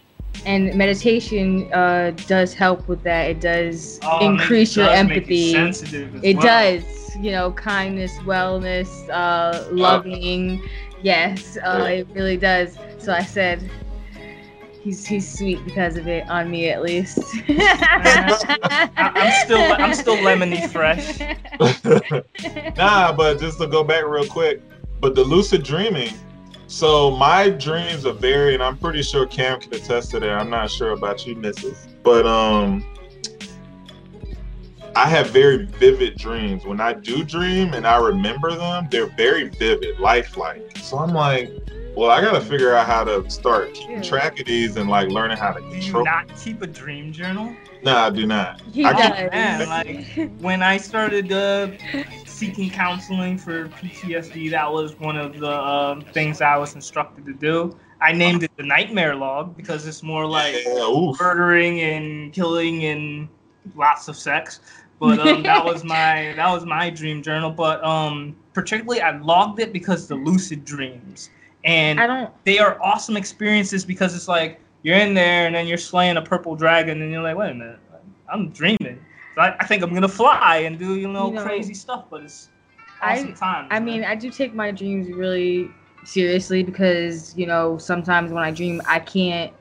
and 0.45 0.73
meditation 0.75 1.71
uh, 1.73 2.11
does 2.27 2.53
help 2.53 2.87
with 2.87 3.03
that. 3.03 3.29
It 3.29 3.39
does 3.41 3.99
Oh, 4.03 4.19
it 4.19 4.25
increase 4.25 4.75
your 4.75 4.85
does 4.87 5.07
make 5.07 5.15
you 5.15 5.19
empathy. 5.21 5.51
sensitive 5.53 6.15
as 6.15 6.23
It 6.23 6.37
well. 6.37 6.45
does, 6.45 7.15
you 7.21 7.31
know, 7.31 7.51
kindness, 7.51 8.11
wellness, 8.25 8.87
uh, 9.09 9.65
loving. 9.71 10.61
Yes, 11.01 11.57
uh, 11.57 11.83
Yeah. 11.83 11.87
it 11.99 12.07
really 12.13 12.37
does. 12.37 12.77
So 12.99 13.13
I 13.13 13.23
said, 13.23 13.69
he's 14.81 15.05
he's 15.05 15.27
sweet 15.37 15.63
because 15.65 15.97
of 15.97 16.07
it 16.07 16.27
on 16.29 16.49
me 16.49 16.69
at 16.69 16.81
least. 16.81 17.19
I'm 17.49 19.31
still 19.45 19.73
I'm 19.73 19.93
still 19.93 20.17
lemony 20.17 20.69
fresh 20.69 21.19
nah, 22.77 23.11
but 23.13 23.39
just 23.39 23.59
to 23.59 23.67
go 23.67 23.83
back 23.83 24.05
real 24.05 24.25
quick, 24.25 24.61
but 24.99 25.15
the 25.15 25.23
lucid 25.23 25.63
dreaming. 25.63 26.13
So 26.67 27.11
my 27.11 27.49
dreams 27.49 28.05
are 28.05 28.13
very, 28.13 28.53
and 28.55 28.63
I'm 28.63 28.77
pretty 28.77 29.03
sure 29.03 29.25
Cam 29.27 29.59
can 29.59 29.73
attest 29.73 30.11
to 30.11 30.19
that. 30.19 30.29
I'm 30.29 30.49
not 30.49 30.69
sure 30.71 30.91
about 30.91 31.25
you, 31.25 31.35
Mrs. 31.35 31.87
But 32.03 32.25
um, 32.25 32.83
I 34.95 35.07
have 35.07 35.29
very 35.29 35.65
vivid 35.65 36.17
dreams. 36.17 36.65
When 36.65 36.81
I 36.81 36.93
do 36.93 37.23
dream 37.23 37.73
and 37.73 37.85
I 37.85 37.97
remember 37.99 38.55
them, 38.55 38.87
they're 38.89 39.13
very 39.15 39.49
vivid, 39.49 39.99
lifelike. 39.99 40.77
So 40.77 40.97
I'm 40.97 41.13
like, 41.13 41.51
well, 41.95 42.09
I 42.09 42.19
gotta 42.19 42.41
figure 42.41 42.75
out 42.75 42.87
how 42.87 43.03
to 43.05 43.29
start 43.29 43.73
keeping 43.73 43.97
Yeah. 43.97 44.01
track 44.01 44.39
of 44.39 44.45
these 44.47 44.75
and 44.75 44.89
like 44.89 45.09
learning 45.09 45.37
how 45.37 45.51
to 45.53 45.61
do 45.61 45.67
you 45.67 45.81
control. 45.81 46.03
not 46.05 46.35
keep 46.37 46.61
a 46.61 46.67
dream 46.67 47.13
journal 47.13 47.55
No, 47.83 47.95
I 47.95 48.09
do 48.09 48.25
not. 48.25 48.59
he 48.73 48.83
I 48.85 48.91
does. 48.91 49.17
can- 49.17 49.29
man, 49.31 49.69
like, 49.69 50.31
when 50.41 50.61
I 50.61 50.75
started 50.77 51.31
uh, 51.31 51.69
seeking 52.35 52.69
counseling 52.69 53.37
for 53.37 53.69
PTSD, 53.69 54.51
that 54.51 54.71
was 54.71 54.99
one 54.99 55.17
of 55.17 55.39
the 55.39 55.51
um, 55.51 56.01
things 56.01 56.41
I 56.41 56.57
was 56.57 56.75
instructed 56.75 57.25
to 57.25 57.33
do. 57.33 57.77
I 58.01 58.11
named 58.11 58.43
it 58.43 58.51
the 58.57 58.63
nightmare 58.63 59.15
log 59.15 59.55
because 59.55 59.87
it's 59.87 60.03
more 60.03 60.25
like 60.25 60.55
yeah, 60.65 61.11
murdering 61.19 61.79
and 61.81 62.33
killing 62.33 62.83
and 62.85 63.29
lots 63.73 64.07
of 64.09 64.17
sex. 64.17 64.59
But 64.99 65.19
um, 65.19 65.43
that 65.43 65.63
was 65.63 65.83
my 65.95 66.33
that 66.35 66.51
was 66.51 66.65
my 66.65 66.89
dream 66.89 67.23
journal. 67.23 67.51
But 67.51 67.83
um, 67.83 68.35
particularly, 68.53 69.01
I 69.01 69.17
logged 69.17 69.59
it 69.59 69.71
because 69.71 70.07
the 70.07 70.15
lucid 70.15 70.65
dreams, 70.65 71.29
and 71.63 71.99
I 71.99 72.07
don't. 72.07 72.43
they 72.43 72.59
are 72.59 72.81
awesome 72.81 73.15
experiences 73.15 73.85
because 73.85 74.13
it's 74.13 74.27
like 74.27 74.59
you're 74.83 74.97
in 74.97 75.13
there 75.13 75.47
and 75.47 75.55
then 75.55 75.67
you're 75.67 75.77
slaying 75.77 76.17
a 76.17 76.21
purple 76.21 76.55
dragon 76.55 77.01
and 77.01 77.11
you're 77.11 77.23
like, 77.23 77.37
wait 77.37 77.51
a 77.51 77.55
minute, 77.55 77.79
I'm 78.31 78.49
dreaming. 78.49 78.99
So 79.35 79.41
I, 79.41 79.55
I 79.59 79.65
think 79.65 79.83
I'm 79.83 79.93
gonna 79.93 80.07
fly 80.07 80.59
and 80.65 80.79
do 80.79 80.95
you 80.95 81.07
know, 81.07 81.27
You 81.27 81.33
know, 81.35 81.43
crazy 81.43 81.73
stuff, 81.73 82.05
but 82.09 82.23
it's 82.23 82.49
I- 83.01 83.13
awesome 83.13 83.33
times. 83.35 83.67
I 83.71 83.79
man. 83.79 83.85
mean, 83.85 84.03
I 84.05 84.15
do 84.15 84.29
take 84.31 84.53
my 84.53 84.71
dreams 84.71 85.09
really 85.11 85.69
seriously 86.05 86.63
because 86.63 87.37
you 87.37 87.45
know 87.45 87.77
sometimes 87.77 88.31
when 88.31 88.43
I 88.43 88.51
dream, 88.51 88.81
I 88.87 88.99
can't. 88.99 89.51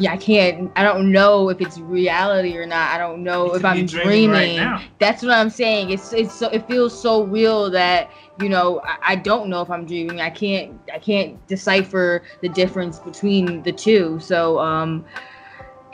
Yeah, 0.00 0.12
I 0.12 0.16
can't. 0.16 0.70
I 0.76 0.84
don't 0.84 1.10
know 1.10 1.48
if 1.48 1.60
it's 1.60 1.80
reality 1.80 2.56
or 2.56 2.66
not. 2.66 2.94
I 2.94 2.98
don't 2.98 3.24
know 3.24 3.54
if 3.54 3.64
I'm 3.64 3.84
dreaming 3.86 4.30
dreaming. 4.30 4.56
now. 4.56 4.84
That's 5.00 5.22
what 5.24 5.32
I'm 5.32 5.50
saying. 5.50 5.90
It's 5.90 6.12
it's 6.12 6.32
so 6.32 6.48
it 6.50 6.66
feels 6.68 7.00
so 7.00 7.24
real 7.24 7.68
that 7.70 8.10
you 8.38 8.48
know 8.48 8.80
I, 8.84 8.96
I 9.08 9.16
don't 9.16 9.48
know 9.48 9.60
if 9.62 9.70
I'm 9.70 9.84
dreaming. 9.86 10.20
I 10.20 10.30
can't 10.30 10.78
I 10.94 10.98
can't 11.00 11.44
decipher 11.48 12.22
the 12.42 12.48
difference 12.48 13.00
between 13.00 13.62
the 13.64 13.72
two. 13.72 14.20
So 14.20 14.60
um, 14.60 15.04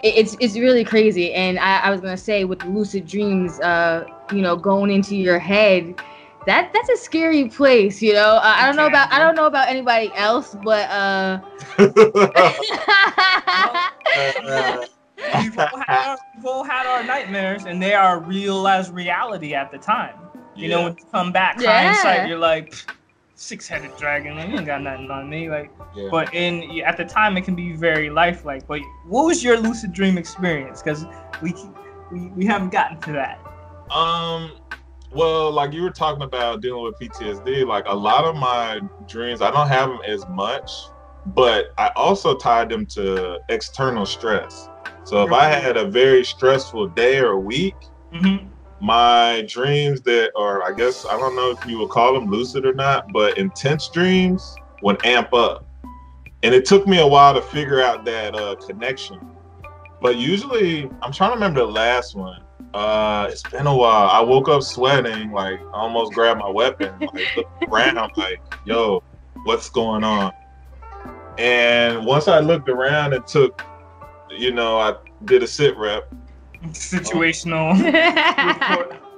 it's 0.04 0.36
it's 0.40 0.56
really 0.56 0.84
crazy. 0.84 1.32
And 1.32 1.58
I, 1.58 1.78
I 1.80 1.90
was 1.90 2.00
gonna 2.00 2.16
say 2.16 2.44
with 2.44 2.62
lucid 2.64 3.06
dreams, 3.06 3.58
uh, 3.60 4.04
you 4.32 4.42
know, 4.42 4.56
going 4.56 4.90
into 4.90 5.16
your 5.16 5.38
head. 5.38 5.94
That 6.46 6.72
that's 6.74 6.90
a 6.90 6.96
scary 6.98 7.48
place, 7.48 8.02
you 8.02 8.12
know. 8.12 8.36
Uh, 8.36 8.54
I 8.56 8.66
don't 8.66 8.76
know 8.76 8.86
about 8.86 9.10
I 9.10 9.18
don't 9.18 9.34
know 9.34 9.46
about 9.46 9.68
anybody 9.68 10.12
else, 10.14 10.54
but 10.62 10.88
uh. 10.90 11.40
we've, 15.40 15.58
all 15.58 15.78
had 15.86 16.06
our, 16.06 16.18
we've 16.36 16.44
all 16.46 16.64
had 16.64 16.86
our 16.86 17.02
nightmares 17.02 17.64
and 17.64 17.82
they 17.82 17.94
are 17.94 18.20
real 18.20 18.68
as 18.68 18.90
reality 18.90 19.54
at 19.54 19.70
the 19.70 19.78
time. 19.78 20.16
You 20.54 20.68
know, 20.68 20.84
when 20.84 20.92
you 20.98 21.04
come 21.10 21.32
back 21.32 21.56
Yeah. 21.60 21.86
hindsight, 21.86 22.28
you're 22.28 22.38
like, 22.38 22.74
six-headed 23.34 23.96
dragon. 23.96 24.36
Like, 24.36 24.48
you 24.48 24.56
ain't 24.56 24.66
got 24.66 24.82
nothing 24.82 25.10
on 25.10 25.28
me. 25.28 25.50
Like, 25.50 25.70
Yeah. 25.94 26.08
but 26.10 26.32
in 26.34 26.80
at 26.82 26.96
the 26.96 27.04
time, 27.04 27.36
it 27.36 27.44
can 27.44 27.54
be 27.54 27.72
very 27.74 28.10
lifelike. 28.10 28.66
But 28.66 28.80
what 29.06 29.26
was 29.26 29.42
your 29.42 29.58
lucid 29.58 29.92
dream 29.92 30.18
experience? 30.18 30.82
Because 30.82 31.06
we, 31.42 31.54
we 32.12 32.28
we 32.28 32.46
haven't 32.46 32.70
gotten 32.70 33.00
to 33.00 33.12
that. 33.12 33.38
Um, 33.90 34.52
well, 35.12 35.52
like 35.52 35.72
you 35.72 35.82
were 35.82 35.90
talking 35.90 36.22
about 36.22 36.60
dealing 36.60 36.82
with 36.84 36.94
PTSD, 37.00 37.66
like 37.66 37.84
a 37.86 37.94
lot 37.94 38.24
of 38.24 38.34
my 38.36 38.80
dreams, 39.06 39.42
I 39.42 39.50
don't 39.50 39.68
have 39.68 39.88
them 39.88 40.00
as 40.06 40.26
much, 40.28 40.70
but 41.26 41.66
I 41.78 41.90
also 41.96 42.34
tied 42.36 42.68
them 42.70 42.86
to 42.86 43.38
external 43.48 44.06
stress. 44.06 44.68
So 45.04 45.22
if 45.24 45.32
I 45.32 45.44
had 45.50 45.76
a 45.76 45.86
very 45.86 46.24
stressful 46.24 46.88
day 46.88 47.18
or 47.18 47.38
week, 47.38 47.74
Mm-hmm. 48.12 48.46
My 48.80 49.44
dreams 49.48 50.02
that, 50.02 50.32
are, 50.36 50.62
I 50.62 50.74
guess 50.74 51.04
I 51.06 51.18
don't 51.18 51.36
know 51.36 51.50
if 51.50 51.64
you 51.66 51.78
would 51.78 51.90
call 51.90 52.14
them 52.14 52.30
lucid 52.30 52.66
or 52.66 52.74
not, 52.74 53.12
but 53.12 53.38
intense 53.38 53.88
dreams 53.88 54.54
would 54.82 55.04
amp 55.06 55.32
up. 55.32 55.66
And 56.42 56.54
it 56.54 56.66
took 56.66 56.86
me 56.86 57.00
a 57.00 57.06
while 57.06 57.32
to 57.34 57.40
figure 57.40 57.80
out 57.80 58.04
that 58.04 58.34
uh, 58.34 58.56
connection. 58.56 59.18
But 60.02 60.16
usually, 60.16 60.90
I'm 61.00 61.12
trying 61.12 61.30
to 61.30 61.34
remember 61.34 61.60
the 61.60 61.66
last 61.66 62.14
one. 62.14 62.42
Uh, 62.74 63.28
it's 63.30 63.42
been 63.44 63.66
a 63.66 63.74
while. 63.74 64.08
I 64.08 64.20
woke 64.20 64.48
up 64.48 64.62
sweating, 64.62 65.30
like 65.30 65.60
I 65.60 65.72
almost 65.72 66.12
grabbed 66.12 66.40
my 66.40 66.50
weapon, 66.50 66.92
like 67.00 67.36
looked 67.36 67.64
around, 67.68 68.10
like, 68.16 68.42
yo, 68.66 69.02
what's 69.44 69.70
going 69.70 70.04
on? 70.04 70.32
And 71.38 72.04
once 72.04 72.28
I 72.28 72.40
looked 72.40 72.68
around 72.68 73.12
and 73.14 73.26
took, 73.26 73.62
you 74.28 74.52
know, 74.52 74.78
I 74.78 74.96
did 75.24 75.42
a 75.42 75.46
sit 75.46 75.76
rep. 75.76 76.12
Situational. 76.72 77.74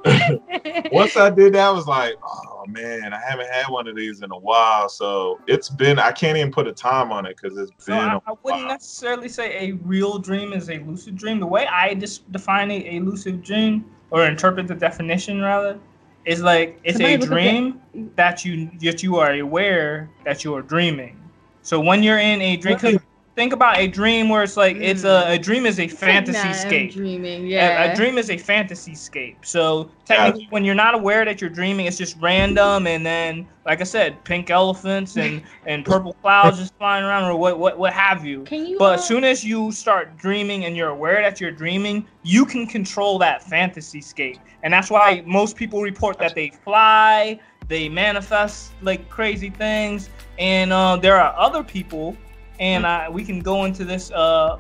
Once 0.93 1.17
I 1.17 1.31
did 1.31 1.55
that, 1.55 1.67
I 1.67 1.71
was 1.71 1.87
like, 1.87 2.15
oh 2.23 2.65
man, 2.69 3.13
I 3.13 3.19
haven't 3.21 3.49
had 3.51 3.67
one 3.69 3.89
of 3.89 3.97
these 3.97 4.23
in 4.23 4.31
a 4.31 4.39
while. 4.39 4.89
So 4.89 5.41
it's 5.47 5.69
been, 5.69 5.99
I 5.99 6.13
can't 6.13 6.37
even 6.39 6.53
put 6.53 6.67
a 6.69 6.73
time 6.73 7.11
on 7.13 7.27
it 7.27 7.37
because 7.41 7.59
it's 7.59 7.73
So 7.79 7.93
been. 7.93 7.99
I, 7.99 8.15
a 8.15 8.21
I 8.27 8.33
wouldn't 8.43 8.63
while. 8.63 8.73
necessarily 8.73 9.29
say 9.29 9.69
a 9.69 9.73
real 9.73 10.19
dream 10.19 10.53
is 10.53 10.71
a 10.71 10.79
lucid 10.79 11.17
dream. 11.17 11.41
The 11.41 11.47
way 11.47 11.67
I 11.67 11.95
just 11.95 12.31
define 12.33 12.71
a, 12.71 12.97
a 12.97 13.01
lucid 13.01 13.43
dream 13.43 13.85
or 14.11 14.25
interpret 14.27 14.69
the 14.69 14.75
definition 14.75 15.41
rather 15.41 15.79
is 16.25 16.43
like 16.43 16.79
it's 16.85 16.99
Somebody 16.99 17.15
a 17.15 17.27
dream 17.27 17.81
that 18.17 18.45
you 18.45 18.71
that 18.81 19.03
you 19.03 19.17
are 19.17 19.33
aware 19.35 20.11
that 20.25 20.45
you 20.45 20.55
are 20.55 20.63
dreaming. 20.63 21.21
So 21.63 21.81
when 21.81 22.03
you're 22.03 22.19
in 22.19 22.41
a 22.43 22.57
dream, 22.57 22.79
'cause 22.79 22.97
think 23.37 23.53
about 23.53 23.79
a 23.79 23.87
dream 23.87 24.31
where 24.31 24.43
it's 24.43 24.57
like 24.57 24.77
it's 24.77 25.05
a, 25.05 25.25
a 25.29 25.39
dream 25.39 25.67
is 25.67 25.79
a 25.79 25.87
fantasy 25.87 26.49
Nah, 26.49 26.53
scape. 26.53 26.93
dreaming, 26.93 27.47
yeah. 27.47 27.93
A, 27.93 27.95
dream 27.95 28.17
is 28.17 28.31
a 28.31 28.39
fantasy 28.39 28.95
scape. 28.95 29.45
So 29.45 29.91
technically, 30.07 30.47
when 30.51 30.65
you're 30.65 30.75
not 30.75 30.95
aware 30.95 31.25
that 31.27 31.41
you're 31.41 31.51
dreaming, 31.51 31.85
it's 31.87 31.99
just 31.99 32.17
random. 32.21 32.87
And 32.87 33.05
then, 33.05 33.47
like 33.67 33.81
I 33.83 33.85
said, 33.85 34.25
pink 34.25 34.51
elephants 34.51 35.17
and, 35.19 35.43
and 35.67 35.85
purple 35.85 36.15
clouds 36.15 36.59
just 36.59 36.75
flying 36.79 37.05
around, 37.05 37.31
or 37.31 37.37
what 37.37 37.59
what 37.59 37.79
what 37.79 37.93
have 37.93 38.25
you. 38.25 38.43
Can 38.45 38.67
you? 38.67 38.79
But 38.79 38.91
uh, 38.91 38.95
as 38.95 39.07
soon 39.07 39.23
as 39.23 39.45
you 39.45 39.71
start 39.71 40.17
dreaming 40.17 40.65
and 40.65 40.75
you're 40.75 40.89
aware 40.89 41.21
that 41.21 41.39
you're 41.41 41.53
dreaming, 41.53 42.07
you 42.23 42.47
can 42.47 42.67
control 42.67 43.19
that 43.19 43.43
fantasy 43.43 44.01
scape. 44.01 44.39
And 44.63 44.73
that's 44.73 44.91
why 44.91 45.23
most 45.27 45.57
people 45.57 45.83
report 45.83 46.19
that 46.19 46.35
they 46.35 46.51
fly, 46.65 47.39
they 47.69 47.89
manifest 47.91 48.73
like 48.81 49.09
crazy 49.11 49.51
things. 49.51 50.09
And 50.39 50.73
uh, 50.73 50.97
there 50.97 51.17
are 51.21 51.35
other 51.39 51.63
people, 51.63 52.17
and 52.61 52.87
uh, 52.87 53.09
we 53.11 53.25
can 53.25 53.41
go 53.41 53.65
into 53.65 53.85
this 53.85 54.11
uh, 54.13 54.57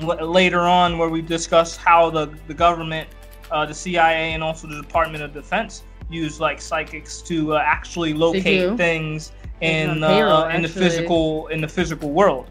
l- 0.00 0.30
later 0.30 0.60
on 0.60 0.98
where 0.98 1.08
we 1.08 1.22
discuss 1.22 1.76
how 1.76 2.10
the, 2.10 2.26
the 2.48 2.54
government, 2.54 3.08
uh, 3.50 3.64
the 3.66 3.74
CIA, 3.74 4.32
and 4.32 4.42
also 4.42 4.66
the 4.68 4.80
Department 4.80 5.22
of 5.22 5.32
Defense 5.32 5.84
use 6.10 6.38
like 6.40 6.60
psychics 6.60 7.22
to 7.22 7.54
uh, 7.54 7.62
actually 7.64 8.12
locate 8.12 8.76
things 8.76 9.32
in 9.60 9.88
on 9.90 10.00
payroll, 10.00 10.32
uh, 10.32 10.48
in 10.50 10.62
the 10.62 10.68
physical 10.68 11.46
in 11.48 11.60
the 11.60 11.68
physical 11.68 12.10
world. 12.10 12.50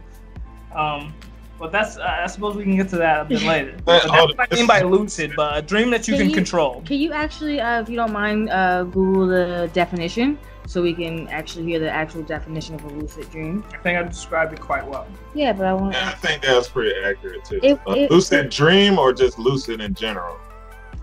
Um, 0.74 1.14
but 1.60 1.72
that's 1.72 1.98
uh, 1.98 2.20
I 2.24 2.28
suppose 2.28 2.56
we 2.56 2.64
can 2.64 2.76
get 2.76 2.90
to 2.90 2.98
that 2.98 3.22
a 3.22 3.26
bit 3.26 3.44
later. 3.54 3.78
But 3.86 4.04
But 4.08 4.12
that's 4.12 4.38
what 4.38 4.48
I 4.52 4.56
mean 4.56 4.68
by 4.68 4.82
lucid, 4.82 5.34
but 5.36 5.56
a 5.58 5.62
dream 5.62 5.92
that 5.92 6.08
you 6.08 6.14
Can 6.16 6.22
can 6.24 6.30
you- 6.32 6.36
control. 6.36 6.82
Can 6.86 6.98
you 6.98 7.14
actually, 7.14 7.62
uh, 7.62 7.82
if 7.82 7.90
you 7.90 7.96
don't 7.96 8.12
mind, 8.12 8.50
uh, 8.50 8.84
Google 8.86 9.28
the 9.28 9.70
definition 9.74 10.40
so 10.66 10.82
we 10.82 10.94
can 10.94 11.28
actually 11.28 11.66
hear 11.66 11.80
the 11.80 11.90
actual 11.92 12.24
definition 12.24 12.76
of 12.76 12.84
a 12.86 12.90
lucid 12.90 13.30
dream? 13.32 13.64
I 13.74 13.78
think 13.78 13.98
I 14.00 14.04
described 14.04 14.54
it 14.54 14.60
quite 14.62 14.86
well. 14.88 15.08
Yeah, 15.34 15.54
but 15.54 15.66
I 15.66 15.74
want. 15.74 15.94
Yeah, 15.94 16.10
I 16.10 16.14
think 16.16 16.42
that 16.44 16.56
was 16.56 16.68
pretty 16.70 16.94
accurate 17.04 17.44
too. 17.46 17.60
It- 17.62 17.80
a 17.88 17.92
it- 17.92 18.12
lucid 18.12 18.50
dream 18.50 18.98
or 18.98 19.14
just 19.14 19.38
lucid 19.40 19.82
in 19.82 19.94
general? 19.94 20.38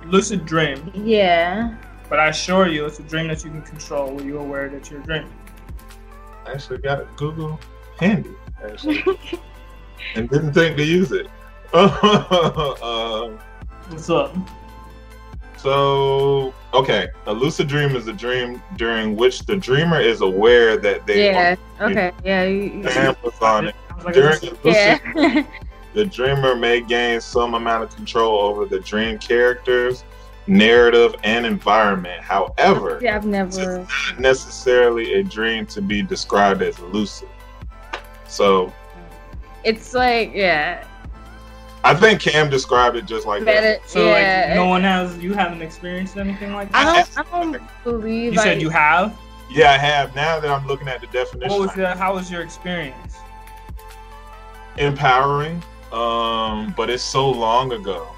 Lucid 0.07 0.47
dream, 0.47 0.91
Yeah. 0.95 1.75
but 2.09 2.19
I 2.19 2.29
assure 2.29 2.67
you, 2.69 2.87
it's 2.87 2.99
a 3.01 3.03
dream 3.03 3.29
that 3.29 3.45
you 3.45 3.51
can 3.51 3.63
control 3.63 4.15
when 4.15 4.27
you're 4.27 4.41
aware 4.41 4.69
that 4.71 4.91
you're 4.91 5.01
dreaming. 5.01 5.31
I 6.47 6.53
actually 6.53 6.79
got 6.79 7.15
Google 7.17 7.61
handy, 7.99 8.31
actually, 8.65 9.05
and 10.15 10.29
didn't 10.31 10.55
think 10.55 10.77
to 10.79 10.83
use 10.85 11.13
it. 11.13 11.27
um, 11.75 13.39
What's 13.91 14.09
up? 14.09 14.35
So, 15.63 16.55
okay, 16.73 17.09
a 17.27 17.33
lucid 17.33 17.69
dream 17.69 17.95
is 17.95 18.09
a 18.09 18.15
dream 18.15 18.63
during 18.77 19.15
which 19.15 19.41
the 19.41 19.57
dreamer 19.57 20.01
is 20.01 20.23
aware 20.23 20.79
that 20.79 21.07
they 21.07 21.27
Yeah. 21.27 21.57
Okay. 21.83 22.13
Yeah. 22.25 22.45
you- 22.45 22.83
are 23.43 23.65
it. 23.67 23.75
Like 24.03 24.15
During 24.15 24.39
a 24.39 24.51
lucid 24.65 24.65
Yeah. 24.65 25.45
the 25.93 26.07
dreamer 26.07 26.55
may 26.57 26.81
gain 26.81 27.21
some 27.21 27.53
amount 27.53 27.83
of 27.85 27.95
control 27.95 28.41
over 28.41 28.65
the 28.65 28.81
dream 28.81 29.19
characters, 29.19 30.05
narrative, 30.47 31.15
and 31.25 31.45
environment. 31.45 32.23
However, 32.23 32.99
yeah. 33.03 33.17
I've 33.17 33.27
never. 33.27 33.81
not 33.81 34.19
necessarily 34.19 35.15
a 35.15 35.23
dream 35.23 35.67
to 35.67 35.83
be 35.83 36.01
described 36.01 36.63
as 36.63 36.79
lucid. 36.79 37.29
So, 38.27 38.73
It's 39.65 39.93
like 39.93 40.33
yeah. 40.35 40.85
I 41.83 41.95
think 41.95 42.21
Cam 42.21 42.51
described 42.51 42.97
it 42.97 43.07
just 43.07 43.27
like 43.27 43.45
that. 43.45 43.55
Better. 43.63 43.81
So 43.87 44.07
yeah. 44.07 44.47
like 44.49 44.55
no 44.57 44.67
one 44.67 44.83
has 44.83 45.17
you 45.19 45.33
haven't 45.33 45.63
experienced 45.63 46.17
anything 46.17 46.53
like 46.53 46.69
I 46.75 46.85
that. 46.85 47.11
don't. 47.15 47.27
I 47.35 47.43
don't 47.53 47.63
believe. 47.85 48.35
You 48.35 48.39
said 48.39 48.61
you 48.61 48.69
have. 48.71 49.17
Yeah, 49.51 49.73
I 49.73 49.79
have. 49.79 50.15
Now 50.15 50.39
that 50.41 50.51
I'm 50.51 50.67
looking 50.67 50.89
at 50.89 51.01
the 51.01 51.07
definition, 51.09 51.49
What 51.51 51.61
was 51.61 51.75
the, 51.75 51.95
how 51.97 52.15
was 52.15 52.31
your 52.31 52.43
experience? 52.43 53.17
empowering. 54.77 55.63
Um, 55.93 56.73
but 56.77 56.89
it's 56.89 57.03
so 57.03 57.29
long 57.29 57.73
ago 57.73 58.09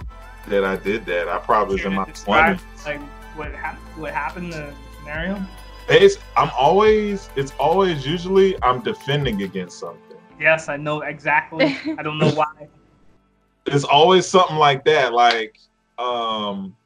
that 0.48 0.64
I 0.64 0.76
did 0.76 1.06
that. 1.06 1.28
I 1.28 1.38
probably 1.38 1.76
was 1.76 1.84
in 1.84 1.94
my 1.94 2.04
you 2.06 2.12
describe 2.12 2.58
twenties. 2.58 2.86
like 2.86 3.00
what 3.36 3.52
happened? 3.54 4.02
What 4.02 4.12
happened? 4.12 4.52
The 4.52 4.74
scenario. 4.98 5.42
It's 5.88 6.18
I'm 6.36 6.50
always 6.58 7.30
it's 7.36 7.52
always 7.58 8.06
usually 8.06 8.60
I'm 8.62 8.80
defending 8.82 9.42
against 9.42 9.78
something. 9.78 10.16
Yes, 10.38 10.68
I 10.68 10.76
know 10.76 11.00
exactly. 11.02 11.76
I 11.98 12.02
don't 12.02 12.18
know 12.18 12.30
why. 12.34 12.68
It's 13.66 13.84
always 13.84 14.26
something 14.26 14.56
like 14.56 14.84
that. 14.84 15.12
Like 15.12 15.58
um 15.98 16.76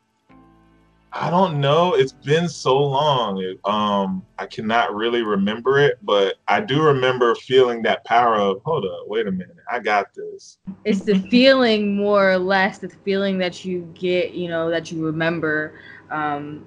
I 1.13 1.31
don't 1.31 1.61
know. 1.61 1.95
It's 1.95 2.13
been 2.13 2.49
so 2.49 2.79
long. 2.79 3.57
Um 3.65 4.23
I 4.39 4.47
cannot 4.47 4.95
really 4.95 5.23
remember 5.23 5.79
it, 5.79 5.99
but 6.03 6.37
I 6.49 6.61
do 6.61 6.83
remember 6.83 7.35
feeling 7.35 7.83
that 7.83 8.05
power 8.05 8.35
of 8.35 8.61
hold 8.65 8.85
up, 8.85 9.07
wait 9.07 9.27
a 9.27 9.33
minute, 9.33 9.57
I 9.71 9.79
got 9.79 10.07
this. 10.15 10.59
it's 10.85 11.01
the 11.01 11.19
feeling 11.31 11.97
more 11.97 12.31
or 12.31 12.39
less 12.39 12.79
the 12.79 12.89
feeling 12.89 13.39
that 13.39 13.65
you 13.65 13.91
get 13.95 14.33
you 14.33 14.49
know 14.49 14.71
that 14.71 14.93
you 14.93 15.05
remember 15.05 15.75
um 16.11 16.65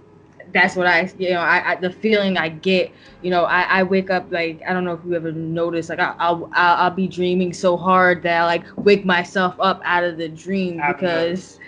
that's 0.53 0.75
what 0.75 0.87
i 0.87 1.09
you 1.17 1.29
know 1.31 1.39
i, 1.39 1.73
I 1.73 1.75
the 1.75 1.89
feeling 1.89 2.37
i 2.37 2.49
get 2.49 2.93
you 3.21 3.29
know 3.29 3.43
I, 3.45 3.61
I 3.79 3.83
wake 3.83 4.09
up 4.09 4.27
like 4.31 4.61
i 4.67 4.73
don't 4.73 4.83
know 4.85 4.93
if 4.93 5.01
you 5.05 5.15
ever 5.15 5.31
noticed 5.31 5.89
like 5.89 5.99
I, 5.99 6.15
I'll, 6.19 6.49
I'll 6.53 6.83
i'll 6.85 6.91
be 6.91 7.07
dreaming 7.07 7.53
so 7.53 7.77
hard 7.77 8.23
that 8.23 8.41
i 8.41 8.45
like 8.45 8.65
wake 8.83 9.05
myself 9.05 9.55
up 9.59 9.81
out 9.85 10.03
of 10.03 10.17
the 10.17 10.29
dream 10.29 10.83
because 10.85 11.59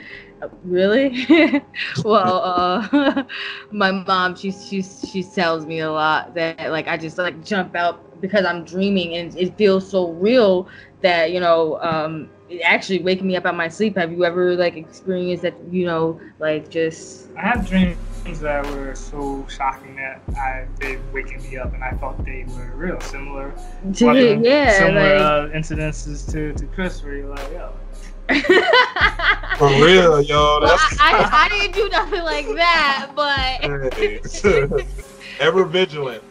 really? 0.63 1.25
Well 2.03 2.41
uh 2.43 3.23
my 3.71 3.91
mom 3.91 4.35
she 4.35 4.51
she 4.51 4.81
she 4.81 5.23
tells 5.23 5.65
me 5.65 5.79
a 5.79 5.91
lot 5.91 6.33
that 6.35 6.71
like 6.71 6.87
i 6.87 6.97
just 6.97 7.17
like 7.17 7.43
jump 7.43 7.75
out 7.75 8.03
because 8.19 8.45
i'm 8.45 8.63
dreaming 8.63 9.15
and 9.15 9.35
it 9.35 9.57
feels 9.57 9.89
so 9.89 10.11
real 10.13 10.67
that 11.01 11.31
you 11.31 11.39
know 11.39 11.79
um 11.81 12.29
actually 12.63 12.99
waking 12.99 13.27
me 13.27 13.35
up 13.35 13.45
out 13.45 13.55
my 13.55 13.67
sleep 13.67 13.95
have 13.95 14.11
you 14.11 14.25
ever 14.25 14.55
like 14.55 14.75
experienced 14.75 15.43
that 15.43 15.53
you 15.69 15.85
know 15.85 16.19
like 16.39 16.69
just 16.69 17.27
I 17.37 17.41
have 17.41 17.67
dreams 17.67 17.97
that 18.41 18.65
were 18.67 18.93
so 18.95 19.45
shocking 19.49 19.95
that 19.95 20.21
I 20.37 20.67
they 20.79 20.97
waking 21.11 21.41
me 21.43 21.57
up, 21.57 21.73
and 21.73 21.83
I 21.83 21.91
thought 21.91 22.23
they 22.23 22.45
were 22.49 22.71
real, 22.75 22.99
similar. 23.01 23.51
to, 23.95 24.05
Whether- 24.05 24.35
yeah 24.35 24.77
similar 24.77 25.17
like 25.17 25.21
uh, 25.53 25.57
incidences 25.57 26.29
to 26.31 26.53
to 26.53 26.65
Chris, 26.67 27.03
where 27.03 27.15
you're 27.15 27.29
like, 27.29 27.49
yo, 27.51 27.73
For 29.57 29.67
real, 29.67 30.21
yo. 30.21 30.59
well, 30.61 30.77
I, 30.79 30.97
I, 30.99 31.45
I 31.45 31.49
didn't 31.49 31.73
do 31.73 31.89
nothing 31.89 32.23
like 32.23 32.47
that 32.55 33.11
but 33.15 33.61
ever 35.39 35.65
vigilant. 35.65 36.23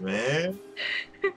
Man. 0.00 0.58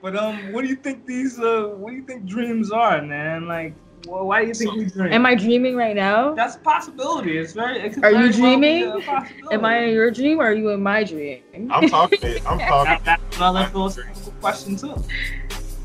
But 0.02 0.16
um, 0.16 0.52
what 0.52 0.62
do 0.62 0.68
you 0.68 0.76
think 0.76 1.06
these 1.06 1.38
uh, 1.38 1.72
what 1.76 1.90
do 1.90 1.96
you 1.96 2.02
think 2.04 2.24
dreams 2.26 2.70
are, 2.70 3.02
man? 3.02 3.46
Like, 3.46 3.74
Well, 4.06 4.26
why 4.26 4.42
do 4.42 4.48
you 4.48 4.54
think 4.54 4.74
we 4.74 4.86
dream? 4.86 5.12
Am 5.12 5.26
I 5.26 5.34
dreaming 5.34 5.76
right 5.76 5.96
now? 5.96 6.34
That's 6.34 6.56
a 6.56 6.60
possibility. 6.60 7.36
It's 7.38 7.52
very. 7.52 7.80
It 7.80 8.02
Are 8.04 8.12
you 8.12 8.12
very 8.12 8.12
well 8.14 8.28
be 8.28 8.32
dreaming? 8.32 8.82
a 8.84 9.00
possibility. 9.00 9.54
Am 9.54 9.64
I 9.64 9.78
in 9.78 9.94
your 9.94 10.10
dream 10.10 10.40
or 10.40 10.44
are 10.46 10.52
you 10.54 10.70
in 10.70 10.82
my 10.82 11.04
dream? 11.04 11.42
I'm 11.70 11.88
talking. 11.88 12.18
I'm 12.46 12.58
talking. 12.72 12.84
That, 12.84 13.02
that's 13.04 13.36
another 13.36 13.66
philosophical 13.66 14.32
question 14.40 14.76
too. 14.76 14.94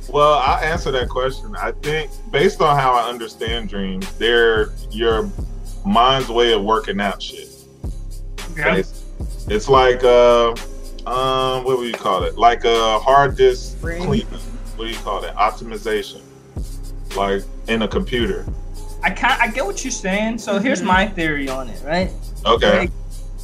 Well, 0.10 0.34
I'll 0.34 0.64
answer 0.64 0.92
that 0.92 1.10
question. 1.10 1.56
I 1.56 1.72
think 1.72 2.12
based 2.32 2.62
on 2.62 2.78
how 2.78 2.94
I 2.94 3.10
understand 3.10 3.70
dreams, 3.70 4.12
they're 4.18 4.70
your 4.92 5.30
mind's 5.86 6.30
way 6.30 6.54
of 6.54 6.62
working 6.64 7.00
out 7.02 7.22
shit. 7.22 7.50
Okay. 8.52 8.82
It's, 8.82 9.06
it's 9.48 9.68
like 9.70 10.04
uh, 10.04 10.54
um, 11.08 11.64
what 11.64 11.78
would 11.78 11.88
you 11.88 11.94
call 11.94 12.24
it? 12.24 12.38
Like 12.38 12.64
a 12.66 13.00
hard 13.00 13.36
disk 13.38 13.80
Brain. 13.82 14.08
What 14.08 14.86
do 14.86 14.92
you 14.92 14.96
call 14.98 15.22
that? 15.22 15.36
Optimization. 15.36 16.22
Like 17.16 17.44
in 17.68 17.82
a 17.84 17.88
computer. 17.88 18.46
I 19.04 19.10
can 19.12 19.38
I 19.40 19.48
get 19.48 19.66
what 19.66 19.84
you're 19.84 19.92
saying. 19.92 20.38
So 20.40 20.60
here's 20.60 20.82
Mhm. 20.82 20.86
my 20.86 21.08
theory 21.08 21.50
on 21.50 21.70
it, 21.70 21.82
right? 21.86 22.10
Okay. 22.46 22.80
Like, 22.80 22.92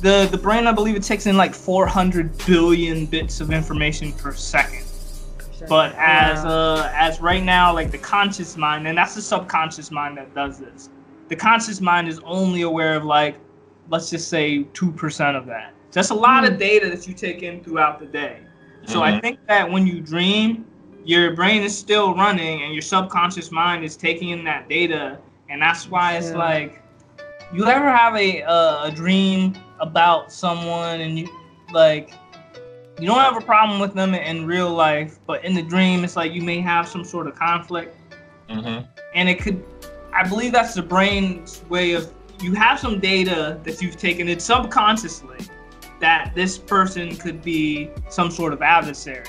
the 0.02 0.28
the 0.32 0.38
brain, 0.38 0.66
I 0.66 0.72
believe, 0.72 0.96
it 0.96 1.04
takes 1.04 1.26
in 1.26 1.36
like 1.38 1.54
400 1.54 2.38
billion 2.46 3.06
bits 3.06 3.42
of 3.42 3.52
information 3.52 4.14
per 4.14 4.34
second. 4.34 4.86
But 5.68 5.94
as 5.98 6.46
Wow. 6.46 6.50
uh 6.52 6.92
as 6.96 7.20
right 7.20 7.44
now, 7.44 7.74
like 7.74 7.92
the 7.92 7.98
conscious 7.98 8.56
mind, 8.56 8.88
and 8.88 8.98
that's 8.98 9.16
the 9.16 9.22
subconscious 9.22 9.92
mind 9.92 10.18
that 10.18 10.34
does 10.34 10.58
this. 10.58 10.90
The 11.28 11.36
conscious 11.36 11.82
mind 11.82 12.08
is 12.08 12.20
only 12.26 12.62
aware 12.62 12.96
of 12.96 13.04
like, 13.04 13.36
let's 13.90 14.10
just 14.10 14.30
say 14.30 14.64
two 14.74 14.92
percent 14.94 15.36
of 15.36 15.46
that. 15.48 15.74
That's 15.92 16.10
a 16.12 16.16
lot 16.16 16.46
Hmm. 16.46 16.54
of 16.54 16.60
data 16.60 16.90
that 16.90 17.08
you 17.08 17.14
take 17.14 17.42
in 17.44 17.64
throughout 17.64 18.00
the 18.00 18.06
day. 18.06 18.38
So 18.86 19.02
I 19.02 19.12
Mhm. 19.12 19.22
think 19.22 19.40
that 19.48 19.70
when 19.70 19.86
you 19.88 20.02
dream, 20.02 20.66
your 21.04 21.34
brain 21.36 21.64
is 21.64 21.78
still 21.78 22.14
running 22.16 22.64
and 22.64 22.74
your 22.74 22.82
subconscious 22.82 23.52
mind 23.52 23.84
is 23.84 23.96
taking 23.96 24.30
in 24.30 24.44
that 24.46 24.68
data, 24.70 25.18
and 25.50 25.62
that's 25.62 25.90
why 25.90 26.18
it's 26.18 26.32
Yeah. 26.32 26.38
like, 26.38 26.82
you 27.54 27.66
ever 27.66 27.90
have 27.90 28.16
a 28.16 28.44
uh, 28.44 28.86
a 28.86 28.92
dream 28.92 29.54
about 29.80 30.32
someone 30.32 31.02
and 31.02 31.18
you 31.18 31.28
like 31.74 32.14
you 33.00 33.08
don't 33.08 33.20
have 33.20 33.38
a 33.38 33.42
problem 33.42 33.80
with 33.80 33.94
them 33.94 34.14
in 34.14 34.46
real 34.46 34.70
life, 34.72 35.20
but 35.26 35.44
in 35.46 35.56
the 35.56 35.62
dream 35.64 36.04
it's 36.04 36.16
like 36.16 36.34
you 36.34 36.42
may 36.44 36.60
have 36.60 36.88
some 36.88 37.04
sort 37.04 37.28
of 37.28 37.36
conflict, 37.36 37.96
hmm 38.50 38.80
and 39.16 39.28
it 39.30 39.40
could. 39.40 39.64
I 40.14 40.28
believe 40.28 40.52
that's 40.52 40.74
the 40.74 40.82
brain's 40.82 41.64
way 41.70 41.94
of 41.94 42.12
you 42.42 42.54
have 42.54 42.80
some 42.80 43.00
data 43.00 43.60
that 43.64 43.82
you've 43.82 43.98
taken 43.98 44.28
it 44.28 44.42
subconsciously 44.42 45.38
that 46.00 46.34
this 46.36 46.58
person 46.58 47.16
could 47.16 47.42
be 47.42 47.90
some 48.10 48.32
sort 48.32 48.54
of 48.54 48.62
adversary. 48.62 49.26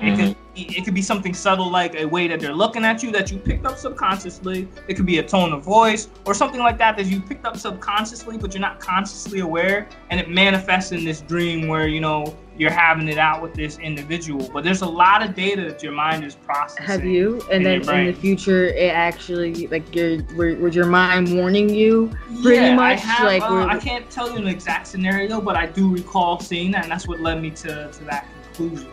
It 0.00 0.16
could 0.16 0.36
mm-hmm. 0.36 0.76
it 0.76 0.84
could 0.84 0.94
be 0.94 1.02
something 1.02 1.34
subtle 1.34 1.70
like 1.70 1.94
a 1.94 2.04
way 2.04 2.26
that 2.28 2.40
they're 2.40 2.54
looking 2.54 2.84
at 2.84 3.02
you 3.02 3.12
that 3.12 3.30
you 3.30 3.38
picked 3.38 3.64
up 3.64 3.78
subconsciously. 3.78 4.68
It 4.88 4.94
could 4.94 5.06
be 5.06 5.18
a 5.18 5.22
tone 5.22 5.52
of 5.52 5.62
voice 5.62 6.08
or 6.26 6.34
something 6.34 6.60
like 6.60 6.78
that 6.78 6.96
that 6.96 7.06
you 7.06 7.20
picked 7.20 7.46
up 7.46 7.56
subconsciously, 7.56 8.36
but 8.36 8.52
you're 8.52 8.60
not 8.60 8.80
consciously 8.80 9.40
aware, 9.40 9.88
and 10.10 10.18
it 10.18 10.28
manifests 10.28 10.92
in 10.92 11.04
this 11.04 11.20
dream 11.20 11.68
where 11.68 11.86
you 11.86 12.00
know 12.00 12.36
you're 12.56 12.70
having 12.70 13.08
it 13.08 13.18
out 13.18 13.42
with 13.42 13.54
this 13.54 13.78
individual. 13.78 14.48
But 14.52 14.64
there's 14.64 14.82
a 14.82 14.88
lot 14.88 15.22
of 15.24 15.34
data 15.34 15.62
that 15.62 15.82
your 15.82 15.92
mind 15.92 16.24
is 16.24 16.34
processing. 16.34 16.84
Have 16.84 17.04
you? 17.04 17.40
And 17.50 17.66
in 17.66 17.82
then 17.82 17.98
in 17.98 18.06
the 18.06 18.12
future, 18.12 18.66
it 18.66 18.94
actually 18.94 19.66
like 19.68 19.94
your 19.94 20.22
were- 20.36 20.54
was 20.56 20.74
your 20.74 20.86
mind 20.86 21.34
warning 21.34 21.68
you? 21.68 22.10
Pretty 22.42 22.62
yeah, 22.62 22.74
much, 22.74 22.98
I 22.98 23.00
have, 23.00 23.26
like, 23.26 23.42
uh, 23.42 23.66
I 23.66 23.78
can't 23.78 24.08
tell 24.10 24.30
you 24.30 24.36
an 24.36 24.46
exact 24.46 24.86
scenario, 24.86 25.40
but 25.40 25.56
I 25.56 25.66
do 25.66 25.92
recall 25.92 26.38
seeing 26.40 26.70
that, 26.72 26.84
and 26.84 26.92
that's 26.92 27.08
what 27.08 27.20
led 27.20 27.42
me 27.42 27.50
to, 27.50 27.90
to 27.90 28.04
that 28.04 28.26
conclusion. 28.52 28.90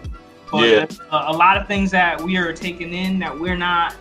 But 0.52 0.70
Yeah. 0.70 0.86
uh, 1.12 1.26
a 1.28 1.34
lot 1.34 1.58
of 1.58 1.68
things 1.68 1.92
that 1.92 2.20
we 2.20 2.38
are 2.38 2.52
taking 2.54 2.94
in 2.94 3.20
that 3.20 3.38
we're 3.38 3.56
not 3.56 3.96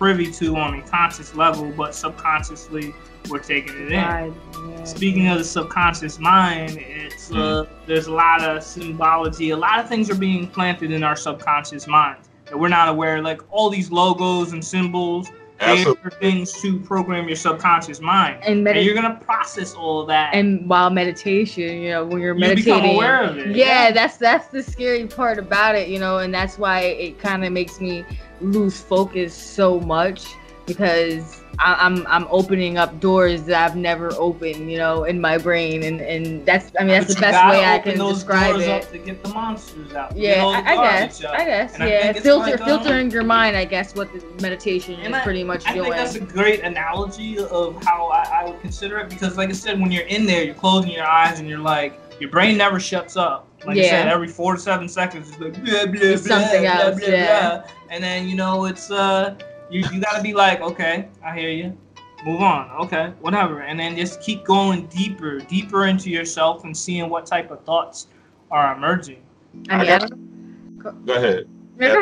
privy 0.00 0.32
to 0.32 0.56
on 0.56 0.80
a 0.80 0.82
conscious 0.82 1.34
level, 1.34 1.70
but 1.76 1.94
subconsciously 1.94 2.94
we're 3.28 3.38
taking 3.38 3.74
it 3.74 3.92
in. 3.92 4.00
God, 4.00 4.34
yeah. 4.70 4.84
Speaking 4.84 5.28
of 5.28 5.36
the 5.36 5.44
subconscious 5.44 6.18
mind, 6.18 6.78
it's 6.80 7.30
uh, 7.30 7.66
there's 7.86 8.06
a 8.06 8.12
lot 8.12 8.42
of 8.42 8.62
symbology. 8.64 9.50
A 9.50 9.56
lot 9.56 9.78
of 9.78 9.88
things 9.90 10.10
are 10.10 10.14
being 10.14 10.48
planted 10.48 10.90
in 10.90 11.04
our 11.04 11.16
subconscious 11.16 11.86
mind 11.86 12.16
that 12.46 12.58
we're 12.58 12.68
not 12.68 12.88
aware. 12.88 13.20
Like 13.20 13.42
all 13.52 13.68
these 13.68 13.92
logos 13.92 14.54
and 14.54 14.64
symbols, 14.64 15.30
Absolutely. 15.60 16.02
are 16.02 16.10
things 16.12 16.62
to 16.62 16.80
program 16.80 17.26
your 17.26 17.36
subconscious 17.36 18.00
mind, 18.00 18.42
and 18.42 18.66
and 18.66 18.82
you're 18.82 18.94
gonna 18.94 19.20
process 19.22 19.74
all 19.74 20.00
of 20.00 20.08
that. 20.08 20.34
and 20.34 20.66
while 20.66 20.88
meditation, 20.88 21.82
you 21.82 21.90
know, 21.90 22.06
when 22.06 22.22
you're 22.22 22.32
you 22.32 22.40
meditating, 22.40 22.74
become 22.74 22.96
aware 22.96 23.22
of 23.22 23.36
it. 23.36 23.54
yeah, 23.54 23.90
that's 23.92 24.16
that's 24.16 24.46
the 24.46 24.62
scary 24.62 25.06
part 25.06 25.38
about 25.38 25.74
it, 25.74 25.88
you 25.88 25.98
know, 25.98 26.18
and 26.18 26.32
that's 26.32 26.56
why 26.56 26.80
it 26.80 27.18
kind 27.18 27.44
of 27.44 27.52
makes 27.52 27.82
me 27.82 28.02
lose 28.40 28.80
focus 28.80 29.34
so 29.34 29.80
much 29.80 30.26
because 30.66 31.42
I, 31.58 31.74
I'm 31.80 32.06
I'm 32.06 32.26
opening 32.30 32.78
up 32.78 33.00
doors 33.00 33.42
that 33.44 33.70
I've 33.70 33.76
never 33.76 34.12
opened, 34.14 34.70
you 34.70 34.78
know, 34.78 35.04
in 35.04 35.20
my 35.20 35.36
brain, 35.36 35.82
and 35.82 36.00
and 36.00 36.46
that's 36.46 36.70
I 36.78 36.84
mean 36.84 36.88
that's 36.88 37.08
But 37.08 37.14
the 37.16 37.20
best 37.20 37.50
way 37.50 37.64
I 37.64 37.78
can 37.80 37.98
describe 37.98 38.56
it. 38.60 38.90
to 38.92 38.98
get 38.98 39.22
the 39.22 39.30
monsters 39.30 39.92
out. 39.92 40.16
Yeah, 40.16 40.44
I, 40.46 40.58
I 40.72 40.76
guess. 40.76 41.24
out. 41.24 41.34
I 41.34 41.44
guess. 41.44 41.74
And 41.74 41.84
yeah, 41.88 42.10
it's 42.10 42.20
filter 42.20 42.52
like, 42.52 42.60
um, 42.60 42.66
filtering 42.66 43.10
your 43.10 43.24
mind. 43.24 43.56
I 43.56 43.64
guess 43.64 43.94
what 43.94 44.12
the 44.12 44.24
meditation 44.42 44.94
And 45.00 45.12
is 45.14 45.20
I- 45.20 45.24
pretty 45.24 45.44
much 45.44 45.66
I 45.66 45.74
doing. 45.74 45.92
think 45.92 45.96
that's 45.96 46.14
a 46.14 46.20
great 46.20 46.60
analogy 46.60 47.38
of 47.38 47.82
how 47.84 48.06
I, 48.08 48.42
I 48.42 48.48
would 48.48 48.60
consider 48.60 48.98
it 48.98 49.10
because, 49.10 49.36
like 49.36 49.50
I 49.50 49.52
said, 49.52 49.80
when 49.80 49.90
you're 49.90 50.06
in 50.06 50.24
there, 50.26 50.44
you're 50.44 50.54
closing 50.54 50.92
your 50.92 51.06
eyes 51.06 51.40
and 51.40 51.48
you're 51.48 51.58
like, 51.58 51.98
your 52.20 52.30
brain 52.30 52.56
never 52.56 52.78
shuts 52.78 53.16
up. 53.16 53.46
Like 53.66 53.78
I 53.78 53.82
said, 53.88 54.08
every 54.08 54.28
four 54.28 54.54
to 54.54 54.60
seven 54.60 54.88
seconds, 54.88 55.28
it's 55.30 55.38
like 55.40 55.52
blah 55.64 55.86
blah 55.86 56.00
It's 56.02 56.26
blah, 56.26 56.38
something 56.38 56.62
blah, 56.62 56.70
else, 56.72 56.98
blah, 57.00 57.08
yeah. 57.08 57.58
blah. 57.58 57.70
and 57.90 58.02
then 58.02 58.28
you 58.28 58.34
know 58.36 58.64
it's 58.66 58.90
uh 58.90 59.34
you 59.70 59.84
you 59.92 60.00
gotta 60.00 60.22
be 60.22 60.32
like, 60.34 60.60
okay, 60.60 61.08
I 61.24 61.36
hear 61.38 61.50
you. 61.50 61.76
Move 62.24 62.42
on, 62.42 62.70
okay, 62.82 63.12
whatever, 63.20 63.62
and 63.62 63.80
then 63.80 63.96
just 63.96 64.20
keep 64.20 64.44
going 64.44 64.86
deeper, 64.88 65.38
deeper 65.40 65.86
into 65.86 66.10
yourself 66.10 66.64
and 66.64 66.76
seeing 66.76 67.08
what 67.08 67.24
type 67.24 67.50
of 67.50 67.64
thoughts 67.64 68.08
are 68.50 68.74
emerging. 68.76 69.22
I 69.70 69.78
mean, 69.78 69.88
I 69.90 69.94
I 69.94 69.98
got- 69.98 71.06
Go 71.06 71.14
ahead. 71.14 71.48
Go 71.78 71.98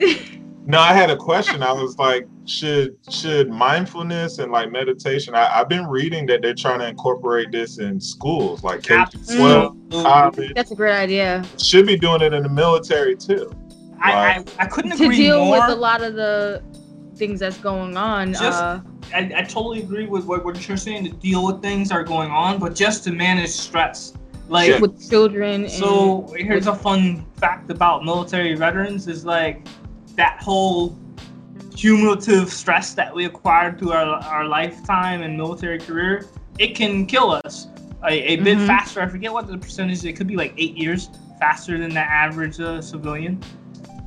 ahead. 0.00 0.40
No, 0.68 0.80
I 0.80 0.92
had 0.92 1.10
a 1.10 1.16
question. 1.16 1.62
I 1.62 1.72
was 1.72 1.96
like, 1.96 2.26
should 2.44 2.96
should 3.08 3.48
mindfulness 3.48 4.38
and 4.38 4.50
like 4.50 4.72
meditation? 4.72 5.34
I, 5.34 5.60
I've 5.60 5.68
been 5.68 5.86
reading 5.86 6.26
that 6.26 6.42
they're 6.42 6.54
trying 6.54 6.80
to 6.80 6.88
incorporate 6.88 7.52
this 7.52 7.78
in 7.78 8.00
schools, 8.00 8.64
like 8.64 8.82
K 8.82 8.96
twelve, 9.36 9.76
Absolutely. 9.92 10.52
That's 10.54 10.72
a 10.72 10.74
great 10.74 10.96
idea 10.96 11.44
Should 11.58 11.86
be 11.86 11.96
doing 11.96 12.20
it 12.20 12.32
in 12.32 12.42
the 12.42 12.48
military 12.48 13.14
too. 13.16 13.52
I, 14.00 14.12
I, 14.12 14.44
I 14.58 14.66
couldn't 14.66 14.96
to 14.98 15.04
agree 15.04 15.16
deal 15.16 15.44
more. 15.44 15.60
with 15.60 15.70
a 15.70 15.74
lot 15.74 16.02
of 16.02 16.14
the 16.14 16.62
things 17.14 17.40
that's 17.40 17.58
going 17.58 17.96
on. 17.96 18.32
Just- 18.32 18.62
uh, 18.62 18.80
I, 19.14 19.30
I 19.36 19.42
totally 19.42 19.82
agree 19.82 20.06
with 20.06 20.24
what, 20.24 20.44
what 20.44 20.66
you're 20.68 20.76
saying 20.76 21.04
to 21.04 21.10
deal 21.12 21.46
with 21.46 21.62
things 21.62 21.88
that 21.90 21.94
are 21.94 22.04
going 22.04 22.30
on, 22.30 22.58
but 22.58 22.74
just 22.74 23.04
to 23.04 23.12
manage 23.12 23.50
stress. 23.50 24.14
Like, 24.48 24.68
Yeah. 24.68 24.80
with 24.80 25.08
children. 25.08 25.62
And, 25.62 25.70
so 25.72 26.32
here's 26.36 26.66
a 26.66 26.74
fun 26.74 27.24
fact 27.36 27.70
about 27.70 28.04
military 28.04 28.54
veterans 28.54 29.08
is 29.08 29.24
like 29.24 29.66
that 30.16 30.42
whole 30.42 30.98
cumulative 31.74 32.50
stress 32.50 32.94
that 32.94 33.14
we 33.14 33.26
acquired 33.26 33.78
through 33.78 33.92
our, 33.92 34.16
our 34.24 34.46
lifetime 34.46 35.22
and 35.22 35.36
military 35.36 35.78
career, 35.78 36.26
it 36.58 36.74
can 36.74 37.06
kill 37.06 37.30
us 37.44 37.68
a, 38.04 38.12
a 38.32 38.36
bit 38.36 38.58
Mhm. 38.58 38.66
faster. 38.66 39.00
I 39.00 39.06
forget 39.08 39.32
what 39.32 39.46
the 39.46 39.58
percentage, 39.58 40.04
it 40.04 40.14
could 40.14 40.26
be 40.26 40.36
like 40.36 40.54
eight 40.56 40.76
years 40.76 41.10
faster 41.38 41.76
than 41.78 41.90
the 41.92 42.00
average 42.00 42.58
uh, 42.60 42.80
civilian. 42.80 43.42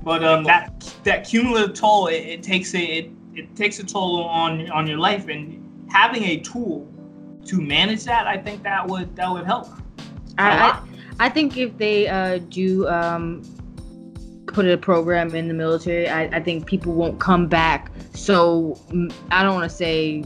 But 0.04 0.24
um, 0.24 0.44
that 0.46 0.94
that 1.04 1.28
cumulative 1.28 1.76
toll, 1.76 2.08
it, 2.08 2.16
it 2.26 2.44
takes 2.44 2.74
a 2.74 2.80
it, 2.80 3.12
it 3.36 3.56
takes 3.56 3.80
a 3.80 3.84
toll 3.84 4.24
on 4.24 4.70
on 4.72 4.88
your 4.88 4.98
life, 4.98 5.28
and 5.28 5.62
having 5.92 6.24
a 6.24 6.40
tool 6.40 6.88
to 7.46 7.62
manage 7.62 8.06
that, 8.06 8.26
I 8.26 8.38
think 8.38 8.64
that 8.64 8.88
would 8.88 9.14
that 9.18 9.30
would 9.30 9.46
help. 9.46 9.68
I. 10.38 10.52
I, 10.52 10.82
I 11.22 11.28
think 11.28 11.58
if 11.58 11.78
they 11.78 12.08
uh, 12.08 12.38
do 12.50 12.88
um, 12.88 13.42
put 14.54 14.66
a 14.66 14.78
program 14.78 15.34
in 15.36 15.48
the 15.48 15.54
military, 15.54 16.08
I, 16.10 16.24
I 16.24 16.40
think 16.42 16.66
people 16.66 16.94
won't 16.94 17.20
come 17.20 17.48
back. 17.48 17.92
So 18.14 18.80
I 19.32 19.44
don't 19.44 19.56
want 19.56 19.70
to 19.70 19.76
say 19.76 20.24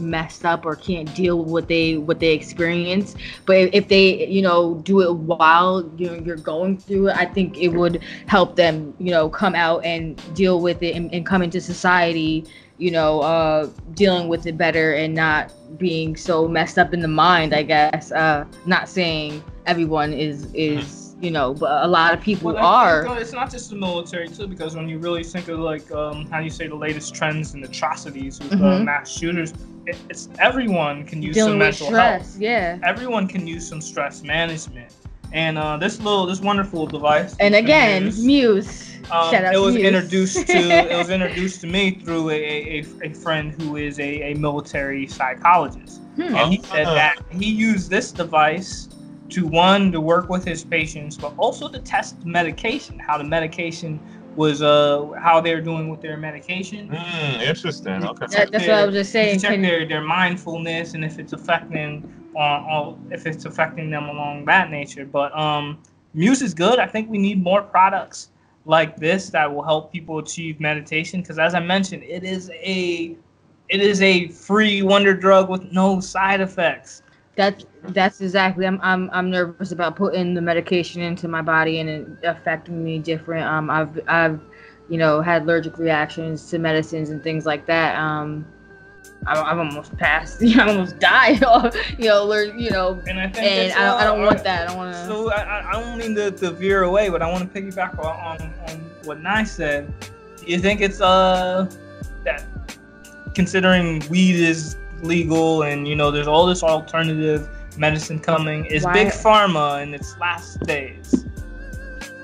messed 0.00 0.44
up 0.44 0.64
or 0.64 0.74
can't 0.74 1.14
deal 1.14 1.38
with 1.38 1.48
what 1.48 1.68
they 1.68 1.98
what 1.98 2.18
they 2.18 2.32
experience 2.32 3.14
but 3.44 3.56
if, 3.56 3.70
if 3.74 3.88
they 3.88 4.26
you 4.26 4.40
know 4.40 4.76
do 4.84 5.02
it 5.02 5.14
while 5.14 5.86
you're, 5.98 6.16
you're 6.22 6.36
going 6.36 6.78
through 6.78 7.08
it 7.08 7.16
i 7.16 7.26
think 7.26 7.58
it 7.58 7.68
would 7.68 8.02
help 8.26 8.56
them 8.56 8.94
you 8.98 9.10
know 9.10 9.28
come 9.28 9.54
out 9.54 9.84
and 9.84 10.18
deal 10.34 10.60
with 10.60 10.82
it 10.82 10.96
and, 10.96 11.12
and 11.12 11.26
come 11.26 11.42
into 11.42 11.60
society 11.60 12.44
you 12.78 12.90
know 12.90 13.20
uh 13.20 13.68
dealing 13.92 14.28
with 14.28 14.46
it 14.46 14.56
better 14.56 14.94
and 14.94 15.14
not 15.14 15.52
being 15.78 16.16
so 16.16 16.48
messed 16.48 16.78
up 16.78 16.94
in 16.94 17.00
the 17.00 17.08
mind 17.08 17.54
i 17.54 17.62
guess 17.62 18.10
uh 18.12 18.44
not 18.64 18.88
saying 18.88 19.42
everyone 19.66 20.12
is 20.12 20.52
is 20.54 21.01
you 21.22 21.30
know 21.30 21.54
but 21.54 21.84
a 21.84 21.88
lot 21.88 22.12
of 22.12 22.20
people 22.20 22.52
Well, 22.52 22.64
are 22.64 23.04
think, 23.04 23.16
uh, 23.16 23.20
it's 23.20 23.32
not 23.32 23.50
just 23.50 23.70
the 23.70 23.76
military 23.76 24.28
too, 24.28 24.46
because 24.48 24.74
when 24.74 24.88
you 24.88 24.98
really 24.98 25.22
think 25.22 25.48
of 25.48 25.60
like 25.60 25.90
um, 25.92 26.26
how 26.30 26.40
you 26.40 26.50
say 26.50 26.66
the 26.66 26.74
latest 26.74 27.14
trends 27.14 27.54
and 27.54 27.64
atrocities 27.64 28.40
with 28.40 28.52
uh, 28.54 28.56
Mhm. 28.56 28.84
mass 28.84 29.10
shooters, 29.16 29.54
it, 29.86 29.96
it's 30.10 30.28
everyone 30.40 31.04
can 31.06 31.22
use 31.22 31.34
dealing 31.36 31.52
some 31.52 31.58
mental 31.58 31.86
stress 31.86 32.32
health. 32.34 32.42
yeah 32.42 32.78
Everyone 32.82 33.26
can 33.28 33.46
use 33.46 33.66
some 33.68 33.80
stress 33.80 34.22
management, 34.24 34.92
And 35.32 35.56
uh, 35.56 35.76
this 35.78 35.98
little, 36.00 36.26
this 36.26 36.40
wonderful 36.40 36.86
device. 36.86 37.34
And 37.40 37.54
again, 37.54 38.04
Muse, 38.04 38.24
Muse. 38.26 38.96
um, 39.10 39.30
Shout 39.30 39.44
out 39.44 39.54
it 39.54 39.58
was 39.58 39.74
Muse. 39.76 39.86
introduced 39.86 40.46
to 40.48 40.58
it 40.92 40.96
was 40.98 41.08
introduced 41.10 41.60
to 41.62 41.66
me 41.68 41.92
through 42.02 42.30
a, 42.30 42.34
a, 42.34 42.80
a- 42.82 43.08
a 43.08 43.14
friend 43.14 43.46
who 43.62 43.76
is 43.76 43.98
a, 44.00 44.32
a 44.32 44.34
military 44.34 45.06
psychologist. 45.06 46.00
Hmm. 46.16 46.34
And 46.36 46.52
he 46.52 46.60
said 46.62 46.86
Ah. 46.88 46.94
that 47.00 47.14
he 47.30 47.48
used 47.68 47.88
this 47.90 48.10
device 48.12 48.88
to 49.32 49.46
one 49.46 49.90
to 49.92 50.00
work 50.00 50.28
with 50.28 50.44
his 50.44 50.64
patients, 50.64 51.16
but 51.16 51.34
also 51.38 51.68
to 51.68 51.78
test 51.80 52.24
medication, 52.24 52.98
how 52.98 53.18
the 53.18 53.24
medication 53.24 54.00
was, 54.36 54.62
uh, 54.62 55.08
how 55.20 55.40
they're 55.40 55.60
doing 55.60 55.88
with 55.88 56.00
their 56.00 56.16
medication. 56.16 56.88
Mm, 56.88 57.42
interesting. 57.42 58.04
Okay. 58.04 58.26
That- 58.30 58.52
that's 58.52 58.66
what 58.66 58.76
I 58.76 58.86
was 58.86 58.94
just 58.94 59.12
saying. 59.12 59.40
check 59.40 59.52
Can- 59.52 59.62
their, 59.62 59.86
their 59.86 60.02
mindfulness 60.02 60.94
and 60.94 61.04
if 61.04 61.18
it's 61.18 61.32
affecting 61.32 62.04
on, 62.34 62.60
on 62.62 63.08
if 63.10 63.26
it's 63.26 63.44
affecting 63.44 63.90
them 63.90 64.04
along 64.04 64.44
that 64.46 64.70
nature. 64.70 65.04
But 65.04 65.36
um, 65.38 65.82
Muse 66.14 66.42
is 66.42 66.54
good. 66.54 66.78
I 66.78 66.86
think 66.86 67.10
we 67.10 67.18
need 67.18 67.42
more 67.42 67.62
products 67.62 68.30
like 68.64 68.96
this 68.96 69.28
that 69.30 69.52
will 69.52 69.62
help 69.62 69.92
people 69.92 70.18
achieve 70.18 70.60
meditation. 70.60 71.20
Because 71.20 71.38
as 71.38 71.54
I 71.54 71.60
mentioned, 71.60 72.02
it 72.04 72.24
is 72.24 72.50
a 72.50 73.16
it 73.68 73.80
is 73.80 74.02
a 74.02 74.28
free 74.28 74.82
wonder 74.82 75.14
drug 75.14 75.48
with 75.48 75.64
no 75.72 76.00
side 76.00 76.40
effects. 76.40 77.02
That's 77.36 77.64
that's 77.88 78.20
exactly. 78.20 78.66
I'm 78.66 78.78
I'm 78.82 79.08
I'm 79.12 79.30
nervous 79.30 79.72
about 79.72 79.96
putting 79.96 80.34
the 80.34 80.42
medication 80.42 81.00
into 81.02 81.28
my 81.28 81.42
body 81.42 81.80
and 81.80 81.88
it 81.88 82.06
affecting 82.24 82.84
me 82.84 82.98
different. 82.98 83.46
Um, 83.46 83.70
I've 83.70 83.98
I've, 84.06 84.40
you 84.88 84.98
know, 84.98 85.20
had 85.22 85.42
allergic 85.42 85.78
reactions 85.78 86.50
to 86.50 86.58
medicines 86.58 87.10
and 87.10 87.22
things 87.22 87.46
like 87.46 87.64
that. 87.66 87.96
Um, 87.98 88.44
I've, 89.26 89.38
I've 89.38 89.58
almost 89.58 89.96
passed. 89.96 90.42
I 90.58 90.68
almost 90.68 90.98
died. 90.98 91.40
you 91.98 92.06
know, 92.08 92.22
aller- 92.24 92.54
you 92.56 92.70
know, 92.70 93.00
And 93.08 93.18
I 93.18 93.28
think 93.28 93.46
and 93.46 93.72
I 93.72 93.86
don't, 93.86 94.00
I 94.00 94.04
don't 94.04 94.26
want 94.26 94.44
that. 94.44 94.62
I 94.62 94.66
don't 94.66 94.76
want 94.76 94.94
to. 94.94 95.06
So 95.06 95.30
I, 95.30 95.42
I- 95.42 95.70
I 95.70 95.72
don't 95.72 95.96
mean 95.96 96.14
to, 96.16 96.30
to 96.32 96.50
veer 96.50 96.82
away, 96.82 97.08
but 97.08 97.22
I 97.22 97.30
want 97.30 97.52
to 97.52 97.60
piggyback 97.60 97.98
on, 97.98 98.40
on, 98.40 98.54
on 98.68 98.90
what 99.04 99.20
Nye 99.20 99.44
said. 99.44 99.92
Do 100.36 100.44
you 100.46 100.58
think 100.58 100.80
it's 100.80 101.00
uh 101.00 101.70
that 102.24 102.44
considering 103.34 104.02
weed 104.10 104.34
is 104.36 104.76
legal 105.02 105.62
and 105.62 105.86
you 105.86 105.96
know 105.96 106.10
there's 106.10 106.28
all 106.28 106.46
this 106.46 106.62
alternative 106.62 107.48
medicine 107.78 108.18
coming, 108.18 108.64
is 108.66 108.84
Why- 108.84 108.92
big 108.92 109.08
pharma 109.08 109.82
in 109.82 109.94
its 109.94 110.16
last 110.18 110.60
days? 110.60 111.26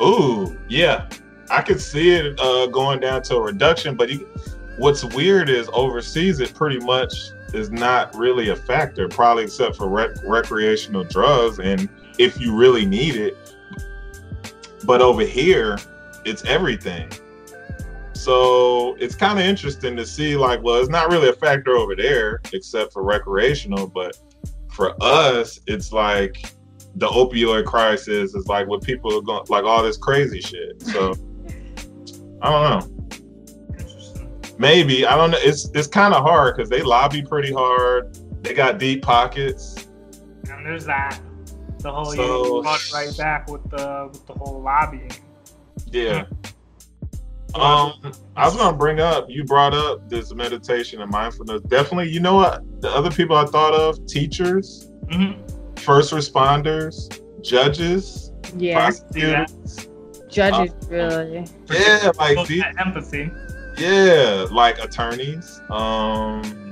Ooh, 0.01 0.59
yeah. 0.69 1.09
I 1.51 1.63
could 1.63 1.81
see 1.81 2.11
it 2.11 2.39
uh, 2.39 2.67
going 2.67 3.01
down 3.01 3.23
to 3.23 3.37
a 3.37 3.41
reduction, 3.41 3.97
but 3.97 4.11
you, 4.11 4.29
what's 4.77 5.03
weird 5.03 5.49
is 5.49 5.69
overseas 5.73 6.41
it 6.41 6.55
pretty 6.55 6.79
much 6.79 7.31
is 7.55 7.71
not 7.71 8.15
really 8.15 8.51
a 8.51 8.57
factor, 8.57 9.09
probably 9.09 9.45
except 9.45 9.77
for 9.77 9.89
rec- 9.89 10.23
recreational 10.25 11.05
drugs, 11.05 11.59
and 11.59 11.89
if 12.19 12.39
you 12.39 12.55
really 12.55 12.85
need 12.85 13.17
it. 13.17 13.37
But 14.85 15.01
over 15.01 15.23
here, 15.23 15.79
it's 16.25 16.45
everything. 16.45 17.11
So 18.19 18.97
it's 18.99 19.15
kind 19.15 19.39
of 19.39 19.45
interesting 19.45 19.97
to 19.97 20.05
see, 20.05 20.37
like, 20.37 20.61
well, 20.63 20.75
it's 20.81 20.89
not 20.89 21.09
really 21.09 21.29
a 21.29 21.33
factor 21.33 21.77
over 21.77 21.95
there 21.95 22.41
except 22.53 22.93
for 22.93 23.05
recreational, 23.05 23.87
but 23.87 24.19
for 24.73 24.97
us, 25.01 25.61
it's 25.69 25.93
like 25.93 26.53
the 26.97 27.07
opioid 27.07 27.65
crisis 27.65 28.35
is 28.35 28.49
like 28.49 28.67
what 28.67 28.83
people 28.83 29.17
are 29.17 29.23
going 29.23 29.45
like 29.49 29.63
all 29.65 29.85
this 29.85 29.97
crazy 29.97 30.41
shit. 30.41 30.83
So 30.83 31.13
I 32.43 32.51
don't 32.51 32.91
know. 32.91 32.95
Maybe 34.59 35.07
I 35.07 35.17
don't 35.17 35.31
know. 35.31 35.39
It's 35.41 35.71
it's 35.75 35.87
kind 35.87 36.13
of 36.13 36.25
hard 36.25 36.57
because 36.57 36.69
they 36.69 36.83
lobby 36.83 37.23
pretty 37.23 37.53
hard. 37.53 38.19
They 38.43 38.53
got 38.53 38.79
deep 38.79 39.03
pockets. 39.03 39.87
And 40.51 40.67
there's 40.67 40.85
that. 40.87 41.21
The 41.79 41.93
whole 41.93 42.07
So- 42.07 42.65
you 42.65 42.79
right 42.93 43.17
back 43.17 43.49
with 43.49 43.63
the 43.71 44.09
with 44.11 44.27
the 44.27 44.33
whole 44.35 44.61
lobbying. 44.61 45.13
Yeah. 45.87 46.25
Um, 47.59 48.13
I 48.37 48.45
was 48.47 48.57
gonna 48.57 48.77
bring 48.77 49.01
up. 49.01 49.27
You 49.29 49.45
brought 49.45 49.75
up 49.75 50.09
this 50.09 50.33
meditation 50.35 51.01
and 51.01 51.11
mindfulness. 51.11 51.63
Definitely. 51.63 52.11
You 52.11 52.21
know 52.21 52.35
what? 52.35 52.63
The 52.81 52.91
other 52.91 53.11
people 53.11 53.37
I 53.37 53.47
thought 53.47 53.75
of: 53.75 54.05
teachers, 54.07 54.91
hmm 55.11 55.33
first 55.79 56.13
responders, 56.13 57.09
judges, 57.43 58.33
yeah, 58.57 58.75
prosecutors. 58.79 59.89
judges 60.29 60.73
really. 60.89 61.47
Yeah, 61.71 62.11
like 62.19 62.35
Build 62.35 62.49
these, 62.49 62.65
empathy. 62.79 63.31
Yeah, 63.79 64.47
like 64.51 64.79
attorneys. 64.79 65.61
Um, 65.71 66.68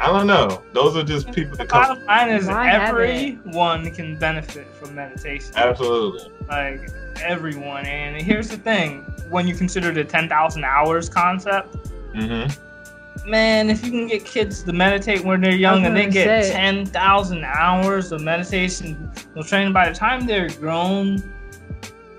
I 0.00 0.06
don't 0.06 0.26
know. 0.26 0.62
Those 0.72 0.96
are 0.96 1.02
just 1.04 1.30
people 1.30 1.52
The 1.52 1.64
that 1.64 1.68
come. 1.68 1.82
bottom 1.98 2.06
line 2.06 2.28
is 2.30 2.46
Why 2.46 2.70
everyone 2.72 3.90
can 3.90 4.16
benefit 4.16 4.66
from 4.74 4.94
meditation. 4.94 5.52
Absolutely. 5.56 6.32
Like 6.48 6.88
everyone. 7.22 7.84
And 7.84 8.20
here's 8.20 8.48
the 8.48 8.56
thing: 8.56 9.02
when 9.28 9.46
you 9.46 9.54
consider 9.54 9.92
the 9.92 10.02
10,000 10.04 10.64
hours 10.64 11.08
concept, 11.08 11.76
Mm-hmm. 12.14 13.30
man, 13.30 13.70
if 13.70 13.84
you 13.84 13.90
can 13.92 14.06
get 14.08 14.24
kids 14.24 14.62
to 14.64 14.72
meditate 14.72 15.22
when 15.24 15.40
they're 15.42 15.52
young 15.54 15.84
and 15.86 15.94
they 15.96 16.06
get 16.08 16.46
say. 16.46 16.50
10,000 16.52 17.44
hours 17.44 18.10
of 18.10 18.20
meditation, 18.22 19.12
well, 19.34 19.44
training 19.44 19.72
by 19.72 19.88
the 19.88 19.94
time 19.94 20.26
they're 20.26 20.48
grown, 20.48 21.22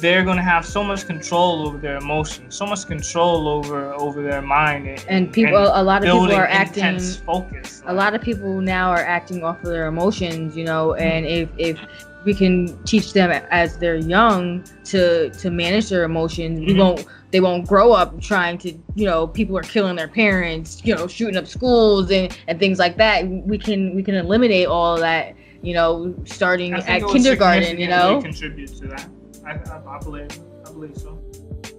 they're 0.02 0.24
gonna 0.24 0.42
have 0.44 0.66
so 0.66 0.84
much 0.84 1.06
control 1.06 1.68
over 1.68 1.78
their 1.78 1.98
emotions, 1.98 2.56
so 2.56 2.66
much 2.66 2.86
control 2.88 3.48
over 3.48 3.94
over 3.94 4.22
their 4.22 4.42
mind, 4.42 4.88
and, 4.88 5.06
And 5.08 5.32
people, 5.34 5.58
a 5.74 5.84
lot 5.84 5.98
of 6.04 6.12
people 6.12 6.32
are 6.34 6.48
acting. 6.48 7.00
focus. 7.00 7.84
a 7.86 7.94
lot 7.94 8.14
of 8.16 8.22
people 8.22 8.62
now 8.62 8.90
are 8.90 9.06
acting 9.18 9.44
off 9.44 9.58
of 9.64 9.70
their 9.70 9.88
emotions 9.88 10.56
you 10.58 10.64
know 10.64 10.94
and 10.96 11.26
if 11.26 11.50
if 11.58 11.78
we 12.26 12.34
can 12.36 12.78
teach 12.84 13.14
them 13.14 13.32
as 13.50 13.78
they're 13.78 13.96
young 14.18 14.64
to 14.86 15.30
to 15.32 15.50
manage 15.50 15.90
their 15.90 16.04
emotions 16.04 16.60
we 16.60 16.74
Mhm. 16.74 16.78
won't 16.78 17.06
they 17.32 17.40
won't 17.40 17.66
grow 17.68 17.92
up 17.94 18.20
trying 18.22 18.58
to 18.60 18.70
you 18.96 19.06
know 19.06 19.26
people 19.28 19.58
are 19.58 19.64
killing 19.76 19.96
their 19.96 20.08
parents 20.08 20.82
you 20.84 20.94
know 20.96 21.08
shooting 21.08 21.38
up 21.38 21.48
schools 21.48 22.12
and 22.12 22.38
and 22.48 22.60
things 22.60 22.78
like 22.78 22.96
that 22.98 23.28
we 23.28 23.58
can 23.58 23.96
we 23.96 24.04
can 24.04 24.16
eliminate 24.16 24.68
all 24.68 24.94
of 24.96 25.00
that 25.00 25.34
you 25.64 25.74
know 25.74 26.14
starting 26.26 26.74
at 26.74 27.02
kindergarten 27.08 27.80
you 27.80 27.88
know 27.88 28.22
contribute 28.22 28.70
to 28.78 28.88
that. 28.88 29.08
I, 29.46 29.52
I, 29.52 29.96
I 29.96 30.00
believe, 30.00 30.30
I 30.66 30.72
believe 30.72 30.98
so. 30.98 31.20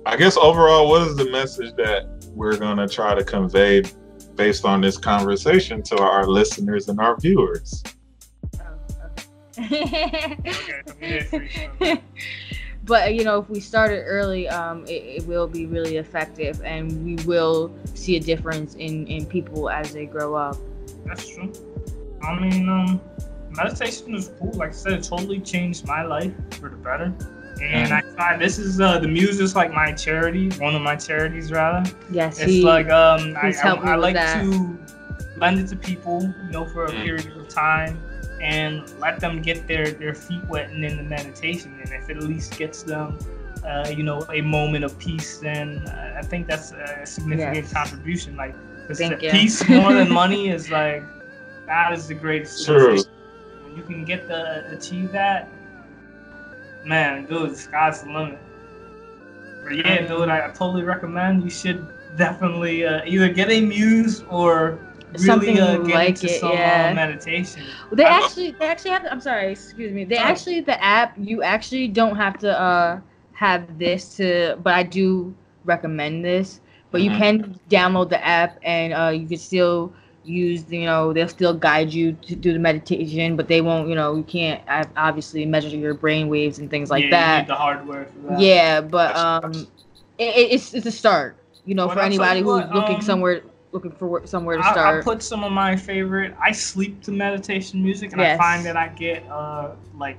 I 0.04 0.16
guess 0.16 0.36
overall, 0.36 0.88
what 0.88 1.02
is 1.08 1.16
the 1.16 1.30
message 1.30 1.74
that 1.76 2.06
we're 2.34 2.56
gonna 2.56 2.88
try 2.88 3.14
to 3.14 3.24
convey 3.24 3.82
based 4.34 4.64
on 4.64 4.80
this 4.80 4.96
conversation 4.96 5.82
to 5.82 5.98
our 5.98 6.26
listeners 6.26 6.88
and 6.88 6.98
our 7.00 7.16
viewers? 7.18 7.82
Okay, 9.58 10.82
we 11.00 11.08
did 11.08 11.24
agree, 11.26 11.50
so. 11.80 11.96
but 12.84 13.14
you 13.14 13.22
know 13.22 13.38
if 13.38 13.48
we 13.48 13.60
started 13.60 14.02
early 14.02 14.48
um 14.48 14.84
it, 14.86 15.20
it 15.20 15.26
will 15.26 15.46
be 15.46 15.66
really 15.66 15.98
effective 15.98 16.60
and 16.64 17.04
we 17.04 17.14
will 17.26 17.72
see 17.94 18.16
a 18.16 18.20
difference 18.20 18.74
in 18.74 19.06
in 19.06 19.24
people 19.26 19.70
as 19.70 19.92
they 19.92 20.06
grow 20.06 20.34
up 20.34 20.56
That's 21.04 21.28
true. 21.28 21.52
I 22.22 22.38
mean, 22.38 22.68
um, 22.68 23.00
meditation 23.50 24.14
is 24.14 24.30
cool. 24.38 24.52
Like 24.52 24.70
I 24.70 24.72
said, 24.72 24.92
it 24.94 25.04
totally 25.04 25.40
changed 25.40 25.86
my 25.86 26.02
life 26.02 26.32
for 26.52 26.68
the 26.68 26.76
better. 26.76 27.12
And 27.62 27.92
I 27.92 28.00
tried. 28.16 28.40
This 28.40 28.58
is 28.58 28.80
uh, 28.80 28.98
the 28.98 29.08
Muse 29.08 29.40
is 29.40 29.54
like 29.54 29.72
my 29.72 29.92
charity, 29.92 30.50
one 30.58 30.74
of 30.74 30.82
my 30.82 30.96
charities 30.96 31.52
rather. 31.52 31.88
yes 32.10 32.40
It's 32.40 32.52
he, 32.52 32.62
like 32.62 32.90
um, 32.90 33.36
I, 33.40 33.46
he's 33.46 33.58
I, 33.60 33.62
helped 33.62 33.84
I 33.84 33.94
like 33.96 34.14
that. 34.14 34.42
to 34.42 34.78
lend 35.36 35.58
it 35.60 35.68
to 35.68 35.76
people, 35.76 36.22
you 36.44 36.50
know, 36.50 36.64
for 36.66 36.86
a 36.86 36.92
Mm. 36.92 37.02
period 37.04 37.36
of 37.36 37.48
time, 37.48 37.98
and 38.40 38.82
let 38.98 39.20
them 39.20 39.40
get 39.40 39.66
their 39.68 39.90
their 39.92 40.14
feet 40.14 40.44
wet 40.48 40.70
and 40.70 40.84
in 40.84 40.96
the 40.96 41.02
meditation. 41.04 41.78
And 41.80 41.92
if 41.92 42.10
it 42.10 42.16
at 42.16 42.22
least 42.24 42.58
gets 42.58 42.82
them, 42.82 43.18
uh, 43.64 43.88
you 43.94 44.02
know, 44.02 44.26
a 44.32 44.40
moment 44.40 44.84
of 44.84 44.98
peace, 44.98 45.38
then 45.38 45.78
uh, 45.86 46.16
I 46.18 46.22
think 46.22 46.48
that's 46.48 46.72
a 46.72 47.06
significant 47.06 47.56
Yes. 47.66 47.72
contribution. 47.72 48.36
Like, 48.36 48.54
Thank 48.92 49.20
the 49.20 49.26
you. 49.26 49.30
peace 49.30 49.66
more 49.68 49.92
than 49.94 50.10
money 50.22 50.48
is 50.50 50.70
like 50.70 51.02
that 51.66 51.92
is 51.92 52.08
the 52.08 52.14
greatest. 52.14 52.64
True. 52.66 53.02
When 53.64 53.76
you 53.76 53.82
can 53.84 54.04
get 54.04 54.26
the 54.28 54.68
achieve 54.72 55.12
that, 55.12 55.48
man, 56.84 57.26
dude, 57.26 57.50
the 57.50 57.56
sky's 57.56 58.02
the 58.02 58.10
limit. 58.10 58.38
But 59.64 59.76
yeah, 59.76 60.06
dude, 60.06 60.28
I, 60.28 60.46
I 60.46 60.48
totally 60.50 60.82
recommend 60.82 61.42
you 61.44 61.50
should 61.50 61.86
definitely 62.16 62.84
uh, 62.84 63.02
either 63.06 63.28
get 63.28 63.50
a 63.50 63.60
muse 63.60 64.22
or 64.28 64.78
really 65.18 65.26
Something 65.26 65.60
uh, 65.60 65.76
get 65.78 65.94
like 65.94 66.08
into 66.10 66.26
it, 66.26 66.40
some 66.40 66.52
yeah. 66.52 66.88
uh, 66.90 66.94
meditation. 66.94 67.62
they 67.92 68.04
I- 68.04 68.18
actually 68.24 68.52
they 68.58 68.66
actually 68.66 68.90
have 68.90 69.06
i'm 69.10 69.20
sorry 69.20 69.52
excuse 69.52 69.92
me 69.92 70.04
they 70.04 70.16
Oh. 70.18 70.22
actually 70.22 70.60
the 70.60 70.82
app 70.82 71.14
you 71.18 71.42
actually 71.42 71.88
don't 71.88 72.16
have 72.16 72.38
to 72.38 72.50
uh 72.60 73.00
have 73.32 73.78
this 73.78 74.16
to 74.16 74.56
but 74.62 74.74
i 74.74 74.82
do 74.82 75.34
recommend 75.64 76.24
this 76.24 76.60
but 76.90 77.02
you 77.02 77.10
Mhm. 77.10 77.18
can 77.18 77.60
download 77.68 78.08
the 78.10 78.24
app 78.26 78.58
and 78.62 78.92
uh 78.94 79.08
you 79.08 79.26
can 79.26 79.38
still 79.38 79.92
use 80.24 80.70
you 80.70 80.84
know 80.84 81.12
they'll 81.12 81.28
still 81.28 81.54
guide 81.54 81.92
you 81.92 82.12
to 82.12 82.34
do 82.34 82.52
the 82.52 82.58
meditation 82.58 83.36
but 83.36 83.48
they 83.48 83.60
won't 83.60 83.88
you 83.88 83.94
know 83.94 84.14
you 84.16 84.22
can't 84.24 84.60
uh, 84.68 84.84
obviously 84.96 85.44
measure 85.46 85.68
your 85.76 85.94
brain 85.94 86.28
waves 86.28 86.58
and 86.58 86.70
things 86.70 86.90
like 86.90 87.04
yeah, 87.04 87.06
You 87.06 87.10
that 87.10 87.40
need 87.40 87.46
the 87.48 87.54
hardware 87.54 88.06
for 88.06 88.18
that. 88.30 88.38
yeah 88.38 88.80
but 88.80 89.14
um 89.16 89.68
it, 90.18 90.34
it- 90.36 90.52
it's 90.52 90.74
it's 90.74 90.86
a 90.86 90.90
start 90.92 91.36
you 91.64 91.74
know 91.74 91.86
Well, 91.86 91.94
for 91.94 92.00
I'll 92.00 92.06
anybody 92.06 92.40
who's 92.40 92.66
what, 92.66 92.72
looking 92.72 92.96
um, 92.96 93.02
somewhere 93.02 93.42
looking 93.72 93.92
for 93.92 94.26
somewhere 94.26 94.56
to 94.56 94.62
I, 94.62 94.70
I 94.70 94.72
start 94.72 95.02
put 95.02 95.22
some 95.22 95.44
of 95.44 95.52
my 95.52 95.76
favorite. 95.76 96.34
I 96.40 96.52
sleep 96.52 97.02
to 97.04 97.12
meditation 97.12 97.82
music, 97.82 98.12
and 98.12 98.20
Yes. 98.20 98.34
I 98.34 98.38
find 98.38 98.64
that 98.66 98.76
I 98.76 98.88
get 98.88 99.26
uh 99.30 99.70
like 99.98 100.18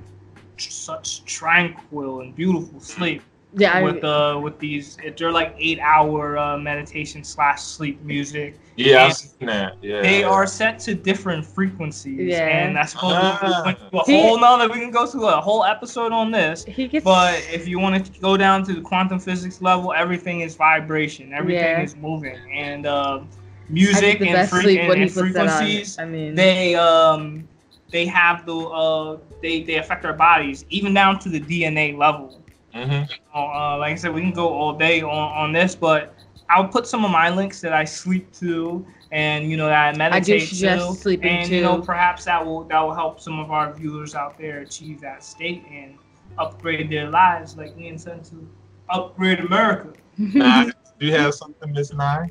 such 0.58 1.24
tranquil 1.24 2.20
and 2.20 2.34
beautiful 2.34 2.80
sleep 2.80 3.22
Yeah, 3.56 3.80
with 3.82 4.02
I, 4.04 4.08
uh 4.08 4.38
with 4.38 4.58
these. 4.58 4.96
They're 5.16 5.30
like 5.30 5.54
eight 5.58 5.78
hour 5.78 6.36
uh, 6.36 6.58
meditation 6.58 7.22
slash 7.22 7.60
sleep 7.62 8.02
music. 8.02 8.58
Yeah, 8.76 9.04
I've 9.04 9.14
seen 9.14 9.46
that. 9.46 9.76
Yeah. 9.80 10.02
They 10.02 10.24
are 10.24 10.46
set 10.46 10.80
to 10.80 10.94
different 10.96 11.44
frequencies, 11.46 12.18
Yeah. 12.32 12.46
and 12.48 12.74
that's 12.76 12.92
supposed 12.92 13.14
Ah. 13.16 13.62
to 13.64 13.76
go 13.92 14.00
a 14.00 14.04
See- 14.04 14.20
whole 14.20 14.40
nother. 14.40 14.68
We 14.68 14.80
can 14.80 14.90
go 14.90 15.06
through 15.06 15.28
a 15.28 15.40
whole 15.40 15.64
episode 15.64 16.10
on 16.10 16.32
this. 16.32 16.64
he 16.64 16.88
gets. 16.88 17.04
But 17.04 17.34
if 17.52 17.68
you 17.68 17.78
want 17.78 18.04
to 18.04 18.20
go 18.20 18.36
down 18.36 18.64
to 18.64 18.72
the 18.74 18.80
quantum 18.80 19.20
physics 19.20 19.62
level, 19.62 19.92
everything 19.92 20.40
is 20.40 20.56
vibration. 20.56 21.32
Everything 21.32 21.62
Yeah. 21.62 21.82
is 21.82 21.94
moving, 21.96 22.38
and 22.52 22.86
uh, 22.86 23.20
music 23.68 24.18
the 24.18 24.26
and, 24.26 24.34
best 24.34 24.50
fre- 24.50 24.62
sleep 24.62 24.80
and, 24.80 24.88
when 24.88 24.96
he 24.98 25.04
and 25.04 25.12
puts 25.14 25.32
that 25.34 25.46
on. 25.46 25.58
frequencies. 25.58 25.98
I 26.00 26.04
mean, 26.06 26.34
They 26.34 26.74
um 26.74 27.46
they 27.92 28.06
have 28.06 28.44
the 28.46 28.56
uh 28.56 29.18
they 29.40 29.62
they 29.62 29.76
affect 29.76 30.04
our 30.04 30.12
bodies 30.12 30.64
even 30.70 30.92
down 30.92 31.20
to 31.20 31.28
the 31.28 31.38
DNA 31.40 31.96
level. 31.96 32.40
Mhm. 32.74 33.08
Uh, 33.34 33.78
like 33.78 33.92
I 33.92 33.94
said, 33.96 34.14
we 34.14 34.20
can 34.20 34.32
go 34.32 34.48
all 34.48 34.72
day 34.76 35.02
on, 35.02 35.10
on 35.10 35.52
this, 35.52 35.74
but 35.74 36.14
I'll 36.48 36.68
put 36.68 36.86
some 36.86 37.04
of 37.04 37.10
my 37.10 37.30
links 37.30 37.60
that 37.60 37.72
I 37.72 37.84
sleep 37.84 38.32
to 38.34 38.84
and 39.10 39.48
you 39.48 39.56
know 39.56 39.66
that 39.66 39.94
I 39.94 39.96
meditate 39.96 40.48
suggest 40.48 40.88
to, 40.88 41.00
sleeping 41.00 41.28
and 41.30 41.50
you 41.50 41.62
know 41.62 41.80
perhaps 41.80 42.24
that 42.24 42.44
will 42.44 42.64
that 42.64 42.80
will 42.80 42.94
help 42.94 43.20
some 43.20 43.38
of 43.38 43.50
our 43.50 43.72
viewers 43.72 44.14
out 44.14 44.36
there 44.38 44.60
achieve 44.60 45.00
that 45.02 45.22
state 45.24 45.64
and 45.70 45.96
upgrade 46.38 46.90
their 46.90 47.08
lives, 47.10 47.56
like 47.56 47.78
Ian 47.78 47.98
said 47.98 48.24
to 48.26 48.48
upgrade 48.88 49.40
America. 49.40 49.92
Nah, 50.18 50.64
do 50.98 51.06
you 51.06 51.12
have 51.12 51.34
something, 51.34 51.72
Miss 51.72 51.92
Nye? 51.92 52.30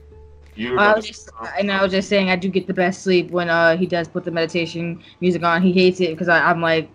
You 0.55 0.73
were 0.73 0.79
I 0.79 0.93
was 0.93 1.07
just, 1.07 1.29
something? 1.37 1.49
and 1.59 1.71
I 1.71 1.81
was 1.81 1.91
just 1.91 2.07
saying, 2.07 2.29
I 2.29 2.35
do 2.35 2.47
get 2.49 2.67
the 2.67 2.73
best 2.73 3.01
sleep 3.03 3.31
when 3.31 3.49
uh 3.49 3.75
he 3.75 3.85
does 3.85 4.07
put 4.07 4.23
the 4.23 4.31
meditation 4.31 5.03
music 5.19 5.43
on. 5.43 5.61
He 5.61 5.71
hates 5.71 5.99
it 5.99 6.11
because 6.11 6.29
I'm 6.29 6.61
like 6.61 6.89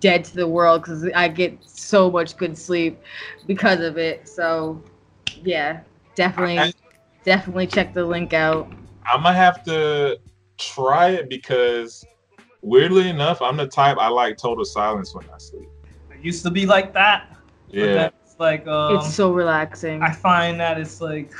dead 0.00 0.24
to 0.24 0.36
the 0.36 0.46
world 0.46 0.82
because 0.82 1.08
I 1.14 1.28
get 1.28 1.58
so 1.62 2.10
much 2.10 2.36
good 2.36 2.56
sleep 2.56 3.00
because 3.46 3.80
of 3.80 3.98
it. 3.98 4.28
So, 4.28 4.82
yeah, 5.42 5.80
definitely, 6.14 6.58
I- 6.58 6.72
definitely 7.24 7.66
check 7.66 7.94
the 7.94 8.04
link 8.04 8.32
out. 8.32 8.70
I'm 9.06 9.22
gonna 9.22 9.34
have 9.34 9.62
to 9.64 10.18
try 10.58 11.10
it 11.10 11.28
because 11.28 12.04
weirdly 12.62 13.08
enough, 13.08 13.40
I'm 13.40 13.56
the 13.56 13.66
type 13.66 13.96
I 13.98 14.08
like 14.08 14.36
total 14.36 14.64
silence 14.64 15.14
when 15.14 15.24
I 15.32 15.38
sleep. 15.38 15.68
I 16.10 16.16
used 16.22 16.42
to 16.44 16.50
be 16.50 16.66
like 16.66 16.92
that, 16.94 17.36
Yeah. 17.68 17.86
then 17.86 18.10
it's 18.24 18.36
like 18.38 18.66
um, 18.66 18.96
it's 18.96 19.14
so 19.14 19.32
relaxing. 19.32 20.02
I 20.02 20.12
find 20.12 20.58
that 20.60 20.78
it's 20.78 21.00
like 21.00 21.32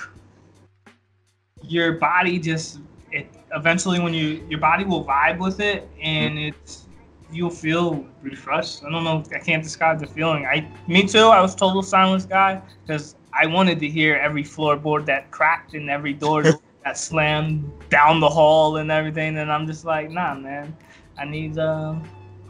your 1.62 1.94
body 1.94 2.38
just 2.38 2.80
it 3.12 3.28
eventually 3.54 3.98
when 3.98 4.14
you 4.14 4.44
your 4.48 4.60
body 4.60 4.84
will 4.84 5.04
vibe 5.04 5.38
with 5.38 5.60
it 5.60 5.88
and 6.02 6.38
it's 6.38 6.85
you'll 7.30 7.50
feel 7.50 8.04
refreshed. 8.22 8.84
I 8.84 8.90
don't 8.90 9.04
know. 9.04 9.22
I 9.34 9.38
can't 9.38 9.62
describe 9.62 9.98
the 10.00 10.06
feeling. 10.06 10.46
I 10.46 10.68
me 10.86 11.06
too. 11.06 11.26
I 11.26 11.40
was 11.40 11.54
total 11.54 11.82
silence 11.82 12.24
guy 12.24 12.60
because 12.86 13.16
I 13.32 13.46
wanted 13.46 13.80
to 13.80 13.88
hear 13.88 14.16
every 14.16 14.42
floorboard 14.42 15.06
that 15.06 15.30
cracked 15.30 15.74
and 15.74 15.90
every 15.90 16.12
door 16.12 16.42
that 16.84 16.96
slammed 16.96 17.70
down 17.90 18.20
the 18.20 18.28
hall 18.28 18.76
and 18.76 18.90
everything. 18.90 19.38
And 19.38 19.50
I'm 19.52 19.66
just 19.66 19.84
like, 19.84 20.10
nah, 20.10 20.34
man. 20.34 20.76
I 21.18 21.24
need 21.24 21.58
uh. 21.58 21.94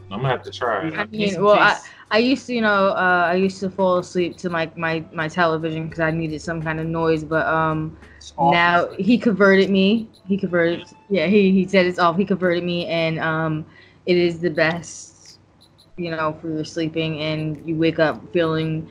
I'm 0.09 0.21
gonna 0.21 0.29
have 0.29 0.43
to 0.43 0.51
try. 0.51 0.89
I 0.95 1.05
mean, 1.05 1.41
well, 1.41 1.59
I. 1.59 1.79
I 2.09 2.19
used 2.19 2.47
to, 2.47 2.53
you 2.53 2.61
know, 2.61 2.91
uh, 2.91 3.27
I 3.27 3.35
used 3.35 3.59
to 3.59 3.69
fall 3.69 3.97
asleep 3.97 4.37
to 4.37 4.49
my 4.49 4.71
my 4.77 5.03
my 5.11 5.27
television 5.27 5.85
because 5.85 5.99
I 5.99 6.11
needed 6.11 6.41
some 6.41 6.61
kind 6.61 6.79
of 6.79 6.87
noise, 6.87 7.23
but 7.23 7.45
um. 7.45 7.97
Now 8.39 8.89
he 8.99 9.17
converted 9.17 9.69
me 9.69 10.09
he 10.27 10.37
converted 10.37 10.83
yeah 11.09 11.25
he, 11.27 11.51
he 11.51 11.67
said 11.67 11.85
it's 11.85 11.97
off 11.97 12.17
he 12.17 12.25
converted 12.25 12.63
me 12.63 12.85
and 12.85 13.19
um 13.19 13.65
it 14.07 14.17
is 14.17 14.39
the 14.39 14.49
best 14.49 15.39
you 15.97 16.09
know 16.09 16.35
for 16.41 16.49
your 16.49 16.65
sleeping 16.65 17.21
and 17.21 17.67
you 17.67 17.75
wake 17.75 17.99
up 17.99 18.21
feeling 18.33 18.89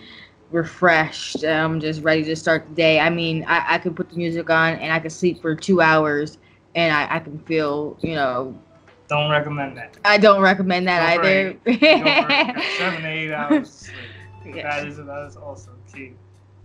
refreshed 0.51 1.43
um 1.45 1.81
just 1.81 2.03
ready 2.03 2.23
to 2.23 2.37
start 2.37 2.67
the 2.69 2.75
day 2.75 3.01
i 3.01 3.11
mean 3.11 3.45
i, 3.49 3.75
I 3.75 3.79
could 3.79 3.97
put 3.97 4.11
the 4.11 4.17
music 4.17 4.49
on 4.51 4.75
and 4.75 4.93
i 4.93 5.01
could 5.01 5.13
sleep 5.13 5.43
for 5.43 5.55
two 5.55 5.81
hours 5.81 6.39
and 6.75 6.95
i, 6.95 7.17
I 7.17 7.19
can 7.19 7.39
feel 7.41 7.97
you 8.01 8.15
know 8.15 8.57
don't 9.09 9.31
recommend 9.31 9.77
that. 9.77 9.97
i 10.05 10.19
don't 10.19 10.41
recommend 10.41 10.87
that 10.87 11.17
Go 11.17 11.23
for 11.23 11.29
either 11.29 11.53
Go 11.65 12.61
seven 12.79 13.03
to 13.03 13.09
eight 13.09 13.33
hours. 13.33 13.69
Of 13.69 13.75
sleep. 13.75 13.97
Yeah. 14.55 14.63
That 14.63 14.89
is 14.89 14.97
that 14.97 15.27
is 15.29 15.37
also 15.37 15.73
key. 15.93 16.13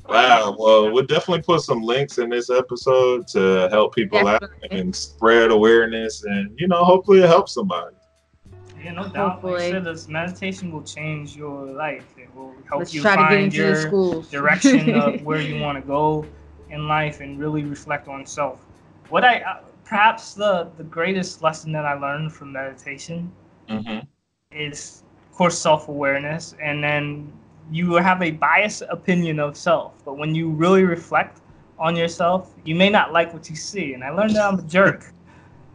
Wow. 0.07 0.55
Well, 0.57 0.91
we'll 0.91 1.05
definitely 1.05 1.43
put 1.43 1.61
some 1.61 1.81
links 1.81 2.17
in 2.17 2.29
this 2.29 2.49
episode 2.49 3.27
to 3.29 3.69
help 3.71 3.95
people 3.95 4.27
out 4.27 4.43
and 4.69 4.95
spread 4.95 5.51
awareness, 5.51 6.23
and 6.23 6.51
you 6.59 6.67
know, 6.67 6.83
hopefully 6.83 7.21
it 7.21 7.27
helps 7.27 7.53
somebody. 7.53 7.95
Yeah, 8.83 8.93
no 8.93 9.07
doubt. 9.07 9.43
Like 9.43 9.55
I 9.55 9.57
Hopefully. 9.57 9.69
said, 9.69 9.83
this 9.85 10.07
meditation 10.07 10.71
will 10.71 10.83
change 10.83 11.35
your 11.35 11.65
life. 11.65 12.15
It 12.17 12.33
will 12.35 12.55
help 12.67 12.79
let's 12.79 12.93
you 12.93 13.01
try 13.01 13.15
to 13.15 13.23
get 13.23 13.39
find 13.39 13.43
into 13.43 13.57
your 13.57 13.75
the 13.75 13.75
schools 13.75 14.31
direction 14.31 14.93
of 14.93 15.21
where 15.25 15.41
you 15.41 15.57
want 15.57 15.77
to 15.81 15.87
go 15.87 16.25
in 16.69 16.87
life 16.87 17.19
and 17.21 17.39
really 17.39 17.63
reflect 17.63 18.07
on 18.07 18.25
self. 18.25 18.65
What 19.09 19.23
I 19.23 19.39
uh, 19.41 19.61
perhaps 19.85 20.33
the 20.33 20.69
the 20.77 20.83
greatest 20.83 21.41
lesson 21.43 21.71
that 21.73 21.85
I 21.85 21.93
learned 21.93 22.31
from 22.33 22.51
meditation 22.53 23.31
hmm 23.67 23.99
is, 24.51 25.03
of 25.29 25.35
course, 25.37 25.57
self 25.57 25.87
awareness, 25.87 26.55
and 26.61 26.83
then 26.83 27.31
you 27.71 27.95
have 27.95 28.21
a 28.21 28.31
biased 28.31 28.83
opinion 28.89 29.39
of 29.39 29.55
self. 29.57 29.93
But 30.05 30.17
when 30.17 30.35
you 30.35 30.49
really 30.49 30.83
reflect 30.83 31.39
on 31.79 31.95
yourself, 31.95 32.53
you 32.63 32.75
may 32.75 32.89
not 32.89 33.13
like 33.13 33.33
what 33.33 33.49
you 33.49 33.55
see. 33.55 33.93
And 33.93 34.03
I 34.03 34.09
learned 34.11 34.35
that 34.35 34.47
I'm 34.51 34.59
a 34.59 34.63
jerk. 34.63 35.13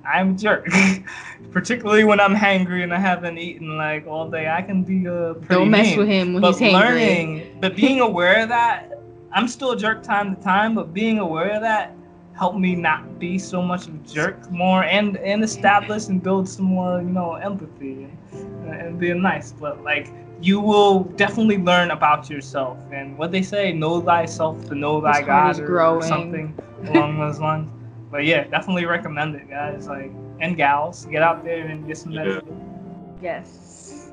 I'm 0.06 0.30
a 0.30 0.34
jerk, 0.34 0.68
particularly 1.50 2.04
when 2.04 2.20
I'm 2.20 2.34
hangry 2.34 2.82
and 2.82 2.92
I 2.94 2.98
haven't 2.98 3.38
eaten 3.38 3.76
like 3.76 4.06
all 4.06 4.30
day. 4.30 4.48
I 4.48 4.62
can 4.62 4.82
be 4.84 5.06
a 5.06 5.34
pretty 5.34 5.54
don't 5.54 5.70
mess 5.70 5.88
mean. 5.88 5.98
with 5.98 6.08
him 6.08 6.34
when 6.34 6.40
But 6.42 6.52
he's 6.52 6.60
hangry 6.60 6.72
learning, 6.72 7.58
but 7.60 7.76
being 7.76 8.00
aware 8.00 8.42
of 8.42 8.48
that, 8.50 8.92
I'm 9.32 9.48
still 9.48 9.72
a 9.72 9.76
jerk 9.76 10.02
time 10.02 10.34
to 10.36 10.42
time. 10.42 10.74
But 10.74 10.92
being 10.94 11.18
aware 11.18 11.50
of 11.50 11.62
that 11.62 11.94
helped 12.36 12.58
me 12.58 12.74
not 12.74 13.18
be 13.18 13.38
so 13.38 13.62
much 13.62 13.86
of 13.88 13.94
a 13.94 13.98
jerk 13.98 14.50
more, 14.50 14.84
and 14.84 15.16
and 15.18 15.42
establish 15.42 16.08
and 16.08 16.22
build 16.22 16.48
some 16.48 16.66
more, 16.66 17.00
you 17.00 17.08
know, 17.08 17.34
empathy 17.34 18.04
and, 18.04 18.68
uh, 18.68 18.72
and 18.72 18.98
being 18.98 19.22
nice. 19.22 19.52
But 19.52 19.82
like 19.82 20.12
you 20.40 20.60
will 20.60 21.04
definitely 21.16 21.58
learn 21.58 21.90
about 21.90 22.28
yourself 22.28 22.78
and 22.92 23.16
what 23.16 23.32
they 23.32 23.42
say, 23.42 23.72
know 23.72 24.00
thyself 24.00 24.66
to 24.68 24.74
know 24.74 25.00
thy 25.00 25.18
His 25.18 25.26
heart 25.26 25.50
is 25.52 25.58
God 25.58 25.68
or, 25.68 25.80
or 25.80 26.02
something 26.02 26.54
along 26.86 27.18
those 27.18 27.40
lines. 27.40 27.70
But 28.10 28.24
yeah, 28.24 28.44
definitely 28.44 28.84
recommend 28.86 29.34
it, 29.34 29.48
guys. 29.50 29.88
Like 29.88 30.12
and 30.40 30.56
gals, 30.56 31.06
get 31.06 31.22
out 31.22 31.44
there 31.44 31.66
and 31.66 31.86
get 31.86 31.96
some 31.98 32.12
Yeah. 32.12 32.24
meditation. 32.24 33.16
yes 33.22 34.12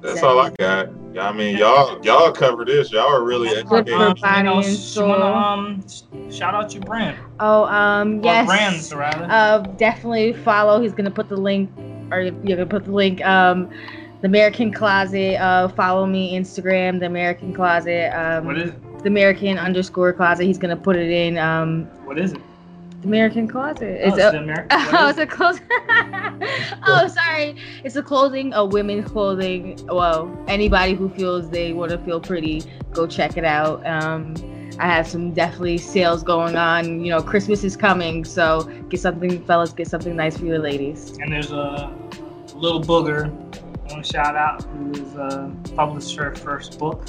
That's 0.00 0.22
all 0.22 0.38
I 0.38 0.50
got. 0.50 0.88
I 1.18 1.32
mean, 1.32 1.56
y'all, 1.56 1.98
y'all 2.04 2.30
cover 2.30 2.64
this. 2.64 2.92
Y'all 2.92 3.08
are 3.12 3.24
really 3.24 3.48
Good 3.48 3.66
for 3.66 3.78
educated. 3.78 4.22
Um, 4.22 4.36
you 4.36 4.42
know, 4.44 4.62
sh- 4.62 4.96
wanna, 4.96 5.24
um, 5.24 5.82
shout 6.30 6.54
out 6.54 6.72
your 6.74 6.82
brand. 6.82 7.16
oh 7.40 7.64
um 7.64 8.18
Or 8.20 8.24
yes 8.24 8.46
brands, 8.46 8.94
rather. 8.94 9.26
uh, 9.28 9.58
definitely 9.76 10.34
follow. 10.34 10.80
He's 10.80 10.92
gonna 10.92 11.10
put 11.10 11.28
the 11.28 11.36
link, 11.36 11.70
or 12.12 12.20
you're 12.20 12.56
gonna 12.56 12.66
put 12.66 12.84
the 12.84 12.92
link. 12.92 13.24
Um, 13.26 13.68
the 14.20 14.26
American 14.26 14.72
Closet. 14.72 15.36
Uh, 15.40 15.68
follow 15.68 16.04
me 16.06 16.36
Instagram, 16.38 17.00
the 17.00 17.06
American 17.06 17.52
Closet. 17.54 18.12
Um, 18.14 18.44
what 18.46 18.58
is 18.58 18.70
it? 18.70 19.02
the 19.02 19.08
American 19.08 19.58
underscore 19.58 20.12
Closet. 20.12 20.44
He's 20.44 20.58
gonna 20.58 20.76
put 20.76 20.96
it 20.96 21.08
in. 21.10 21.38
Um, 21.38 21.84
What 22.04 22.18
is 22.18 22.32
it? 22.32 22.40
American 23.04 23.46
Closet. 23.48 24.00
Oh, 24.04 24.08
It's 24.08 24.16
it's 24.18 24.34
a- 24.34 24.38
American. 24.38 24.66
Oh, 24.70 25.08
it's 25.08 25.18
a 25.18 25.26
clothing. 25.26 25.62
oh, 26.86 27.08
sorry. 27.08 27.56
It's 27.84 27.96
a 27.96 28.02
clothing, 28.02 28.52
a 28.54 28.64
women's 28.64 29.10
clothing. 29.10 29.78
Well, 29.86 30.36
anybody 30.48 30.94
who 30.94 31.08
feels 31.10 31.48
they 31.50 31.72
want 31.72 31.90
to 31.92 31.98
feel 31.98 32.20
pretty, 32.20 32.62
go 32.92 33.06
check 33.06 33.36
it 33.36 33.44
out. 33.44 33.86
Um, 33.86 34.34
I 34.80 34.86
have 34.86 35.06
some 35.08 35.32
definitely 35.32 35.78
sales 35.78 36.22
going 36.22 36.56
on. 36.56 37.04
You 37.04 37.10
know, 37.12 37.22
Christmas 37.22 37.64
is 37.64 37.76
coming, 37.76 38.24
so 38.24 38.62
get 38.88 39.00
something, 39.00 39.44
fellas, 39.44 39.72
get 39.72 39.88
something 39.88 40.14
nice 40.16 40.36
for 40.36 40.46
your 40.46 40.58
ladies. 40.58 41.16
And 41.20 41.32
there's 41.32 41.50
a 41.50 41.92
little 42.54 42.80
booger. 42.80 43.26
I 43.88 43.92
want 43.92 44.04
to 44.04 44.12
shout 44.12 44.36
out 44.36 44.62
who 44.64 44.90
is 44.92 45.16
uh, 45.16 45.50
published 45.74 46.16
her 46.16 46.34
first 46.34 46.78
book. 46.78 47.06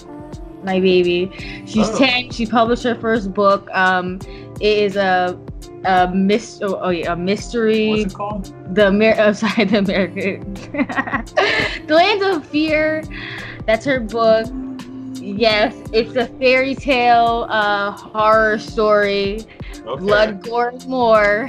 My 0.63 0.79
baby, 0.79 1.31
she's 1.65 1.89
Oh. 1.89 1.97
ten. 1.97 2.29
She 2.31 2.45
published 2.45 2.83
her 2.83 2.95
first 2.95 3.33
book. 3.33 3.69
Um, 3.71 4.19
it 4.59 4.77
is 4.77 4.95
a 4.95 5.39
a 5.85 6.07
mys- 6.13 6.61
oh, 6.61 6.79
oh 6.81 6.89
yeah, 6.89 7.13
a 7.13 7.15
mystery. 7.15 7.89
What's 7.89 8.13
it 8.13 8.15
called? 8.15 8.53
the 8.75 8.87
Amer- 8.87 9.15
oh, 9.19 9.33
sorry, 9.33 9.65
the 9.65 9.79
American, 9.79 10.53
the 11.87 11.93
Land 11.95 12.21
of 12.23 12.45
Fear. 12.47 13.03
That's 13.65 13.85
her 13.85 13.99
book. 13.99 14.47
Yes, 15.21 15.75
it's 15.91 16.15
a 16.15 16.27
fairy 16.39 16.75
tale, 16.75 17.45
uh, 17.49 17.91
horror 17.91 18.57
story, 18.57 19.45
Okay. 19.85 19.99
blood, 20.01 20.41
gore, 20.41 20.71
more. 20.87 21.47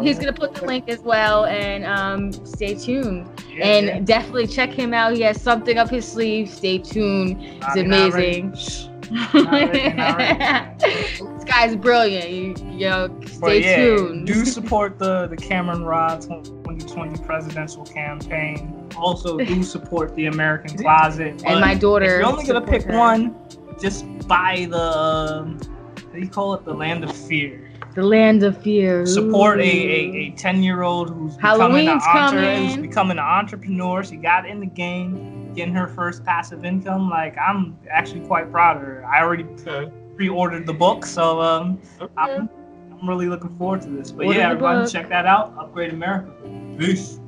He's 0.00 0.18
gonna 0.18 0.32
put 0.32 0.54
the 0.54 0.64
link 0.66 0.88
as 0.88 1.00
well, 1.00 1.44
and 1.44 1.84
um, 1.84 2.32
stay 2.46 2.74
tuned. 2.74 3.28
Yeah, 3.50 3.66
and 3.66 3.86
yeah. 3.86 3.98
definitely 4.00 4.46
check 4.46 4.70
him 4.70 4.94
out. 4.94 5.14
He 5.14 5.20
has 5.22 5.40
something 5.40 5.76
up 5.78 5.90
his 5.90 6.06
sleeve. 6.10 6.48
Stay 6.48 6.78
tuned. 6.78 7.36
It's 7.42 7.66
Bobby, 7.66 7.82
not 7.82 8.12
ready. 8.12 8.40
amazing. 8.40 8.87
Shh. 9.08 9.34
Not 9.34 9.52
ready, 9.52 9.92
not 9.94 10.16
ready. 10.18 10.78
this 10.78 11.44
guy's 11.44 11.76
brilliant. 11.76 12.58
You, 12.78 13.08
But 13.08 13.28
stay 13.28 13.62
yeah, 13.62 13.76
tuned. 13.96 14.26
do 14.26 14.44
support 14.56 14.98
the 14.98 15.26
the 15.28 15.36
Cameron 15.36 15.84
Rod 15.84 16.22
2020 16.22 17.22
presidential 17.24 17.84
campaign 17.84 18.88
also 18.96 19.38
do 19.38 19.62
support 19.74 20.14
the 20.14 20.26
American 20.26 20.76
Closet. 20.78 21.42
And 21.46 21.60
my 21.60 21.74
daughter 21.74 22.04
If 22.06 22.10
you're 22.20 22.26
only 22.26 22.44
gonna 22.44 22.60
pick 22.66 22.82
her. 22.84 22.96
one, 22.96 23.34
just 23.80 24.04
buy 24.28 24.66
the. 24.70 24.98
um, 24.98 25.58
What 25.58 26.12
do 26.14 26.20
you 26.20 26.28
call 26.28 26.54
it? 26.54 26.64
The 26.64 26.74
Land 26.74 27.04
of 27.04 27.14
Fear. 27.14 27.64
The 27.94 28.02
Land 28.04 28.42
of 28.44 28.56
Fear. 28.62 29.06
Support 29.06 29.58
a, 29.60 29.62
a, 29.62 30.16
a 30.16 30.30
10 30.32 30.62
year 30.62 30.82
old 30.82 31.10
who's 31.10 31.36
Halloween's 31.36 32.02
becoming, 32.04 32.38
an 32.38 32.44
entre- 32.44 32.66
who's 32.66 32.76
becoming 32.76 33.18
an 33.18 33.24
entrepreneur. 33.24 34.04
She 34.04 34.16
got 34.16 34.46
in 34.46 34.60
the 34.60 34.66
game, 34.66 35.37
getting 35.58 35.74
her 35.74 35.88
first 35.88 36.24
passive 36.24 36.64
income. 36.64 37.10
Like, 37.10 37.36
I'm 37.36 37.76
actually 37.90 38.20
quite 38.20 38.50
proud 38.50 38.76
of 38.76 38.82
her. 38.84 39.04
I 39.04 39.20
already 39.20 39.44
Okay. 39.66 39.90
pre 40.16 40.28
ordered 40.28 40.66
the 40.66 40.72
book, 40.72 41.04
so 41.04 41.40
um, 41.40 41.80
okay. 42.00 42.12
I'm, 42.16 42.48
I'm 42.92 43.08
really 43.08 43.28
looking 43.28 43.56
forward 43.58 43.82
to 43.82 43.88
this. 43.90 44.12
But 44.12 44.26
Order 44.26 44.38
yeah, 44.38 44.46
the 44.46 44.52
everybody 44.54 44.84
book. 44.84 44.92
check 44.92 45.08
that 45.08 45.26
out. 45.26 45.52
Upgrade 45.58 45.92
America. 45.92 46.30
Peace. 46.78 47.18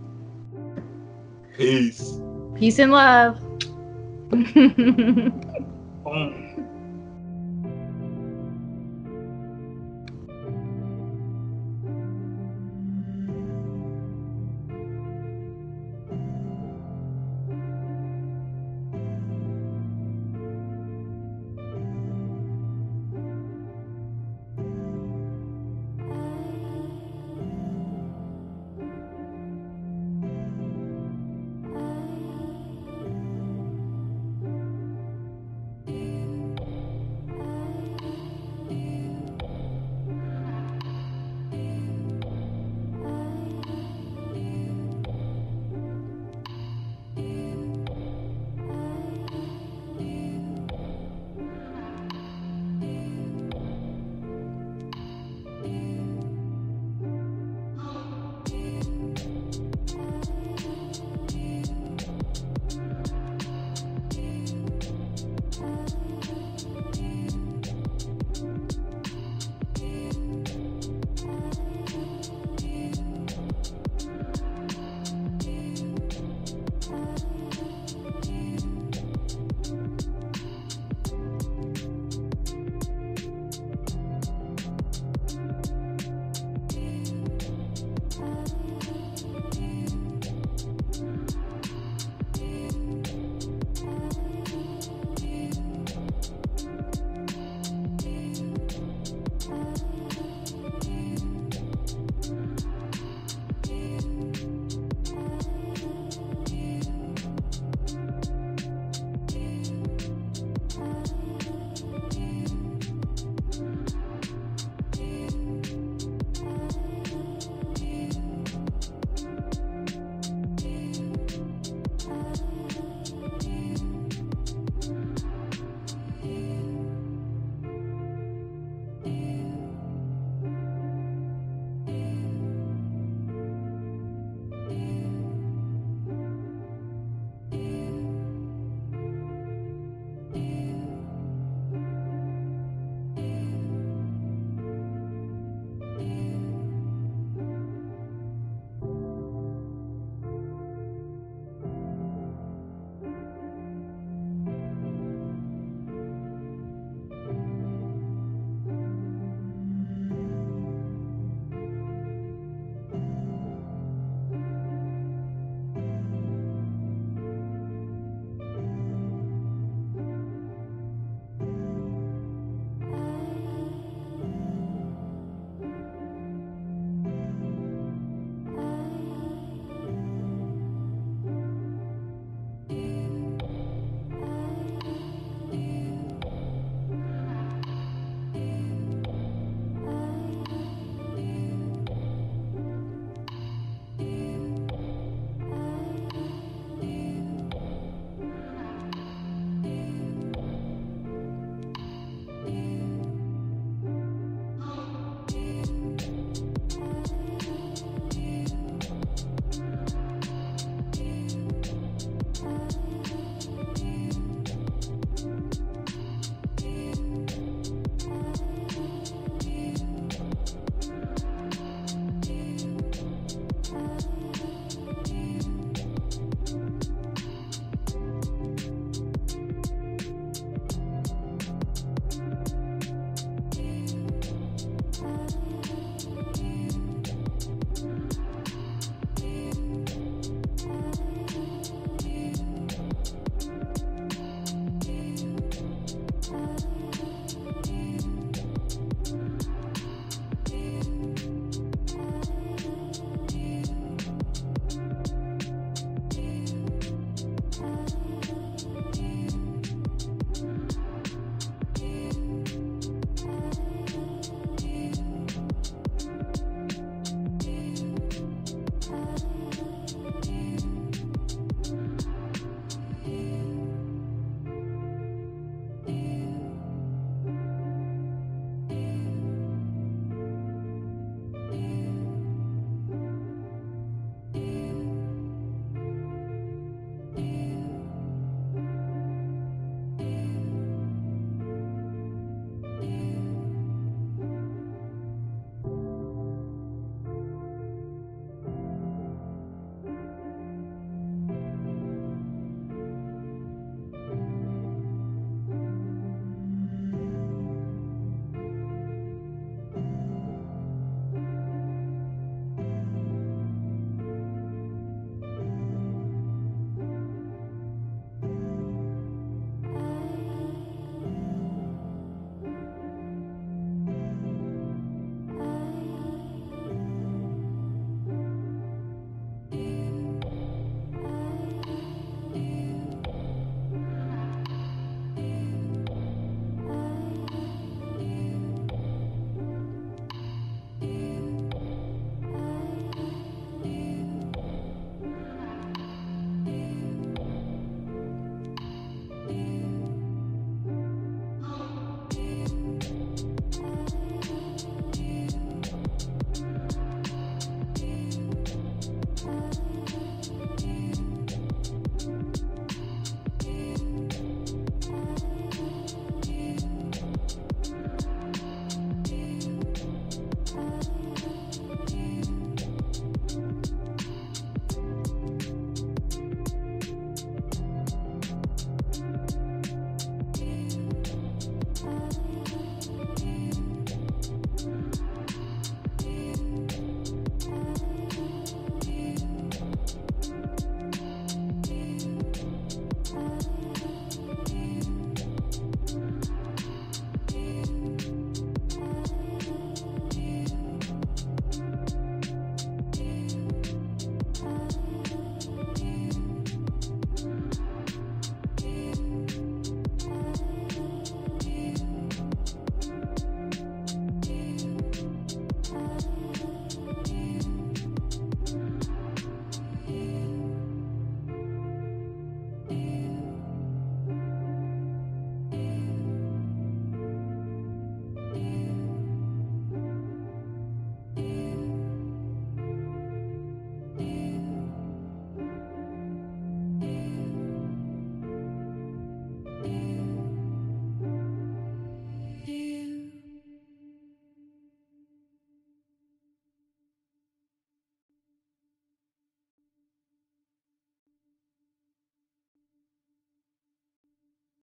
Peace. 1.57 2.21
Peace 2.55 2.79
and 2.79 2.93
love. 2.93 3.41
Boom. 4.31 5.33